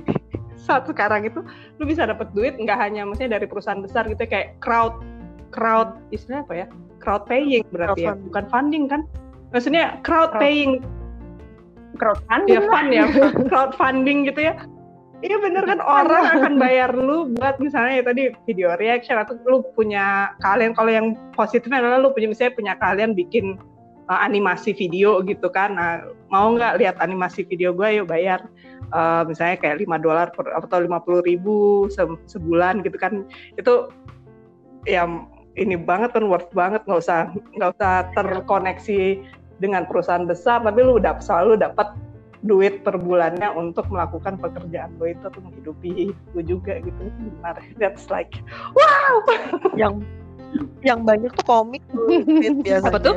saat 0.64 0.88
sekarang 0.88 1.28
itu 1.28 1.44
lu 1.76 1.84
bisa 1.84 2.08
dapat 2.08 2.32
duit 2.32 2.56
nggak 2.56 2.80
hanya 2.80 3.04
maksudnya 3.04 3.36
dari 3.36 3.44
perusahaan 3.44 3.84
besar 3.84 4.08
gitu 4.08 4.24
kayak 4.24 4.56
crowd 4.64 4.96
crowd 5.52 6.00
istilahnya 6.10 6.42
apa 6.48 6.54
ya? 6.56 6.66
Crowd 6.98 7.28
paying 7.28 7.62
berarti 7.68 8.08
ya 8.08 8.16
Crowdfunding. 8.16 8.24
bukan 8.32 8.44
funding 8.48 8.84
kan? 8.88 9.00
Maksudnya 9.52 9.84
crowd 10.00 10.32
Crowd- 10.32 10.40
paying. 10.40 10.72
Crowdfunding 11.94 12.50
ya 12.50 12.60
lah. 12.64 12.70
fund 12.74 12.88
ya 12.90 13.04
crowdfunding 13.52 14.18
gitu 14.26 14.40
ya. 14.50 14.54
Iya 15.22 15.36
bener 15.40 15.64
kan? 15.64 15.78
Orang 15.80 16.24
akan 16.36 16.54
bayar 16.58 16.90
lu 16.92 17.32
buat 17.38 17.56
misalnya 17.56 18.02
ya 18.02 18.04
tadi 18.04 18.22
video 18.44 18.74
reaction 18.76 19.16
atau 19.16 19.38
lu 19.46 19.62
punya 19.72 20.34
kalian 20.42 20.74
kalau 20.76 20.90
yang 20.90 21.06
positifnya 21.32 21.80
adalah 21.80 22.02
lu 22.02 22.10
punya 22.12 22.28
misalnya 22.28 22.52
punya 22.58 22.74
kalian 22.76 23.16
bikin 23.16 23.56
uh, 24.10 24.20
animasi 24.20 24.74
video 24.76 25.22
gitu 25.24 25.48
kan. 25.48 25.78
Nah, 25.78 26.04
mau 26.28 26.52
nggak 26.52 26.76
lihat 26.82 26.96
animasi 27.00 27.46
video 27.48 27.72
gue 27.72 28.02
yuk 28.02 28.10
bayar 28.10 28.42
Uh, 28.94 29.26
misalnya 29.26 29.58
kayak 29.58 29.82
5 29.82 29.98
dolar 29.98 30.30
per 30.30 30.54
atau 30.54 30.78
50 30.78 31.26
ribu 31.26 31.90
se- 31.90 32.22
sebulan 32.30 32.78
gitu 32.86 32.94
kan 32.94 33.26
itu 33.58 33.90
ya 34.86 35.02
ini 35.58 35.74
banget 35.74 36.14
kan 36.14 36.30
worth 36.30 36.46
banget 36.54 36.86
nggak 36.86 37.02
usah 37.02 37.26
nggak 37.58 37.74
usah 37.74 38.06
terkoneksi 38.14 39.18
dengan 39.58 39.82
perusahaan 39.90 40.22
besar 40.22 40.62
tapi 40.62 40.86
lu 40.86 41.02
udah 41.02 41.18
selalu 41.18 41.58
dapat 41.58 41.90
duit 42.46 42.86
per 42.86 42.94
bulannya 42.94 43.50
untuk 43.56 43.82
melakukan 43.90 44.38
pekerjaan 44.38 44.94
lo 45.02 45.10
itu 45.10 45.26
tuh 45.26 45.42
menghidupi 45.42 46.14
lu 46.36 46.40
juga 46.46 46.78
gitu 46.78 47.10
benar 47.40 47.58
that's 47.82 48.06
like 48.14 48.30
wow 48.78 49.18
yang 49.80 50.06
yang 50.86 51.02
banyak 51.02 51.34
tuh 51.34 51.46
komik 51.50 51.82
biasanya 52.62 52.94
Apa 52.94 52.98
tuh? 53.02 53.14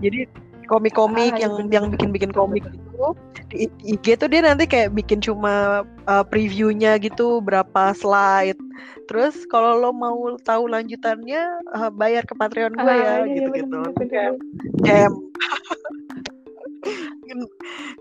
jadi 0.00 0.24
komik-komik 0.72 1.36
Ah, 1.36 1.40
yang 1.44 1.52
iya, 1.52 1.68
yang 1.68 1.84
bener. 1.90 1.94
bikin-bikin 2.00 2.32
komik 2.32 2.64
itu 2.96 3.08
di 3.52 3.56
IG 3.84 4.18
tuh 4.18 4.28
dia 4.32 4.40
nanti 4.42 4.64
kayak 4.66 4.96
bikin 4.96 5.20
cuma 5.20 5.84
uh, 6.08 6.24
previewnya 6.24 6.96
gitu 6.98 7.44
berapa 7.44 7.92
slide. 7.92 8.58
Terus 9.06 9.46
kalau 9.52 9.78
lo 9.78 9.94
mau 9.94 10.34
tahu 10.42 10.66
lanjutannya 10.66 11.62
uh, 11.76 11.90
bayar 11.94 12.26
ke 12.26 12.34
Patreon 12.34 12.74
gue 12.74 12.82
Ah, 12.82 12.96
ya 12.96 12.96
iya, 12.96 13.14
iya, 13.22 13.34
gitu-gitu. 13.38 13.78
jam. 14.82 15.12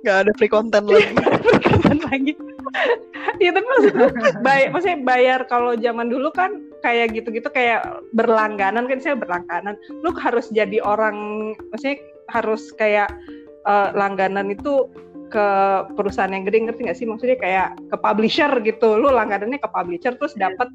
Nggak 0.01 0.17
ada 0.25 0.31
free 0.37 0.49
content 0.49 0.87
lagi. 0.89 1.13
Kapan 1.65 1.99
lagi. 2.09 2.33
Iya 3.41 3.51
tapi 3.51 3.65
maksudnya 3.67 4.09
bayar, 4.41 4.67
maksudnya 4.71 4.99
bayar 5.03 5.39
kalau 5.49 5.73
zaman 5.75 6.07
dulu 6.07 6.29
kan 6.31 6.61
kayak 6.85 7.17
gitu-gitu 7.17 7.49
kayak 7.49 7.81
berlangganan 8.13 8.85
kan 8.85 8.99
saya 9.01 9.17
berlangganan. 9.17 9.75
Lu 10.01 10.13
harus 10.17 10.49
jadi 10.53 10.81
orang 10.81 11.51
maksudnya 11.73 11.97
harus 12.33 12.73
kayak 12.77 13.09
eh, 13.65 13.89
langganan 13.97 14.53
itu 14.53 14.87
ke 15.29 15.47
perusahaan 15.97 16.31
yang 16.31 16.45
gede 16.45 16.69
ngerti 16.69 16.81
nggak 16.85 16.97
sih? 16.97 17.07
Maksudnya 17.09 17.37
kayak 17.41 17.67
ke 17.91 17.97
publisher 17.99 18.51
gitu. 18.61 18.95
Lu 18.95 19.09
langganannya 19.11 19.59
ke 19.59 19.69
publisher 19.69 20.13
terus 20.15 20.37
dapat 20.37 20.69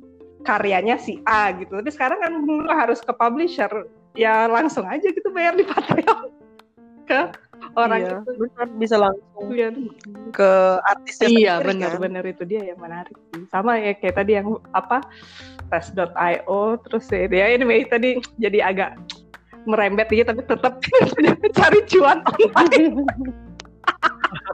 karyanya 0.44 0.98
si 1.00 1.20
A 1.24 1.54
gitu. 1.56 1.78
Tapi 1.80 1.90
sekarang 1.92 2.18
kan 2.20 2.32
lu 2.44 2.66
harus 2.68 3.00
ke 3.00 3.12
publisher. 3.14 3.70
Ya 4.18 4.50
langsung 4.50 4.84
aja 4.90 5.06
gitu 5.06 5.30
bayar 5.30 5.54
di 5.54 5.62
Patreon. 5.62 6.34
Ke 7.10 7.26
orang 7.74 8.02
iya, 8.06 8.18
itu 8.22 8.46
kan 8.54 8.68
bisa 8.78 8.96
langsung 8.98 9.50
Iya, 9.50 9.68
ke 10.30 10.50
artisnya 10.86 11.26
Iya 11.26 11.30
sendiri, 11.30 11.42
kan? 11.50 11.66
benar-benar 11.66 12.24
itu 12.26 12.42
dia 12.46 12.62
yang 12.70 12.78
menarik. 12.78 13.14
Sama 13.50 13.82
ya 13.82 13.98
kayak 13.98 14.14
tadi 14.14 14.38
yang 14.38 14.58
apa 14.74 15.02
tes.io 15.70 16.62
terus 16.86 17.06
ya 17.10 17.26
ya 17.26 17.46
anyway 17.54 17.82
tadi 17.86 18.18
jadi 18.38 18.58
agak 18.62 18.90
merembet 19.64 20.08
gitu 20.08 20.24
tapi 20.24 20.42
tetap 20.42 20.72
cari 21.58 21.80
cuan 21.86 22.18
online. 22.24 23.04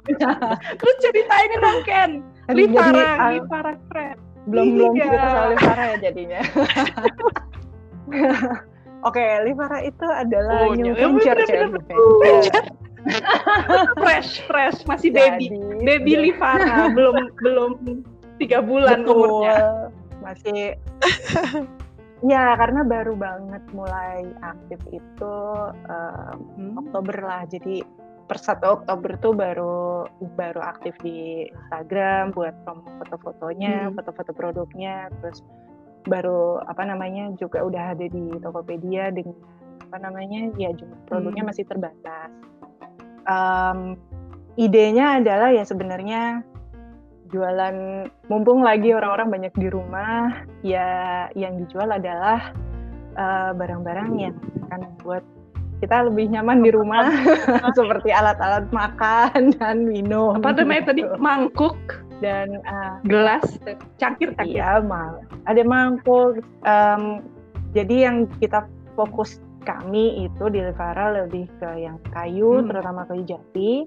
terus 0.78 0.96
ceritainin 1.00 1.60
dong 1.60 1.80
Ken. 1.82 2.10
Livara, 2.48 3.06
ah, 3.18 3.30
Livara 3.34 3.72
keren. 3.90 4.16
belum 4.46 4.66
belum 4.78 4.92
Iya. 4.94 5.04
cerita 5.04 5.26
soal 5.28 5.48
Livara 5.52 5.84
ya 5.84 5.96
jadinya. 6.00 6.40
Oke, 9.06 9.24
Livara 9.42 9.78
itu 9.82 10.06
adalah 10.06 10.62
Oh, 10.62 10.70
new 10.72 10.90
iya, 10.90 10.96
venture, 10.96 11.34
bener, 11.34 11.50
ya, 11.50 11.66
bener, 11.66 11.82
venture. 11.82 12.66
fresh 13.98 14.30
fresh 14.46 14.78
masih 14.82 15.10
baby. 15.10 15.50
Jadi, 15.50 15.82
Baby 15.82 16.12
jadi- 16.12 16.22
Livara 16.30 16.76
belum 16.90 17.16
belum 17.38 17.70
tiga 18.38 18.58
bulan 18.62 19.02
Betul. 19.02 19.14
umurnya. 19.14 19.58
Masih 20.22 20.78
Ya, 22.24 22.56
karena 22.56 22.80
baru 22.80 23.12
banget 23.12 23.60
mulai 23.76 24.24
aktif 24.40 24.80
itu 24.88 25.36
um, 25.68 26.36
Hmm. 26.56 26.80
Oktober 26.80 27.16
lah. 27.20 27.44
Jadi 27.44 27.84
per 28.26 28.40
1 28.40 28.64
Oktober 28.64 29.20
tuh 29.20 29.36
baru 29.36 30.08
baru 30.34 30.58
aktif 30.64 30.96
di 31.04 31.46
Instagram 31.46 32.32
buat 32.32 32.56
promo 32.64 32.88
foto-fotonya, 33.04 33.92
Hmm. 33.92 33.94
foto-foto 34.00 34.32
produknya, 34.32 35.12
terus 35.20 35.44
baru 36.08 36.62
apa 36.64 36.86
namanya 36.86 37.34
juga 37.36 37.66
udah 37.66 37.92
ada 37.98 38.06
di 38.08 38.24
Tokopedia 38.40 39.10
dengan 39.12 39.36
apa 39.86 39.96
namanya 40.02 40.50
ya 40.58 40.72
jumlah 40.74 40.98
produknya 41.06 41.44
Hmm. 41.44 41.50
masih 41.52 41.64
terbatas. 41.68 42.30
Em, 43.26 43.98
idenya 44.56 45.20
adalah 45.20 45.52
ya 45.52 45.62
sebenarnya 45.68 46.40
jualan 47.30 48.06
mumpung 48.30 48.62
lagi 48.62 48.94
orang-orang 48.94 49.28
banyak 49.30 49.54
di 49.58 49.68
rumah 49.70 50.44
ya 50.62 51.26
yang 51.34 51.58
dijual 51.58 51.90
adalah 51.90 52.54
eh, 53.16 53.50
barang-barang 53.54 54.10
yang 54.18 54.34
akan 54.68 54.80
membuat 54.92 55.24
kita 55.80 56.08
lebih 56.08 56.32
nyaman 56.32 56.64
di 56.64 56.70
rumah. 56.72 57.04
Seperti 57.78 58.08
alat-alat 58.08 58.72
makan 58.72 59.52
dan 59.60 59.84
minum. 59.84 60.40
Apa 60.40 60.56
namanya 60.56 60.92
tadi 60.92 61.04
gitu. 61.04 61.20
mangkuk 61.20 61.76
dan 62.24 62.64
uh, 62.64 62.96
gelas 63.04 63.44
cangkir 64.00 64.32
cangkir. 64.40 64.56
Iya 64.56 64.80
mal 64.80 65.20
ada 65.44 65.60
mangkuk. 65.60 66.40
Um, 66.64 67.20
jadi 67.76 68.08
yang 68.08 68.16
kita 68.40 68.64
fokus 68.96 69.36
kami 69.68 70.24
itu 70.30 70.44
di 70.48 70.62
Livara 70.62 71.26
lebih 71.26 71.50
ke 71.60 71.70
yang 71.76 71.98
kayu 72.14 72.62
Hmm. 72.62 72.70
terutama 72.70 73.04
kayu 73.04 73.26
jati 73.26 73.84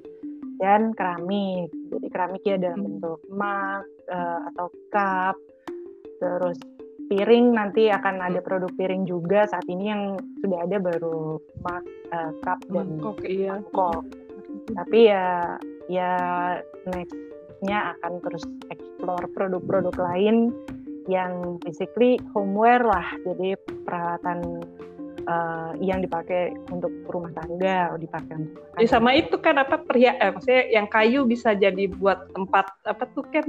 dan 0.59 0.91
keramik 0.93 1.71
jadi 1.89 2.07
keramiknya 2.09 2.55
dalam 2.57 2.79
Hmm. 2.79 2.87
bentuk 2.87 3.19
mug 3.29 3.83
uh, 4.09 4.39
atau 4.53 4.67
cup. 4.93 5.35
Terus 6.19 6.57
piring 7.09 7.57
nanti 7.57 7.89
akan 7.89 8.21
ada 8.21 8.39
produk 8.39 8.69
piring 8.77 9.09
juga. 9.09 9.49
Saat 9.49 9.65
ini 9.65 9.89
yang 9.89 10.15
sudah 10.45 10.59
ada 10.63 10.77
baru 10.77 11.41
mug 11.41 11.83
uh, 12.13 12.31
cup 12.45 12.59
dan 12.69 12.97
mangkok 12.97 13.17
iya. 13.25 13.57
mangkok 13.57 14.05
tapi 14.73 15.09
ya 15.09 15.57
ya 15.89 16.11
nextnya 16.89 17.97
akan 17.97 18.13
terus 18.21 18.45
explore 18.69 19.25
produk-produk 19.33 19.95
lain 19.97 20.53
yang 21.09 21.57
basically 21.65 22.21
homeware 22.37 22.85
lah. 22.85 23.07
Jadi 23.25 23.57
peralatan 23.81 24.61
eh, 25.29 25.71
yang 25.85 26.01
dipakai 26.01 26.57
untuk 26.73 26.89
rumah 27.05 27.29
tangga 27.37 27.93
dipakai 28.01 28.33
untuk 28.33 28.57
Ya, 28.81 28.87
sama 28.89 29.13
itu 29.13 29.37
kan 29.37 29.61
apa 29.61 29.77
pria 29.77 30.17
eh, 30.17 30.33
maksudnya 30.33 30.63
yang 30.73 30.87
kayu 30.89 31.29
bisa 31.29 31.53
jadi 31.53 31.85
buat 32.01 32.33
tempat 32.33 32.73
apa 32.89 33.05
tuh 33.13 33.25
kan 33.29 33.45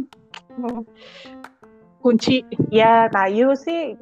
kunci. 2.04 2.44
Ya 2.68 3.08
kayu 3.08 3.56
sih. 3.56 3.96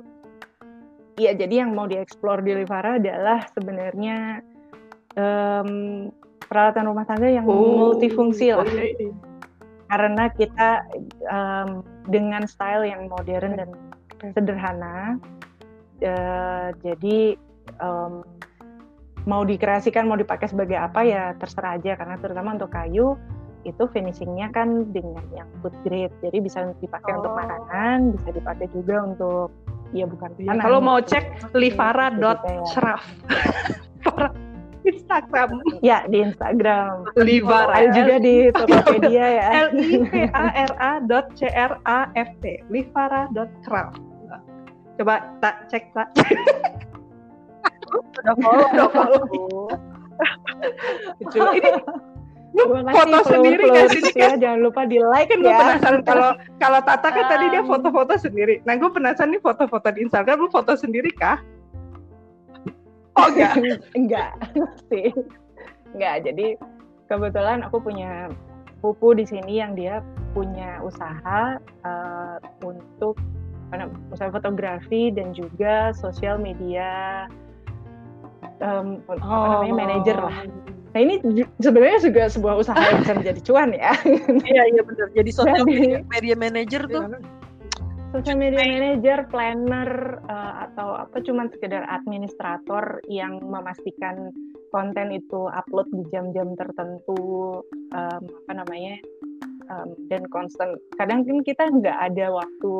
Ya 1.18 1.34
jadi 1.34 1.66
yang 1.66 1.74
mau 1.74 1.86
dieksplor 1.90 2.42
di 2.46 2.54
Livara 2.54 2.98
adalah 2.98 3.46
sebenarnya 3.50 4.42
em, 5.18 5.70
peralatan 6.46 6.86
rumah 6.86 7.04
tangga 7.06 7.26
yang 7.26 7.44
multifungsi 7.46 8.54
lah. 8.54 8.62
Oh, 8.62 8.70
iya, 8.70 8.94
iya. 8.94 9.14
karena 9.90 10.24
kita 10.30 10.70
em, 11.26 11.82
dengan 12.06 12.46
style 12.46 12.86
yang 12.86 13.10
modern 13.10 13.58
dan 13.58 13.70
sederhana 14.34 15.18
eh, 16.02 16.70
jadi 16.82 17.34
em, 17.76 18.24
mau 19.24 19.44
dikreasikan 19.44 20.08
mau 20.08 20.16
dipakai 20.16 20.48
sebagai 20.48 20.76
apa 20.76 21.04
ya 21.04 21.36
terserah 21.36 21.76
aja. 21.76 21.94
Karena 21.94 22.16
terutama 22.16 22.56
untuk 22.56 22.72
kayu 22.72 23.14
itu 23.66 23.84
finishingnya 23.90 24.48
kan 24.50 24.88
dengan 24.90 25.20
yang 25.34 25.48
food 25.60 25.74
grade. 25.84 26.14
Jadi 26.24 26.38
bisa 26.40 26.64
dipakai 26.78 27.12
untuk 27.12 27.32
Oh. 27.32 27.36
makanan 27.36 28.16
bisa 28.16 28.28
dipakai 28.32 28.66
juga 28.72 29.04
untuk 29.04 29.52
ya 29.92 30.04
bukan 30.04 30.30
Iya, 30.36 30.52
makanan 30.52 30.62
kalau 30.62 30.78
mau 30.80 30.98
cek 31.00 31.24
livara.shraf 31.52 33.02
Jadi 34.84 34.96
Instagram. 34.96 35.48
Ya 35.84 36.08
di 36.08 36.24
Instagram. 36.24 37.12
Livara. 37.20 37.72
Ada 37.76 37.88
juga 37.92 38.14
di 38.16 38.48
Tokopedia 38.48 39.26
ya. 39.28 39.46
L 39.66 39.76
I 39.76 39.96
V 40.00 40.12
A 40.32 40.46
R 40.64 40.72
A 40.80 40.92
dot 41.04 41.28
C 41.36 41.44
R 41.52 41.76
A 41.84 42.08
F 42.16 42.30
T. 42.40 42.64
Livara 42.72 43.28
dot 43.36 43.52
craft 43.64 44.00
coba 44.98 45.22
tak 45.38 45.70
cek 45.70 45.94
tak 45.94 46.10
Udah 48.18 48.34
follow, 48.38 48.66
udah 48.74 48.88
follow. 48.96 49.22
Lucu. 51.22 51.38
ini 51.54 51.70
lu 52.58 52.64
Terima 52.74 52.90
foto 52.90 53.18
sendiri 53.28 53.64
gak 53.70 53.86
sih 53.94 54.02
kan 54.16 54.34
ya, 54.34 54.50
jangan 54.50 54.60
lupa 54.66 54.82
di 54.88 54.98
like 54.98 55.30
kan 55.30 55.38
gue 55.44 55.52
ya 55.52 55.60
penasaran 55.62 56.00
kalau 56.02 56.30
kalau 56.58 56.80
Tata 56.82 57.08
kan 57.12 57.24
tadi 57.30 57.46
dia 57.54 57.62
Um. 57.62 57.70
foto-foto 57.70 58.14
sendiri. 58.18 58.64
Nah 58.66 58.74
gue 58.74 58.90
penasaran 58.90 59.30
nih 59.30 59.42
foto-foto 59.44 59.88
di 59.94 60.00
Instagram 60.08 60.42
lu 60.42 60.50
foto 60.50 60.72
sendiri 60.74 61.12
kah? 61.14 61.38
Oh 63.14 63.30
enggak. 63.30 63.54
enggak 63.98 64.32
sih 64.90 65.14
enggak 65.94 66.26
jadi 66.26 66.46
kebetulan 67.06 67.62
aku 67.62 67.78
punya 67.78 68.32
pupu 68.78 69.14
di 69.14 69.26
sini 69.26 69.58
yang 69.58 69.74
dia 69.74 70.02
punya 70.32 70.78
usaha 70.82 71.58
eh, 71.62 72.36
untuk 72.62 73.18
usaha 74.14 74.32
fotografi 74.32 75.12
dan 75.12 75.36
juga 75.36 75.92
sosial 75.92 76.40
media 76.40 77.26
em, 78.60 79.02
apa 79.06 79.46
namanya 79.58 79.74
manajer 79.74 80.16
lah 80.18 80.36
nah 80.96 81.00
ini 81.04 81.20
sebenarnya 81.60 82.00
juga 82.00 82.22
sebuah 82.32 82.54
usaha 82.64 82.80
yang 82.80 83.04
bisa 83.04 83.12
menjadi 83.12 83.40
cuan 83.44 83.70
ya 83.76 83.92
Iya 84.50 84.62
iya 84.72 84.82
benar. 84.82 85.12
Jadi 85.12 85.30
social 85.30 85.64
media, 85.68 86.00
media 86.08 86.34
manager 86.34 86.82
tuh 86.88 87.04
social 88.12 88.40
media 88.40 88.64
manager, 88.64 89.28
planner, 89.28 90.20
eh, 90.24 90.52
atau 90.68 90.96
apa 90.96 91.20
cuman 91.20 91.52
sekedar 91.52 91.84
administrator 91.92 93.04
yang 93.08 93.40
memastikan 93.44 94.32
konten 94.72 95.12
itu 95.12 95.48
upload 95.52 95.88
di 95.92 96.04
jam-jam 96.12 96.52
tertentu, 96.56 97.60
em, 97.92 98.22
apa 98.24 98.52
namanya, 98.52 98.96
em, 99.68 99.88
dan 100.08 100.24
constant. 100.32 100.76
Kadang 100.96 101.24
kan 101.24 101.44
kita 101.44 101.68
nggak 101.68 101.98
ada 102.12 102.32
waktu 102.32 102.72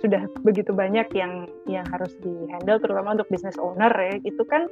sudah 0.00 0.24
begitu 0.40 0.72
banyak 0.72 1.04
yang 1.12 1.44
yang 1.68 1.84
harus 1.92 2.16
di 2.24 2.32
handle, 2.48 2.80
terutama 2.80 3.12
untuk 3.18 3.28
business 3.28 3.60
owner 3.60 3.92
ya. 3.92 4.16
Itu 4.24 4.42
kan 4.48 4.70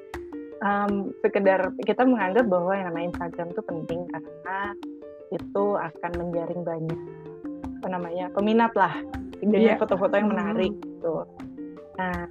em, 0.60 1.12
sekedar 1.20 1.72
kita 1.84 2.04
menganggap 2.04 2.48
bahwa 2.48 2.72
yang 2.72 2.86
namanya 2.92 3.06
Instagram 3.16 3.48
itu 3.52 3.62
penting 3.64 4.00
karena 4.08 4.58
itu 5.30 5.64
akan 5.76 6.10
menjaring 6.18 6.62
banyak 6.64 7.00
apa 7.80 7.86
namanya 7.88 8.28
peminat 8.32 8.72
lah 8.76 8.92
dengan 9.40 9.72
Iya. 9.72 9.80
foto-foto 9.80 10.12
yang 10.16 10.28
menarik 10.32 10.72
gitu. 10.84 11.24
Nah, 11.96 12.28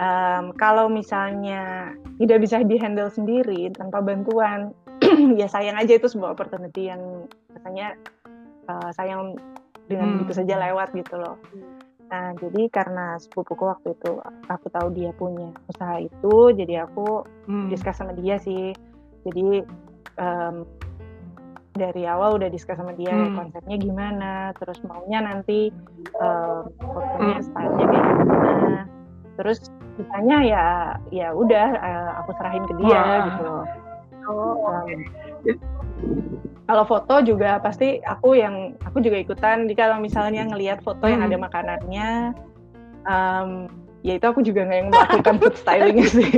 em, 0.00 0.44
kalau 0.56 0.88
misalnya 0.88 1.92
tidak 2.16 2.40
bisa 2.44 2.64
dihandle 2.64 3.12
sendiri 3.12 3.68
tanpa 3.76 4.00
bantuan, 4.00 4.72
ya 5.40 5.44
sayang 5.48 5.76
aja 5.76 5.96
itu 5.96 6.08
sebuah 6.08 6.32
opportunity 6.36 6.88
yang 6.88 7.28
rasanya 7.52 7.96
eh, 8.62 8.90
sayang 8.96 9.34
dengan 9.90 10.08
Hmm. 10.08 10.14
begitu 10.22 10.32
saja 10.40 10.54
lewat 10.56 10.94
gitu 10.94 11.18
loh. 11.18 11.36
Nah, 12.12 12.36
jadi 12.36 12.68
karena 12.68 13.16
sepupuku 13.16 13.64
waktu 13.64 13.96
itu 13.96 14.20
aku 14.52 14.66
tahu 14.68 14.92
dia 14.92 15.16
punya 15.16 15.48
usaha 15.64 15.96
itu, 15.96 16.52
jadi 16.52 16.84
aku 16.84 17.24
Hmm. 17.48 17.72
discuss 17.72 17.96
sama 17.96 18.12
dia 18.12 18.36
sih. 18.36 18.76
Jadi 19.24 19.64
em, 20.20 20.56
dari 21.72 22.04
awal 22.04 22.36
udah 22.36 22.52
discuss 22.52 22.76
sama 22.76 22.92
dia 22.92 23.16
Hmm. 23.16 23.32
konsepnya 23.32 23.76
gimana, 23.80 24.52
terus 24.60 24.76
maunya 24.84 25.24
nanti 25.24 25.72
fotonya 26.84 27.40
Hmm. 27.40 27.46
stylenya 27.48 27.86
kayak 27.88 28.04
gimana. 28.20 28.76
Terus 29.40 29.58
sisanya 29.96 30.38
ya 30.44 30.64
ya 31.08 31.28
udah 31.32 31.68
eh, 31.80 32.10
aku 32.20 32.30
serahin 32.36 32.64
ke 32.68 32.74
dia 32.76 32.92
Wah. 32.92 33.24
gitu. 33.24 33.48
Oh, 34.28 34.54
Em, 34.68 35.00
kalau 36.66 36.84
foto 36.86 37.14
juga 37.26 37.58
pasti 37.58 37.98
aku 38.06 38.38
yang 38.38 38.78
aku 38.86 39.02
juga 39.02 39.18
ikutan. 39.18 39.66
Jadi 39.66 39.74
kalau 39.74 39.98
misalnya 39.98 40.46
ngelihat 40.46 40.80
foto 40.86 41.10
yang 41.10 41.22
Hmm. 41.24 41.28
ada 41.30 41.36
makanannya, 41.42 42.08
em, 43.06 43.48
ya 44.06 44.12
itu 44.18 44.26
aku 44.26 44.40
juga 44.46 44.66
nggak 44.66 44.78
yang 44.78 44.90
melakukan 44.90 45.36
food 45.42 45.54
stylingnya 45.58 46.06
sih. 46.06 46.32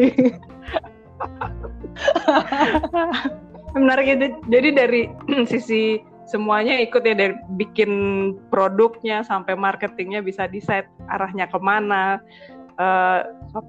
Menarik 3.76 4.06
ya. 4.06 4.16
Jadi 4.48 4.68
dari 4.72 5.00
sisi 5.52 6.00
semuanya 6.24 6.80
ikut 6.80 7.04
ya 7.04 7.12
dari 7.12 7.36
bikin 7.60 7.92
produknya 8.48 9.20
sampai 9.28 9.52
marketingnya 9.52 10.24
bisa 10.24 10.48
decide 10.48 10.88
arahnya 11.12 11.44
ke 11.52 11.58
mana, 11.60 12.16
eh, 12.80 13.20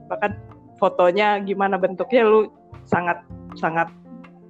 bahkan 0.08 0.40
fotonya 0.80 1.44
gimana 1.44 1.76
bentuknya 1.76 2.24
lu 2.24 2.48
sangat 2.88 3.20
sangat 3.60 3.92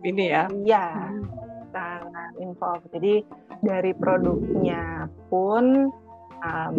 ini 0.06 0.30
ya. 0.30 0.46
Iya, 0.54 0.86
sangat 0.94 1.45
involved. 2.40 2.88
Jadi 2.94 3.26
dari 3.62 3.92
produknya 3.96 5.10
pun 5.30 5.90
em, 6.46 6.76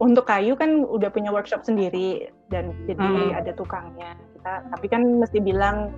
untuk 0.00 0.24
kayu 0.26 0.56
kan 0.58 0.82
udah 0.86 1.10
punya 1.12 1.30
workshop 1.30 1.62
sendiri 1.62 2.30
dan 2.50 2.72
jadi 2.88 3.36
Hmm. 3.36 3.38
ada 3.44 3.52
tukangnya. 3.54 4.16
Kita 4.38 4.52
tapi 4.72 4.86
kan 4.90 5.02
mesti 5.20 5.38
bilang 5.38 5.92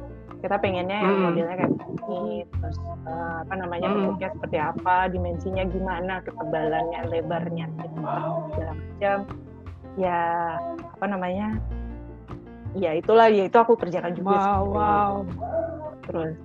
kita 0.45 0.61
pengennya 0.61 0.99
yang 1.01 1.17
Hmm. 1.17 1.25
modelnya 1.25 1.57
kayak 1.57 1.73
begini, 1.73 2.45
terus 2.61 2.77
eh, 3.09 3.37
apa 3.49 3.55
namanya 3.57 3.89
Hmm. 3.89 3.97
bentuknya 3.97 4.29
seperti 4.37 4.59
apa, 4.61 4.97
dimensinya 5.09 5.65
gimana, 5.73 6.15
ketebalannya, 6.21 7.01
lebarnya, 7.09 7.65
gitu, 7.81 8.01
segala 8.53 8.73
macam. 8.77 9.19
Ya 9.97 10.21
apa 10.99 11.07
namanya? 11.09 11.47
Ya 12.75 12.91
itulah, 12.99 13.31
ya 13.31 13.47
itu 13.47 13.57
aku 13.57 13.79
kerjakan 13.79 14.19
juga. 14.19 14.37
Wow, 14.37 14.63
wow. 14.75 15.13
terus 16.05 16.37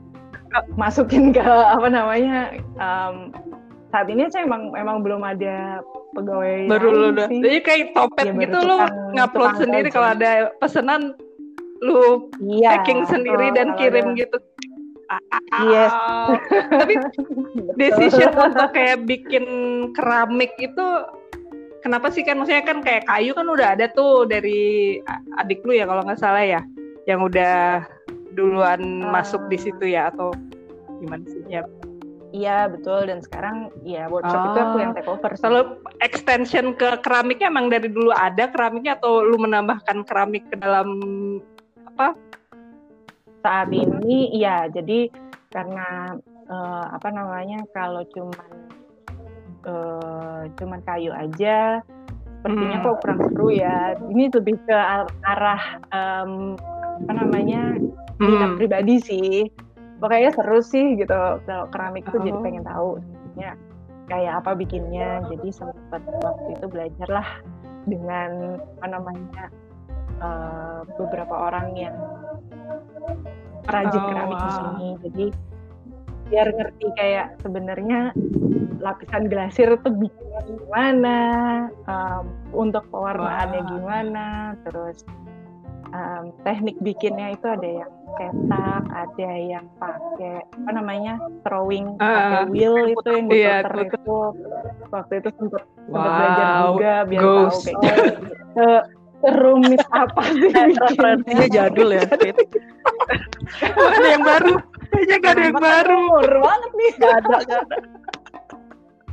masukin 0.75 1.29
ke 1.29 1.41
apa 1.43 1.87
namanya 1.87 2.53
em, 2.57 3.33
saat 3.89 4.05
ini 4.05 4.29
saya 4.29 4.45
emang 4.45 4.73
emang 4.73 5.01
belum 5.01 5.21
ada 5.21 5.81
pegawai 6.13 6.69
Baru 6.69 6.87
lu 6.89 7.05
udah. 7.13 7.27
Jadi 7.27 7.57
kayak 7.61 7.93
topet 7.93 8.25
Ya, 8.29 8.33
gitu 8.37 8.57
lu 8.59 8.77
ngupload 9.13 9.53
sendiri 9.57 9.89
kalau 9.89 10.09
ada 10.13 10.53
pesanan 10.57 11.17
lu 11.79 12.29
iya 12.43 12.81
packing 12.81 13.05
sendiri 13.05 13.49
dan 13.51 13.73
kirim 13.75 14.13
ada- 14.13 14.19
gitu. 14.19 14.37
Yes. 15.65 15.89
Tapi 16.85 16.93
decision 17.81 18.29
untuk 18.35 18.69
kayak 18.71 19.09
bikin 19.09 19.45
keramik 19.97 20.53
itu 20.61 20.85
kenapa 21.81 22.13
sih 22.13 22.21
kan 22.21 22.37
maksudnya 22.37 22.61
kan 22.61 22.85
kayak 22.85 23.09
kayu 23.09 23.33
kan 23.33 23.49
udah 23.49 23.73
ada 23.73 23.89
tuh 23.89 24.29
dari 24.29 25.01
adik 25.39 25.65
lu 25.65 25.73
ya 25.73 25.89
kalau 25.89 26.05
nggak 26.05 26.21
salah 26.21 26.45
ya 26.45 26.61
yang 27.09 27.25
udah 27.25 27.81
duluan 28.33 28.81
Ah. 29.01 29.19
masuk 29.19 29.45
di 29.47 29.57
situ 29.57 29.85
ya 29.85 30.09
atau 30.09 30.33
gimana 30.97 31.23
sih 31.25 31.43
ya 31.47 31.63
Iya 32.29 32.69
betul 32.69 33.09
dan 33.09 33.25
sekarang 33.25 33.73
ya 33.81 34.05
workshop 34.05 34.53
itu 34.53 34.59
aku 34.61 34.77
yang 34.77 34.93
take 34.93 35.09
over. 35.09 35.33
sih. 35.33 35.41
Kalau 35.41 35.61
extension 35.97 36.77
ke 36.77 37.01
keramiknya 37.01 37.49
emang 37.49 37.73
dari 37.73 37.89
dulu 37.89 38.13
ada 38.13 38.45
keramiknya 38.45 39.01
atau 39.01 39.25
lu 39.25 39.41
menambahkan 39.41 40.05
keramik 40.05 40.45
ke 40.45 40.53
dalam 40.55 40.93
apa? 41.89 42.13
saat 43.39 43.71
ini 43.71 44.29
iya 44.29 44.69
jadi 44.69 45.09
karena 45.49 46.21
eh, 46.45 46.85
apa 46.91 47.09
namanya 47.09 47.65
kalau 47.73 48.05
cuman 48.13 48.51
eh, 49.65 50.41
cuman 50.53 50.79
kayu 50.85 51.09
aja 51.09 51.81
sepertinya 52.39 52.77
Hmm. 52.77 52.85
kok 52.85 52.97
kurang 53.01 53.19
seru 53.25 53.47
ya. 53.49 53.97
Ini 53.99 54.31
lebih 54.31 54.55
ke 54.63 54.71
ar- 54.71 55.11
arah 55.25 55.61
em, 55.89 56.55
apa 57.05 57.11
namanya 57.15 57.61
minat 58.19 58.51
Hmm. 58.53 58.57
pribadi 58.57 58.95
sih. 58.99 59.47
Pokoknya 59.99 60.31
seru 60.31 60.59
sih 60.63 60.95
gitu 60.95 61.11
kalau 61.43 61.67
keramik 61.71 62.07
itu 62.07 62.17
jadi 62.19 62.37
Oh. 62.39 62.43
pengen 62.43 62.63
tahu 62.63 62.89
sebenarnya 62.99 63.51
kayak 64.07 64.33
apa 64.43 64.51
bikinnya. 64.55 65.09
Jadi 65.27 65.47
sempat 65.51 66.01
waktu 66.23 66.55
itu 66.55 66.65
belajar 66.67 67.07
lah 67.09 67.29
dengan 67.83 68.57
apa 68.79 68.85
namanya 68.87 69.43
eh, 70.19 70.79
beberapa 70.99 71.31
orang 71.31 71.79
yang 71.79 71.95
perajin 73.63 74.01
Oh, 74.03 74.07
keramik 74.07 74.35
di 74.35 74.43
wow. 74.43 74.55
sini. 74.59 74.87
Jadi 75.07 75.25
biar 76.29 76.47
ngerti 76.53 76.85
kayak 76.93 77.27
sebenarnya 77.39 77.99
lapisan 78.79 79.27
glasir 79.27 79.67
itu 79.73 79.89
bikinnya 79.89 80.41
gimana, 80.45 81.17
em, 81.83 82.23
untuk 82.53 82.85
pewarnaannya 82.91 83.61
Wah. 83.63 83.69
gimana, 83.71 84.25
terus 84.63 85.03
em, 85.89 86.23
teknik 86.41 86.75
bikinnya 86.79 87.27
itu 87.31 87.45
ada 87.45 87.69
yang 87.81 87.91
cetak, 88.11 88.83
ada 88.89 89.31
yang 89.35 89.65
pakai 89.75 90.43
apa 90.43 90.69
namanya 90.71 91.13
throwing 91.41 91.95
pakai 91.95 92.39
Ah, 92.39 92.45
wheel 92.45 92.75
itu 92.87 93.07
yang 93.07 93.27
iya, 93.29 93.55
diputer 93.61 93.71
puter. 93.71 93.95
itu 93.95 94.17
waktu 94.89 95.13
itu 95.17 95.29
sempat 95.33 95.63
sempat 95.85 96.11
belajar 96.11 96.45
Wow, 96.49 96.65
juga 96.67 96.93
biar 97.05 97.21
ghost. 97.21 97.39
tahu 97.39 97.57
kayak 97.63 97.95
se- 98.53 98.85
serumit 99.19 99.83
apa 99.89 100.21
sih 100.25 100.47
Referensinya 100.51 101.47
jadul 101.47 101.89
ya, 101.91 102.05
ada 103.89 104.07
yang 104.07 104.23
baru. 104.23 104.53
Kayaknya 104.89 105.15
gak 105.19 105.31
ada 105.31 105.43
yang 105.43 105.57
baru. 105.59 105.99
umur 106.01 106.27
banget 106.41 106.71
nih 106.73 106.91
Gak 106.97 107.13
ada, 107.13 107.35
gak 107.39 107.61
ada. 107.61 107.77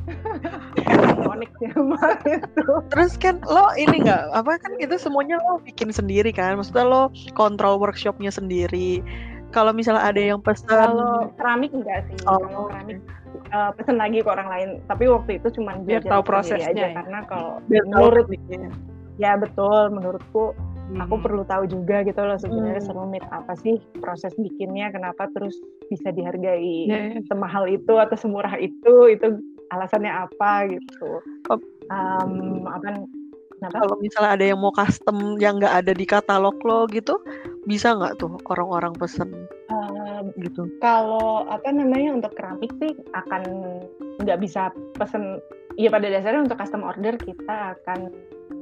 Sonic 1.36 1.50
sama 1.76 2.00
itu 2.32 2.64
Terus 2.88 3.12
kan 3.20 3.34
lo 3.44 3.68
ini 3.76 4.00
nggak 4.00 4.32
apa 4.32 4.56
kan 4.56 4.72
itu 4.80 4.96
semuanya 4.96 5.36
lo 5.38 5.60
bikin 5.60 5.92
sendiri 5.92 6.32
kan? 6.32 6.56
Maksudnya 6.56 6.88
lo 6.88 7.02
kontrol 7.36 7.76
workshopnya 7.76 8.32
sendiri. 8.32 9.04
Kalau 9.52 9.70
misalnya 9.70 10.02
ada 10.02 10.18
yang 10.18 10.40
pesan, 10.42 10.66
kalau 10.66 11.30
keramik 11.36 11.70
enggak 11.70 12.02
sih 12.10 12.18
Oh. 12.26 12.40
kalau 12.40 12.66
keramik 12.66 12.98
eh, 13.46 13.70
pesen 13.78 13.96
lagi 13.96 14.18
ke 14.20 14.28
orang 14.28 14.48
lain 14.48 14.68
tapi 14.84 15.04
waktu 15.06 15.38
itu 15.38 15.60
cuma 15.60 15.76
Biar 15.78 16.00
belajar 16.02 16.10
tahu 16.10 16.22
prosesnya 16.24 16.72
aja 16.72 16.86
ya. 16.88 16.96
karena 16.98 17.18
kalau 17.28 17.52
biar 17.64 17.84
menurut 17.86 18.26
tekniknya. 18.26 18.70
ya 19.16 19.32
betul 19.36 19.92
menurutku 19.92 20.44
aku 20.88 21.14
Hmm. 21.14 21.24
perlu 21.24 21.42
tahu 21.42 21.64
juga 21.66 22.02
gitu 22.02 22.20
loh 22.20 22.38
sebenarnya 22.38 22.78
Hmm. 22.78 22.88
serumit 22.90 23.24
apa 23.28 23.52
sih 23.56 23.74
proses 23.98 24.34
bikinnya 24.36 24.90
kenapa 24.90 25.26
terus 25.30 25.54
bisa 25.88 26.10
dihargai 26.10 26.86
Ya, 26.86 26.98
ya. 27.14 27.20
semahal 27.26 27.66
itu 27.66 27.90
atau 27.92 28.14
semurah 28.14 28.54
itu 28.56 28.94
itu 29.08 29.26
alasannya 29.70 30.12
apa 30.12 30.50
gitu 30.70 31.20
Oh. 31.46 31.60
Em, 31.86 32.66
apa 32.66 33.06
kenapa 33.54 33.86
Kalau 33.86 33.96
misalnya 34.02 34.30
ada 34.34 34.44
yang 34.50 34.58
mau 34.58 34.74
custom 34.74 35.38
yang 35.38 35.62
nggak 35.62 35.74
ada 35.86 35.92
di 35.94 36.02
katalog 36.02 36.58
lo 36.66 36.90
gitu, 36.90 37.22
bisa 37.64 37.94
nggak 37.94 38.18
tuh 38.18 38.34
orang-orang 38.50 38.90
pesen 38.98 39.30
Em, 39.70 40.34
gitu? 40.42 40.66
kalau 40.82 41.46
apa 41.46 41.70
namanya 41.70 42.18
untuk 42.18 42.34
keramik 42.34 42.74
sih 42.82 42.92
akan 43.14 43.42
nggak 44.22 44.38
bisa 44.42 44.74
pesen 44.98 45.38
ya 45.78 45.86
pada 45.88 46.10
dasarnya 46.10 46.50
untuk 46.50 46.58
custom 46.58 46.82
order 46.82 47.14
kita 47.16 47.78
akan 47.78 48.10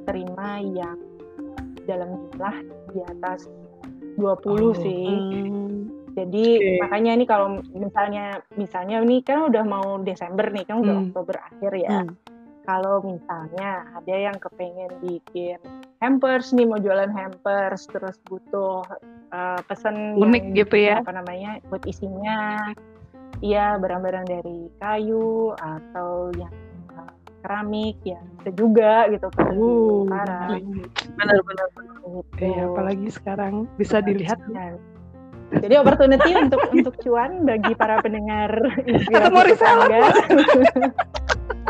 terima 0.05 0.61
yang 0.61 1.01
dalam 1.85 2.21
jumlah 2.33 2.57
di 2.93 3.01
atas 3.09 3.49
20 4.17 4.73
sih 4.77 5.05
Hmm. 5.09 5.84
Jadi 6.15 6.45
Oke. 6.57 6.79
makanya 6.81 7.11
ini 7.13 7.25
kalau 7.25 7.47
misalnya 7.69 8.25
misalnya 8.55 8.97
ini 9.01 9.21
kan 9.21 9.45
udah 9.45 9.63
mau 9.63 9.99
Desember 9.99 10.47
nih 10.49 10.65
kan 10.65 10.81
udah 10.81 10.95
Hmm. 10.95 11.05
Oktober 11.09 11.37
akhir 11.37 11.73
ya 11.75 11.99
Hmm. 12.01 12.15
kalau 12.63 13.03
misalnya 13.03 13.71
ada 13.93 14.15
yang 14.15 14.37
kepengen 14.37 14.89
bikin 14.99 15.59
hampers 15.99 16.51
nih 16.51 16.65
mau 16.65 16.79
jualan 16.79 17.11
hampers 17.11 17.85
terus 17.87 18.17
butuh 18.25 18.81
uh, 19.31 19.61
pesen 19.65 20.17
Unik 20.17 20.45
yang 20.45 20.57
gitu 20.57 20.77
ya. 20.79 20.97
apa 21.01 21.13
namanya 21.13 21.59
buat 21.67 21.83
isinya 21.85 22.71
iya 23.41 23.75
barang-barang 23.75 24.25
dari 24.25 24.71
kayu 24.79 25.53
atau 25.55 26.31
yang 26.35 26.55
uh, 26.91 27.13
keramik 27.41 27.99
yang 28.03 28.23
bisa 28.39 28.51
juga 28.55 28.93
gitu 29.09 29.29
kan 29.31 29.53
Uh, 29.53 30.07
Utara, 30.07 30.57
Benar-benar. 31.15 31.69
gitu. 32.05 32.41
Iya, 32.41 32.63
apalagi 32.67 33.09
sekarang 33.11 33.55
bisa 33.75 33.99
dilihat. 33.99 34.39
Ya. 34.47 34.77
Jadi 35.53 35.75
opportunity 35.79 36.31
untuk 36.35 36.61
untuk 36.73 36.95
cuan 37.05 37.45
bagi 37.47 37.73
para 37.77 38.01
pendengar 38.01 38.51
inspirasi 38.85 39.31
mau 39.31 39.45
reseller. 39.45 40.03
tetangga. 40.03 40.89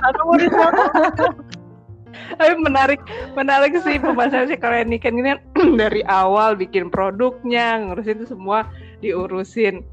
Atau 0.01 0.23
mau? 0.29 0.71
Tapi 2.35 2.55
menarik, 2.57 3.01
menarik 3.37 3.77
sih 3.85 4.01
pembahasan 4.01 4.49
sih 4.49 4.59
kalau 4.59 4.79
ini 4.79 4.97
kan 4.97 5.15
ini 5.15 5.37
dari 5.81 6.01
awal 6.07 6.57
bikin 6.57 6.89
produknya, 6.89 7.83
ngurusin 7.83 8.23
itu 8.23 8.27
semua 8.33 8.67
diurusin. 9.05 9.85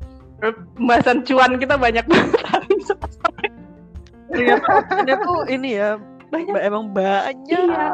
Pembahasan 0.41 1.21
cuan 1.27 1.61
kita 1.61 1.77
banyak 1.77 2.05
banget. 2.07 2.97
Ternyata 4.32 4.67
opsinya 4.79 5.15
tuh 5.21 5.39
ini 5.51 5.69
ya, 5.75 5.99
banyak. 6.32 6.53
ba- 6.55 6.63
emang 6.63 6.86
banyak 6.89 7.36
Iya. 7.45 7.91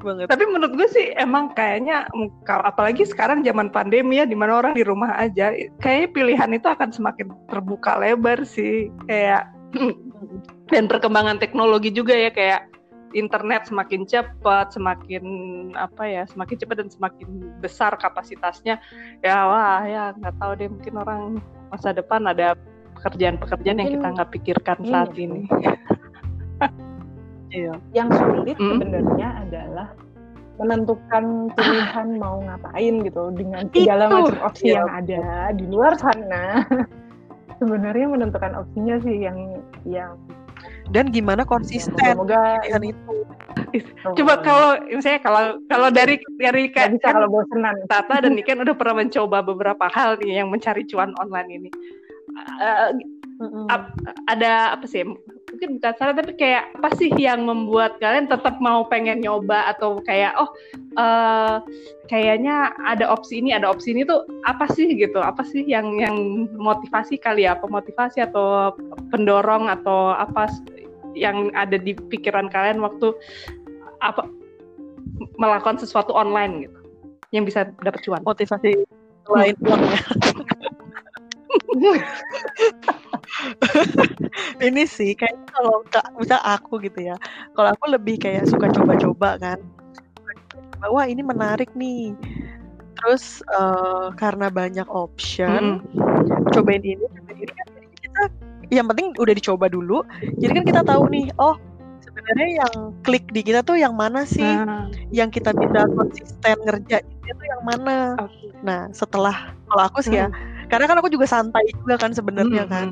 banget. 0.00 0.26
Tapi 0.26 0.44
menurut 0.48 0.72
gue 0.74 0.88
sih 0.88 1.12
emang 1.14 1.52
kayaknya 1.52 2.08
kalau 2.42 2.64
apalagi 2.64 3.04
sekarang 3.04 3.44
zaman 3.44 3.68
pandemi 3.68 4.18
ya 4.18 4.24
di 4.24 4.34
mana 4.34 4.58
orang 4.58 4.72
di 4.72 4.82
rumah 4.82 5.12
aja, 5.14 5.52
kayaknya 5.78 6.08
pilihan 6.10 6.50
itu 6.52 6.64
akan 6.64 6.90
semakin 6.90 7.28
terbuka 7.46 8.00
lebar 8.00 8.42
sih. 8.42 8.88
Kayak 9.04 9.52
dan 10.72 10.88
perkembangan 10.88 11.36
teknologi 11.36 11.92
juga 11.92 12.16
ya 12.16 12.32
kayak 12.32 12.72
internet 13.14 13.70
semakin 13.70 14.02
cepat, 14.08 14.74
semakin 14.74 15.24
apa 15.78 16.02
ya, 16.02 16.22
semakin 16.26 16.56
cepat 16.58 16.76
dan 16.82 16.90
semakin 16.90 17.28
besar 17.60 17.94
kapasitasnya. 17.94 18.80
Ya 19.20 19.36
wah 19.46 19.84
ya 19.84 20.10
nggak 20.18 20.34
tahu 20.40 20.52
deh 20.58 20.66
mungkin 20.66 20.94
orang 20.98 21.22
masa 21.70 21.92
depan 21.92 22.26
ada 22.26 22.58
pekerjaan-pekerjaan 22.98 23.78
yang 23.78 23.90
kita 23.92 24.06
nggak 24.18 24.30
pikirkan 24.34 24.78
ini 24.80 24.90
saat 24.90 25.12
ini. 25.24 25.42
Iya. 27.54 27.74
Yang 27.94 28.08
sulit 28.18 28.56
Hmm. 28.58 28.70
sebenarnya 28.76 29.28
adalah 29.40 29.88
menentukan 30.54 31.24
pilihan 31.50 32.08
mau 32.14 32.38
ngapain 32.38 32.94
gitu 33.02 33.22
dengan 33.34 33.62
segala 33.70 34.04
Itu. 34.04 34.14
macam 34.16 34.38
opsi 34.44 34.64
Iya. 34.66 34.74
yang 34.78 34.88
ada 34.90 35.22
di 35.50 35.64
luar 35.66 35.92
sana. 35.94 36.44
sebenarnya 37.54 38.06
menentukan 38.10 38.52
opsinya 38.54 38.98
sih 39.00 39.22
yang 39.22 39.38
yang 39.86 40.18
Dan 40.90 41.10
gimana 41.10 41.42
konsisten 41.42 41.94
moga-moga 41.96 42.60
pilihan 42.62 42.84
itu? 42.94 43.12
Coba 44.20 44.34
kalau 44.40 44.70
misalnya 44.86 45.20
kalau 45.20 45.42
kalau 45.66 45.88
dari 45.90 46.14
dari 46.36 46.70
bisa 46.70 46.94
kan 47.00 47.14
kalau 47.18 47.26
bosenan. 47.28 47.74
Tata 47.88 48.22
dan 48.22 48.36
Niken 48.36 48.60
udah 48.64 48.74
pernah 48.76 49.02
mencoba 49.02 49.42
beberapa 49.42 49.90
hal 49.90 50.14
nih 50.20 50.40
yang 50.40 50.48
mencari 50.52 50.86
cuan 50.86 51.10
online 51.18 51.50
ini. 51.50 51.70
Eh, 52.60 52.90
Mm-mm. 53.40 53.66
ap- 53.66 53.96
ada 54.30 54.78
apa 54.78 54.86
sih? 54.86 55.02
Mungkin 55.54 55.78
bukan 55.78 55.94
salah 55.94 56.18
tapi 56.18 56.34
kayak 56.34 56.74
apa 56.74 56.90
sih 56.98 57.14
yang 57.14 57.46
membuat 57.46 58.02
kalian 58.02 58.26
tetap 58.26 58.58
mau 58.58 58.82
pengen 58.90 59.22
nyoba 59.22 59.70
atau 59.70 60.02
kayak 60.02 60.34
oh 60.34 60.50
eh 60.98 61.62
kayaknya 62.10 62.74
ada 62.82 63.06
opsi 63.06 63.38
ini 63.38 63.54
ada 63.54 63.70
opsi 63.70 63.94
ini 63.94 64.02
tuh 64.02 64.26
apa 64.50 64.66
sih 64.74 64.90
gitu? 64.98 65.22
Apa 65.22 65.46
sih 65.46 65.62
yang 65.62 66.02
yang 66.02 66.50
motivasi 66.58 67.22
kali 67.22 67.46
ya? 67.46 67.54
Apa 67.54 67.70
motivasi 67.70 68.18
atau 68.26 68.74
pendorong 69.14 69.70
atau 69.70 70.10
apa 70.18 70.50
yang 71.14 71.54
ada 71.54 71.78
di 71.78 71.94
pikiran 71.94 72.50
kalian 72.50 72.82
waktu 72.82 73.14
apa 74.02 74.26
melakukan 75.38 75.78
sesuatu 75.78 76.10
online 76.10 76.66
gitu 76.66 76.78
yang 77.30 77.46
bisa 77.46 77.70
dapat 77.86 78.02
cuan? 78.02 78.26
motivasi 78.26 78.82
lain 79.30 79.54
uang 79.62 79.82
ya. 79.86 80.02
ini 84.66 84.82
sih 84.88 85.12
kayak 85.16 85.36
kalau 85.50 85.82
ka- 85.90 86.12
misal 86.16 86.40
aku 86.42 86.80
gitu 86.82 87.12
ya 87.12 87.16
kalau 87.54 87.72
aku 87.72 87.84
lebih 87.92 88.16
kayak 88.20 88.48
suka 88.48 88.70
coba-coba 88.70 89.36
kan. 89.40 89.58
Wah 90.84 91.08
ini 91.08 91.24
menarik 91.24 91.72
nih. 91.72 92.12
Terus 93.00 93.40
eh, 93.48 94.06
karena 94.16 94.52
banyak 94.52 94.86
option 94.88 95.80
cobain 96.52 96.82
ini 96.84 97.04
cobain 97.04 97.38
ini 97.40 97.52
kan 97.52 97.66
jadi 97.74 97.96
kita 98.00 98.22
yang 98.72 98.86
penting 98.88 99.12
udah 99.16 99.34
dicoba 99.36 99.66
dulu. 99.68 100.04
Jadi 100.40 100.52
kan 100.52 100.64
kita 100.64 100.82
tahu 100.84 101.08
nih 101.12 101.28
oh 101.40 101.56
sebenarnya 102.04 102.48
yang 102.64 102.74
klik 103.02 103.24
di 103.32 103.40
kita 103.42 103.60
tuh 103.66 103.76
yang 103.80 103.92
mana 103.96 104.22
sih? 104.24 104.44
Nah, 104.44 104.88
yang 105.10 105.28
kita 105.28 105.50
bisa 105.52 105.84
konsisten 105.92 106.56
ngerjainnya 106.64 107.32
tuh 107.34 107.46
yang 107.48 107.62
mana? 107.64 107.96
Oke. 108.22 108.54
Nah, 108.64 108.88
setelah 108.94 109.52
kalau 109.68 109.82
aku 109.84 109.98
sih 110.00 110.16
ya, 110.16 110.30
karena 110.66 110.86
kan 110.86 110.96
aku 110.98 111.08
juga 111.08 111.26
santai 111.26 111.64
juga 111.72 111.94
kan 111.96 112.10
sebenarnya 112.10 112.64
Hmm, 112.64 112.72
kan. 112.72 112.88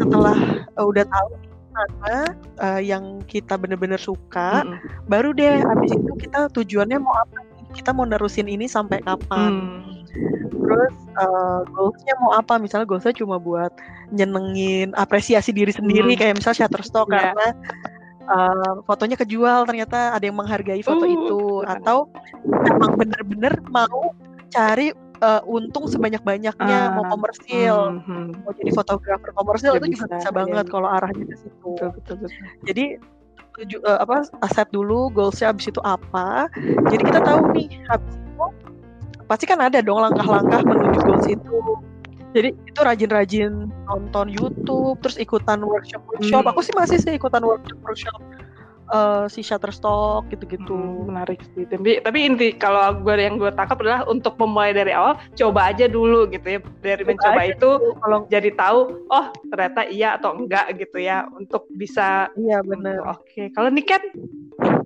setelah 0.00 0.36
uh, 0.74 0.86
udah 0.86 1.04
tahu 1.04 1.28
mana 1.70 2.16
uh, 2.58 2.80
yang 2.82 3.22
kita 3.24 3.54
bener-bener 3.54 3.96
suka, 3.96 4.66
Mm-mm. 4.66 4.78
baru 5.06 5.30
deh 5.30 5.60
habis 5.62 5.94
itu 5.94 6.12
kita 6.18 6.50
tujuannya 6.50 6.98
mau 6.98 7.14
apa? 7.14 7.46
Kita 7.70 7.94
mau 7.94 8.02
nerusin 8.02 8.50
ini 8.50 8.66
sampai 8.66 8.98
kapan? 9.00 9.52
Hmm. 9.54 10.02
Terus 10.50 10.94
uh, 11.14 11.62
goalsnya 11.70 12.14
mau 12.18 12.34
apa? 12.34 12.58
Misalnya 12.58 12.90
goalsnya 12.90 13.14
cuma 13.14 13.38
buat 13.38 13.70
nyenengin 14.10 14.90
apresiasi 14.98 15.54
diri 15.54 15.70
sendiri 15.70 16.14
Hmm. 16.14 16.18
kayak 16.18 16.34
misal 16.42 16.52
Shutterstock 16.52 17.06
Iya. 17.14 17.30
karena 17.30 17.48
uh, 18.26 18.72
fotonya 18.82 19.14
kejual 19.14 19.62
ternyata 19.70 20.18
ada 20.18 20.24
yang 20.26 20.34
menghargai 20.34 20.82
foto 20.82 21.06
Uh, 21.06 21.10
itu 21.14 21.42
atau 21.70 22.10
emang 22.66 22.98
bener-bener 22.98 23.54
mau 23.70 24.10
cari 24.50 24.90
uh, 25.20 25.40
untung 25.46 25.86
sebanyak-banyaknya 25.86 26.92
mau 26.92 27.04
Ah, 27.04 27.10
komersil 27.12 27.76
Mhm. 28.02 28.44
mau 28.44 28.52
jadi 28.56 28.70
fotografer 28.74 29.30
komersil 29.32 29.72
Ya 29.72 29.78
itu 29.78 29.86
juga 29.86 29.94
bisa, 29.94 30.04
bisa 30.10 30.30
iya, 30.30 30.30
banget 30.34 30.64
iya. 30.66 30.72
kalau 30.72 30.88
arahnya 30.88 31.24
ke 31.24 31.36
situ 31.36 31.70
Betul, 31.76 31.88
betul, 31.96 32.14
betul. 32.24 32.44
jadi 32.64 32.84
tuju, 33.50 33.76
eh, 33.82 33.98
apa 34.00 34.16
aset 34.40 34.68
dulu 34.70 35.10
goalsnya 35.12 35.52
habis 35.52 35.68
itu 35.68 35.80
apa 35.82 36.48
jadi 36.88 37.02
kita 37.02 37.20
tahu 37.20 37.40
nih 37.52 37.68
habis 37.86 38.14
itu 38.16 38.44
pasti 39.26 39.44
kan 39.46 39.60
ada 39.60 39.78
dong 39.84 40.00
langkah-langkah 40.00 40.64
menuju 40.64 40.98
goals 41.04 41.26
itu 41.28 41.58
jadi 42.30 42.54
itu 42.54 42.80
rajin-rajin 42.80 43.52
nonton 43.90 44.30
YouTube 44.30 45.02
terus 45.02 45.18
ikutan 45.18 45.60
workshop 45.66 45.98
workshop 46.06 46.42
Hmm. 46.46 46.50
aku 46.54 46.60
sih 46.62 46.74
masih 46.78 46.98
sih 47.02 47.12
ikutan 47.18 47.42
workshop 47.42 48.16
eh, 48.90 49.24
si 49.30 49.40
Shutterstock 49.40 50.26
gitu-gitu 50.30 50.74
Hmm, 50.74 51.10
menarik 51.10 51.40
sih. 51.54 51.64
Tapi 51.66 52.02
tapi 52.02 52.18
inti 52.26 52.48
kalau 52.54 52.98
gue 53.00 53.14
yang 53.16 53.38
gue 53.38 53.50
tangkap 53.54 53.78
adalah 53.80 54.02
untuk 54.06 54.34
memulai 54.36 54.74
dari 54.74 54.92
awal 54.92 55.16
coba 55.38 55.70
aja 55.70 55.86
dulu 55.86 56.26
gitu 56.30 56.46
ya. 56.46 56.60
Dari 56.82 57.02
Coba 57.02 57.10
mencoba 57.14 57.40
itu 57.46 57.70
kalau 58.02 58.18
jadi 58.28 58.50
tahu 58.54 58.78
oh 59.08 59.26
ternyata 59.50 59.80
iya 59.88 60.08
atau 60.18 60.30
enggak 60.36 60.66
gitu 60.78 60.98
ya 61.00 61.26
untuk 61.34 61.66
bisa 61.74 62.28
iya 62.38 62.60
bener 62.60 63.00
Oke, 63.06 63.48
kalau 63.54 63.70
nih 63.72 63.84
Ken 63.86 64.02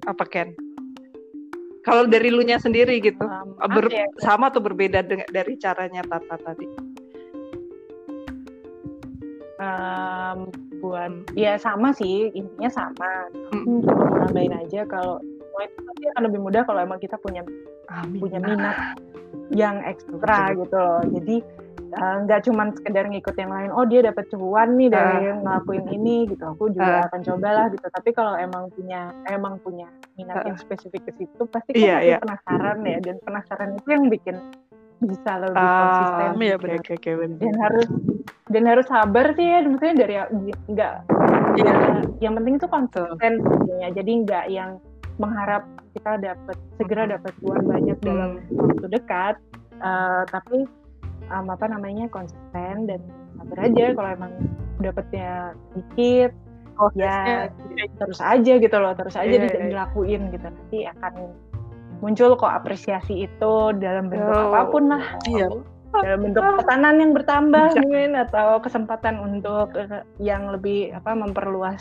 apa 0.04 0.24
Ken? 0.28 0.52
Kalau 1.84 2.08
dari 2.08 2.32
lu 2.32 2.40
nya 2.40 2.56
sendiri 2.56 2.96
gitu, 2.96 3.20
Um, 3.20 3.60
ber- 3.68 3.92
ya? 3.92 4.08
sama 4.24 4.48
atau 4.48 4.64
berbeda 4.64 5.04
dengan 5.04 5.28
dari 5.28 5.52
caranya 5.60 6.00
Tata 6.00 6.40
tadi? 6.40 6.64
um, 9.60 10.48
buat 10.84 11.10
ya 11.32 11.56
sama 11.56 11.96
sih 11.96 12.28
intinya 12.30 12.68
sama. 12.68 13.32
Mm. 13.56 13.80
mau 13.88 14.20
nambahin 14.20 14.52
aja 14.60 14.84
kalau 14.84 15.16
semua 15.40 15.62
itu 15.64 15.78
pasti 15.80 16.04
akan 16.12 16.22
lebih 16.28 16.40
mudah 16.44 16.62
kalau 16.62 16.80
emang 16.82 17.00
kita 17.00 17.16
punya 17.16 17.40
Amin. 17.88 18.20
punya 18.20 18.38
minat 18.38 18.76
yang 19.52 19.80
ekstra 19.80 20.52
gitu 20.52 20.76
loh. 20.76 21.00
Jadi 21.08 21.36
uh, 21.94 22.16
nggak 22.26 22.40
cuman 22.48 22.72
sekedar 22.74 23.04
ngikut 23.06 23.36
yang 23.36 23.52
lain 23.52 23.70
oh 23.70 23.84
dia 23.86 24.00
dapat 24.02 24.24
cuan 24.32 24.74
nih 24.74 24.88
dari 24.90 25.30
ngelakuin 25.40 25.86
ini 25.88 26.26
gitu. 26.28 26.44
Aku 26.52 26.68
juga 26.68 27.04
Ah. 27.04 27.06
akan 27.08 27.20
cobalah 27.22 27.66
gitu. 27.70 27.86
Tapi 27.86 28.10
kalau 28.12 28.34
emang 28.36 28.68
punya 28.72 29.12
emang 29.28 29.56
punya 29.60 29.86
minat 30.14 30.46
yang 30.46 30.58
spesifik 30.58 31.06
ke 31.06 31.12
situ 31.18 31.42
pasti 31.48 31.74
kan 31.74 31.80
Iya, 31.80 31.94
pasti 31.96 32.08
iya. 32.08 32.16
penasaran 32.22 32.78
ya. 32.82 32.98
Dan 33.02 33.16
penasaran 33.22 33.70
itu 33.78 33.88
yang 33.90 34.04
bikin 34.10 34.36
bisa 35.06 35.32
lebih 35.38 35.56
Ah, 35.58 35.78
konsisten 35.80 36.28
iya, 36.38 36.54
gitu. 36.54 36.62
benar. 36.62 36.78
Oke, 36.80 36.92
oke, 36.94 37.10
benar. 37.16 37.38
dan 37.38 37.54
harus 37.60 37.88
dan 38.44 38.62
harus 38.64 38.86
sabar 38.86 39.26
sih 39.32 39.46
ya 39.46 39.58
maksudnya 39.62 39.94
dari 39.96 40.14
nggak 40.68 40.94
Iya. 41.54 41.70
ya, 41.70 41.76
yang 42.20 42.34
penting 42.34 42.54
itu 42.56 42.66
konsisten 42.66 43.32
sebenarnya 43.40 43.88
jadi 43.94 44.12
nggak 44.26 44.44
yang 44.50 44.70
mengharap 45.16 45.62
kita 45.94 46.12
dapat 46.18 46.56
segera 46.74 47.02
dapat 47.08 47.32
uang 47.40 47.64
banyak 47.64 47.98
dalam 48.02 48.30
waktu 48.50 48.86
dekat 48.90 49.34
eh, 49.78 50.22
tapi 50.28 50.66
um, 51.30 51.46
apa 51.46 51.64
namanya 51.70 52.10
konsisten 52.10 52.90
dan 52.90 53.00
sabar 53.38 53.58
aja 53.64 53.84
kalau 53.94 54.10
emang 54.12 54.32
dapatnya 54.78 55.54
dikit 55.72 56.30
prosesnya 56.74 57.54
ya 57.70 57.86
terus 57.96 58.18
aja 58.18 58.52
gitu 58.58 58.76
loh 58.76 58.92
terus 58.92 59.14
aja 59.14 59.30
Iya, 59.30 59.46
di- 59.46 59.50
iya. 59.54 59.66
dilakuin 59.70 60.22
gitu 60.34 60.46
nanti 60.50 60.78
akan 60.90 61.12
muncul 62.04 62.36
kok 62.36 62.52
apresiasi 62.52 63.24
itu 63.24 63.52
dalam 63.74 64.06
bentuk 64.06 64.28
Oh. 64.30 64.52
apa 64.52 64.60
pun 64.68 64.84
lah 64.86 65.02
iya 65.24 65.48
dalam 65.96 66.20
bentuk 66.22 66.42
pesanan 66.58 66.94
yang 66.98 67.12
bertambah 67.12 67.66
Bisa. 67.70 67.80
mungkin 67.80 68.10
atau 68.20 68.48
kesempatan 68.58 69.14
untuk 69.16 69.72
eh, 69.74 70.04
yang 70.18 70.50
lebih 70.50 70.92
apa 70.92 71.14
memperluas 71.14 71.80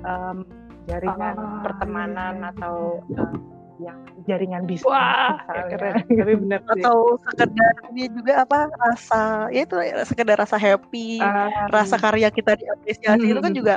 em, 0.00 0.46
jaringan 0.86 1.34
Ah, 1.34 1.60
pertemanan 1.60 2.34
iya. 2.38 2.50
atau 2.52 3.02
eh, 3.10 3.34
yang 3.78 3.94
jaringan 4.24 4.66
bisnis 4.66 4.84
Wah, 4.84 5.38
misalnya. 5.38 5.64
keren. 5.70 5.94
Tapi 6.02 6.32
benar 6.36 6.60
sih. 6.60 6.72
atau 6.76 6.96
sekedar 7.22 7.72
ini 7.88 8.04
juga 8.10 8.32
apa 8.42 8.58
rasa 8.76 9.22
ya 9.48 9.62
itu 9.62 9.76
sekedar 10.04 10.36
rasa 10.36 10.54
happy 10.54 11.18
Ah, 11.18 11.66
rasa 11.68 11.94
karya 11.96 12.28
kita 12.28 12.52
diapresiasi 12.54 13.22
itu 13.24 13.38
kan 13.38 13.48
Hmm. 13.48 13.58
juga 13.58 13.74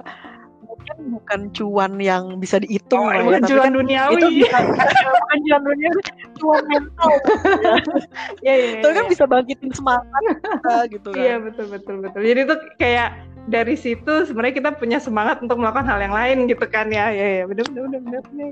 mungkin 0.82 0.98
bukan 1.14 1.42
cuan 1.54 1.92
yang 2.02 2.24
bisa 2.42 2.58
dihitung 2.58 3.06
oh, 3.06 3.14
ya, 3.14 3.38
cuan 3.46 3.70
kan 3.70 3.74
duniawi. 3.78 4.18
itu 4.18 4.28
bisa 4.42 4.58
bukan 5.22 5.38
cuan 5.46 5.62
dunia 5.62 5.90
cuan 6.42 6.64
mental 6.66 7.12
ya. 7.14 7.76
Iya, 8.42 8.54
iya, 8.58 8.68
itu 8.82 8.88
kan 8.90 9.04
iya. 9.06 9.12
bisa 9.14 9.24
bangkitin 9.30 9.72
semangat 9.78 10.24
kita 10.26 10.76
gitu 10.98 11.10
kan 11.14 11.22
Iya 11.22 11.36
betul 11.38 11.66
betul 11.70 11.96
betul. 12.02 12.22
Jadi 12.26 12.40
itu 12.50 12.56
kayak 12.82 13.10
dari 13.50 13.76
situ 13.78 14.14
sebenarnya 14.26 14.56
kita 14.58 14.72
punya 14.78 14.98
semangat 14.98 15.38
untuk 15.46 15.62
melakukan 15.62 15.86
hal 15.86 16.02
yang 16.02 16.14
lain 16.18 16.50
gitu 16.50 16.66
kan 16.66 16.90
ya. 16.90 17.14
Ya 17.14 17.28
ya 17.42 17.44
benar 17.46 17.66
benar 17.70 18.02
benar 18.02 18.22
benar. 18.34 18.52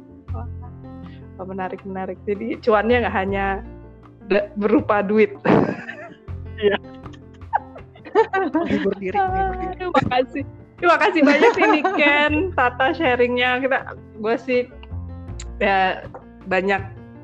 wah, 1.40 1.46
menarik 1.50 1.82
menarik. 1.82 2.18
Jadi 2.30 2.62
cuannya 2.62 3.10
nggak 3.10 3.16
hanya 3.16 3.46
berupa 4.54 5.02
duit. 5.02 5.34
menghibur 8.54 8.94
diri 9.00 9.16
menghibur 9.16 9.56
diri 9.58 9.78
Terima 9.80 10.02
kasih. 10.12 10.44
Terima 10.80 10.96
kasih 10.96 11.22
banyak 11.22 11.52
sih 11.54 11.66
Niken, 11.76 12.34
Tata 12.56 12.96
sharingnya. 12.96 13.60
Kita 13.60 13.78
gue 14.18 14.36
sih 14.40 14.62
ya 15.60 16.08
banyak 16.48 16.80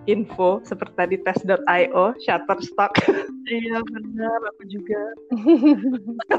info 0.05 0.61
seperti 0.61 0.93
tadi 0.93 1.15
tes.io, 1.17 2.13
Shutterstock. 2.21 2.93
iya 3.45 3.77
benar 3.89 4.37
aku 4.53 4.65
juga 4.69 5.01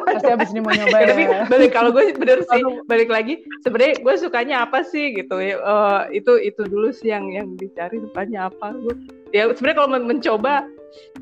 pasti 0.06 0.26
abis 0.26 0.50
ini 0.54 0.58
mau 0.58 0.74
nyoba 0.74 0.98
Ya, 0.98 1.02
ya 1.02 1.06
tapi 1.10 1.24
balik 1.46 1.70
kalau 1.70 1.90
gue 1.94 2.14
bener 2.18 2.42
sih 2.46 2.62
balik 2.86 3.10
lagi 3.10 3.42
sebenarnya 3.62 4.02
gue 4.02 4.14
sukanya 4.18 4.56
apa 4.66 4.82
sih 4.82 5.14
gitu 5.14 5.38
ya 5.38 5.54
Eh, 5.58 6.18
itu 6.18 6.34
itu 6.42 6.62
dulu 6.66 6.90
sih 6.90 7.14
yang 7.14 7.30
yang 7.30 7.54
dicari 7.54 8.02
sukanya 8.02 8.50
apa 8.50 8.74
gue 8.74 8.94
ya 9.30 9.46
sebenarnya 9.54 9.78
kalau 9.78 9.90
men- 9.94 10.06
mencoba 10.10 10.66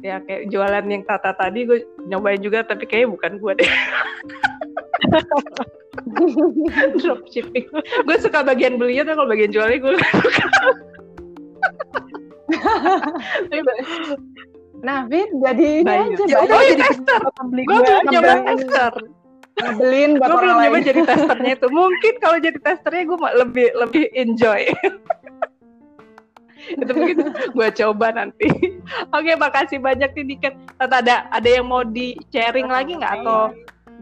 ya 0.01 0.25
kayak 0.25 0.49
jualan 0.49 0.85
yang 0.89 1.05
tata 1.05 1.37
tadi 1.37 1.69
gue 1.69 1.85
nyobain 2.09 2.41
juga 2.41 2.65
tapi 2.65 2.89
kayaknya 2.89 3.13
bukan 3.13 3.33
gue 3.41 3.53
deh 3.61 3.71
dropshipping. 7.01 7.67
Gue 8.05 8.17
suka 8.21 8.45
bagian 8.45 8.77
belinya 8.77 9.09
tapi 9.09 9.17
kalau 9.17 9.31
bagian 9.31 9.51
jualnya 9.51 9.79
gue 9.81 9.95
nah 14.85 15.09
Vin 15.09 15.29
jadi 15.41 15.81
Banyak. 15.81 16.13
aja. 16.13 16.25
Ya 16.29 16.39
banyak 16.39 16.45
udah 16.45 16.57
Oh, 16.57 16.63
jadi 16.63 16.83
tester. 16.85 17.21
gue. 17.25 17.65
belum 17.65 18.05
nyoba 18.13 18.35
tester. 18.45 18.93
Ngebelin 19.55 20.11
buat 20.19 20.29
gue 20.29 20.39
belum 20.45 20.57
nyoba 20.61 20.79
jadi 20.83 21.01
testernya 21.07 21.53
itu. 21.57 21.67
Mungkin 21.73 22.15
kalau 22.21 22.37
jadi 22.37 22.59
testernya 22.61 23.03
gue 23.07 23.19
lebih 23.41 23.69
lebih 23.81 24.05
enjoy. 24.13 24.61
Itu 26.65 26.97
mungkin 26.97 27.17
gue 27.33 27.69
coba 27.77 28.07
nanti. 28.13 28.49
Oke 29.13 29.37
makasih 29.37 29.81
banyak 29.81 30.13
nih 30.13 30.25
Diken. 30.27 30.55
Tata 30.77 31.01
ada 31.01 31.17
ada 31.29 31.49
yang 31.49 31.69
mau 31.69 31.85
di 31.85 32.17
sharing 32.29 32.69
lagi 32.69 32.97
nggak? 32.97 33.21
Atau 33.21 33.53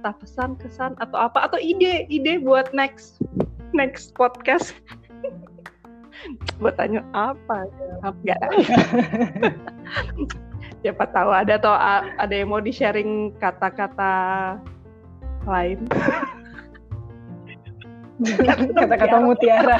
entah 0.02 0.18
pesan 0.18 0.58
kesan 0.58 0.98
atau 0.98 1.30
apa 1.30 1.46
atau 1.46 1.62
ide 1.62 2.10
ide 2.10 2.42
buat 2.42 2.74
next 2.74 3.22
next 3.70 4.10
podcast. 4.18 4.74
Buat 6.62 6.78
tanya 6.78 7.02
apa 7.14 7.66
nggak 8.02 8.38
siapa 10.82 11.04
tahu 11.10 11.30
ada 11.30 11.58
atau 11.58 11.74
ada 12.18 12.34
yang 12.34 12.50
mau 12.50 12.62
di 12.62 12.74
sharing 12.74 13.34
kata-kata 13.38 14.58
lain 15.46 15.86
kata-kata 18.78 19.16
mutiara. 19.22 19.78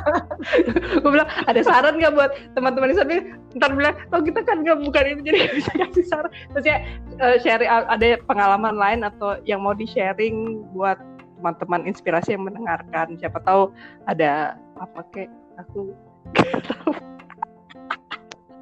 Gue 1.02 1.10
bilang 1.10 1.28
ada 1.46 1.60
saran 1.62 1.98
nggak 1.98 2.14
buat 2.14 2.30
teman-teman 2.54 2.90
di 2.92 2.96
sana? 2.96 3.16
Ntar 3.58 3.70
bilang 3.74 3.94
oh 4.14 4.20
kita 4.22 4.40
kan 4.46 4.62
nggak 4.62 4.78
bukan 4.82 5.04
itu 5.06 5.20
jadi 5.26 5.38
nggak 5.46 5.54
bisa 5.58 5.70
kasih 5.74 6.06
saran. 6.06 6.30
Terus 6.56 6.64
ya 6.66 6.76
eh, 7.20 7.36
sharing 7.42 7.70
ada 7.70 8.06
pengalaman 8.26 8.74
lain 8.78 9.00
atau 9.06 9.36
yang 9.44 9.60
mau 9.64 9.74
di 9.74 9.86
sharing 9.86 10.64
buat 10.74 10.98
teman-teman 11.40 11.88
inspirasi 11.88 12.36
yang 12.36 12.44
mendengarkan. 12.44 13.16
Siapa 13.16 13.40
tahu 13.42 13.72
ada 14.06 14.56
apa 14.76 15.00
kek? 15.10 15.28
Aku 15.66 15.92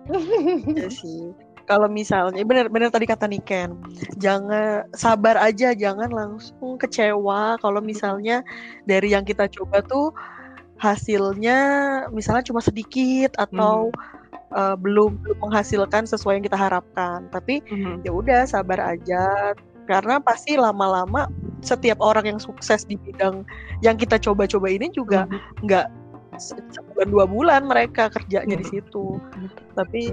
Iya 0.73 0.89
sih. 0.89 1.37
Kalau 1.69 1.85
misalnya 1.85 2.41
benar-benar 2.49 2.89
tadi 2.89 3.05
kata 3.05 3.29
Niken, 3.29 3.77
jangan 4.17 4.89
sabar 4.97 5.37
aja, 5.37 5.77
jangan 5.77 6.09
langsung 6.09 6.81
kecewa. 6.81 7.61
Kalau 7.61 7.85
misalnya 7.85 8.41
dari 8.89 9.13
yang 9.13 9.29
kita 9.29 9.45
coba 9.53 9.85
tuh 9.85 10.17
hasilnya 10.81 11.59
misalnya 12.09 12.41
cuma 12.47 12.65
sedikit 12.65 13.35
atau 13.37 13.93
eh, 14.55 14.77
belum 14.81 15.21
belum 15.21 15.39
menghasilkan 15.45 16.09
sesuai 16.09 16.41
yang 16.41 16.47
kita 16.49 16.57
harapkan. 16.57 17.29
Tapi 17.29 17.61
ya 18.01 18.17
udah 18.17 18.49
sabar 18.49 18.81
aja. 18.97 19.53
Karena 19.85 20.21
pasti 20.21 20.57
lama-lama 20.57 21.29
setiap 21.61 22.01
orang 22.01 22.37
yang 22.37 22.41
sukses 22.41 22.85
di 22.85 22.97
bidang 22.97 23.45
yang 23.81 23.97
kita 23.97 24.17
coba-coba 24.17 24.69
ini 24.69 24.89
juga 24.93 25.25
nggak 25.65 25.87
se- 26.37 26.61
sebulan 26.73 27.09
dua 27.09 27.25
bulan 27.25 27.65
mereka 27.65 28.13
kerjanya 28.13 28.57
di 28.57 28.65
Mhm. 28.65 28.73
situ. 28.73 29.17
Tapi 29.73 30.13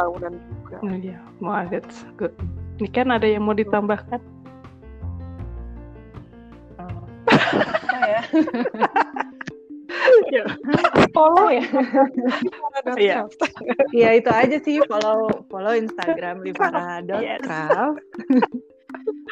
tahunan 0.00 0.32
juga 0.40 0.76
Oh, 0.80 0.96
iya, 0.96 1.20
wah 1.44 1.68
that's 1.68 2.08
good. 2.16 2.32
Ini 2.80 2.88
kan 2.96 3.12
ada 3.12 3.28
yang 3.28 3.44
mau 3.44 3.52
ditambahkan? 3.52 4.20
apa 8.00 8.06
ya 8.08 8.22
follow 11.12 11.48
ya 11.52 11.64
Iya. 12.96 13.28
Iya 13.92 14.10
itu 14.16 14.30
aja 14.30 14.56
sih 14.62 14.80
follow 14.88 15.28
follow 15.52 15.74
Instagram 15.76 16.40
livara.craft 16.40 18.00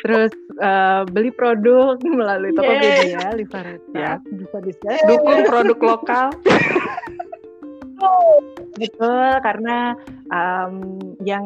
terus 0.04 0.32
eh, 0.60 1.02
beli 1.10 1.30
produk 1.32 1.96
melalui 2.04 2.52
Tokopedia 2.54 3.32
Livara 3.34 3.80
Ya. 3.96 4.20
Bisa 4.30 4.58
bisa 4.62 4.90
Dukung 5.08 5.42
produk 5.48 5.78
lokal. 5.96 6.28
betul 8.78 9.28
karena 9.42 9.92
em, 10.30 10.74
yang 11.26 11.44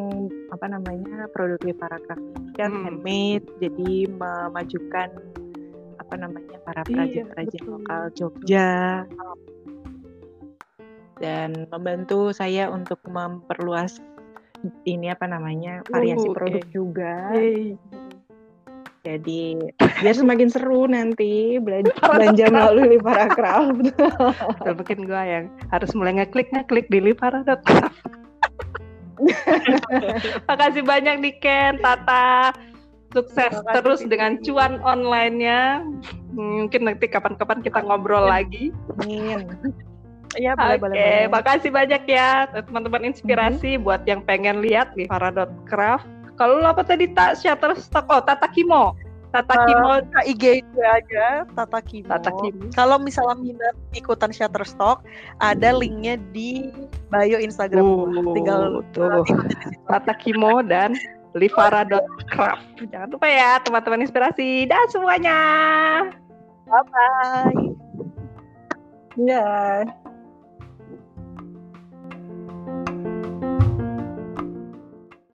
apa 0.52 0.66
namanya 0.68 1.26
produk 1.32 1.58
ini 1.64 2.20
kan 2.56 2.70
Hmm. 2.70 2.84
handmade 2.86 3.48
jadi 3.58 4.06
memajukan 4.12 5.08
apa 5.96 6.14
namanya 6.20 6.56
para 6.68 6.84
Iya, 6.84 6.92
perajin-perajin 7.24 7.62
betul. 7.64 7.72
lokal 7.80 8.02
Jogja 8.12 8.70
dan 11.22 11.70
membantu 11.70 12.34
saya 12.34 12.66
untuk 12.68 12.98
memperluas 13.06 14.02
ini 14.84 15.10
apa 15.10 15.26
namanya 15.26 15.82
variasi 15.90 16.26
oke. 16.30 16.36
produk 16.38 16.64
juga 16.70 17.14
Yeay. 17.34 17.78
Jadi 19.02 19.58
biar 19.98 20.14
semakin 20.14 20.46
seru 20.46 20.86
nanti 20.86 21.58
belanja, 21.58 21.90
belanja 22.06 22.46
melalui 22.54 22.94
Livara 22.94 23.26
Craft 23.34 23.90
Udah 24.62 24.74
mungkin 24.78 25.10
gue 25.10 25.22
yang 25.26 25.50
harus 25.74 25.90
mulai 25.98 26.22
ngeklik 26.22 26.54
ngeklik 26.54 26.86
di 26.86 27.02
livara.com. 27.02 27.90
Makasih 30.50 30.82
banyak 30.86 31.18
nih 31.18 31.34
Ken, 31.42 31.82
Tata. 31.82 32.54
Sukses 33.12 33.52
terus 33.76 34.00
dengan 34.08 34.40
cuan 34.40 34.80
online-nya. 34.80 35.84
Hmm, 36.32 36.66
Mungkin 36.66 36.88
nanti 36.88 37.10
kapan-kapan 37.10 37.60
kita 37.60 37.82
ngobrol 37.82 38.30
lagi. 38.30 38.70
Amin. 39.02 39.50
Iya 40.32 40.56
Oke, 40.56 40.64
boleh 40.64 40.78
boleh 40.80 40.96
boleh. 40.96 41.28
makasih 41.28 41.68
banyak 41.68 42.08
ya 42.08 42.48
teman-teman 42.64 43.04
inspirasi 43.04 43.76
buat 43.76 44.00
yang 44.08 44.24
pengen 44.24 44.64
lihat 44.64 44.96
di 44.96 45.04
Farah.craft. 45.04 46.08
Kalau 46.34 46.58
lu 46.58 46.66
apa 46.66 46.82
tadi 46.82 47.10
tak 47.10 47.36
Shutterstock? 47.36 48.08
Oh, 48.08 48.20
Tata 48.20 48.48
Kimo. 48.48 48.96
Tata 49.32 49.56
Eh, 49.56 49.64
Kimo. 49.64 49.88
buka 50.04 50.20
IG 50.28 50.44
gue 50.60 50.84
aja 50.84 51.48
Tata 51.56 51.80
Kimo. 51.80 52.04
Tata 52.06 52.30
Kimo. 52.34 52.68
Kalau 52.70 53.00
misalnya 53.00 53.36
minat 53.38 53.76
ikutan 53.92 54.28
Shutterstock, 54.28 55.00
ada 55.38 55.72
linknya 55.72 56.20
di 56.32 56.68
bio 57.08 57.40
Instagram. 57.40 57.80
Uh, 57.80 58.36
Tinggal 58.36 58.84
tuh. 58.92 59.08
ikutin 59.24 59.36
di 59.40 59.54
situ. 59.56 59.80
Tata 59.88 60.12
Kimo 60.14 60.60
dan 60.60 60.92
livara.craft. 61.32 62.84
Jangan 62.92 63.08
lupa 63.08 63.24
ya 63.24 63.56
teman-teman 63.64 64.04
inspirasi 64.04 64.68
dan 64.68 64.84
semuanya. 64.92 65.38
Bye. 66.68 67.72
Ya. 69.16 69.84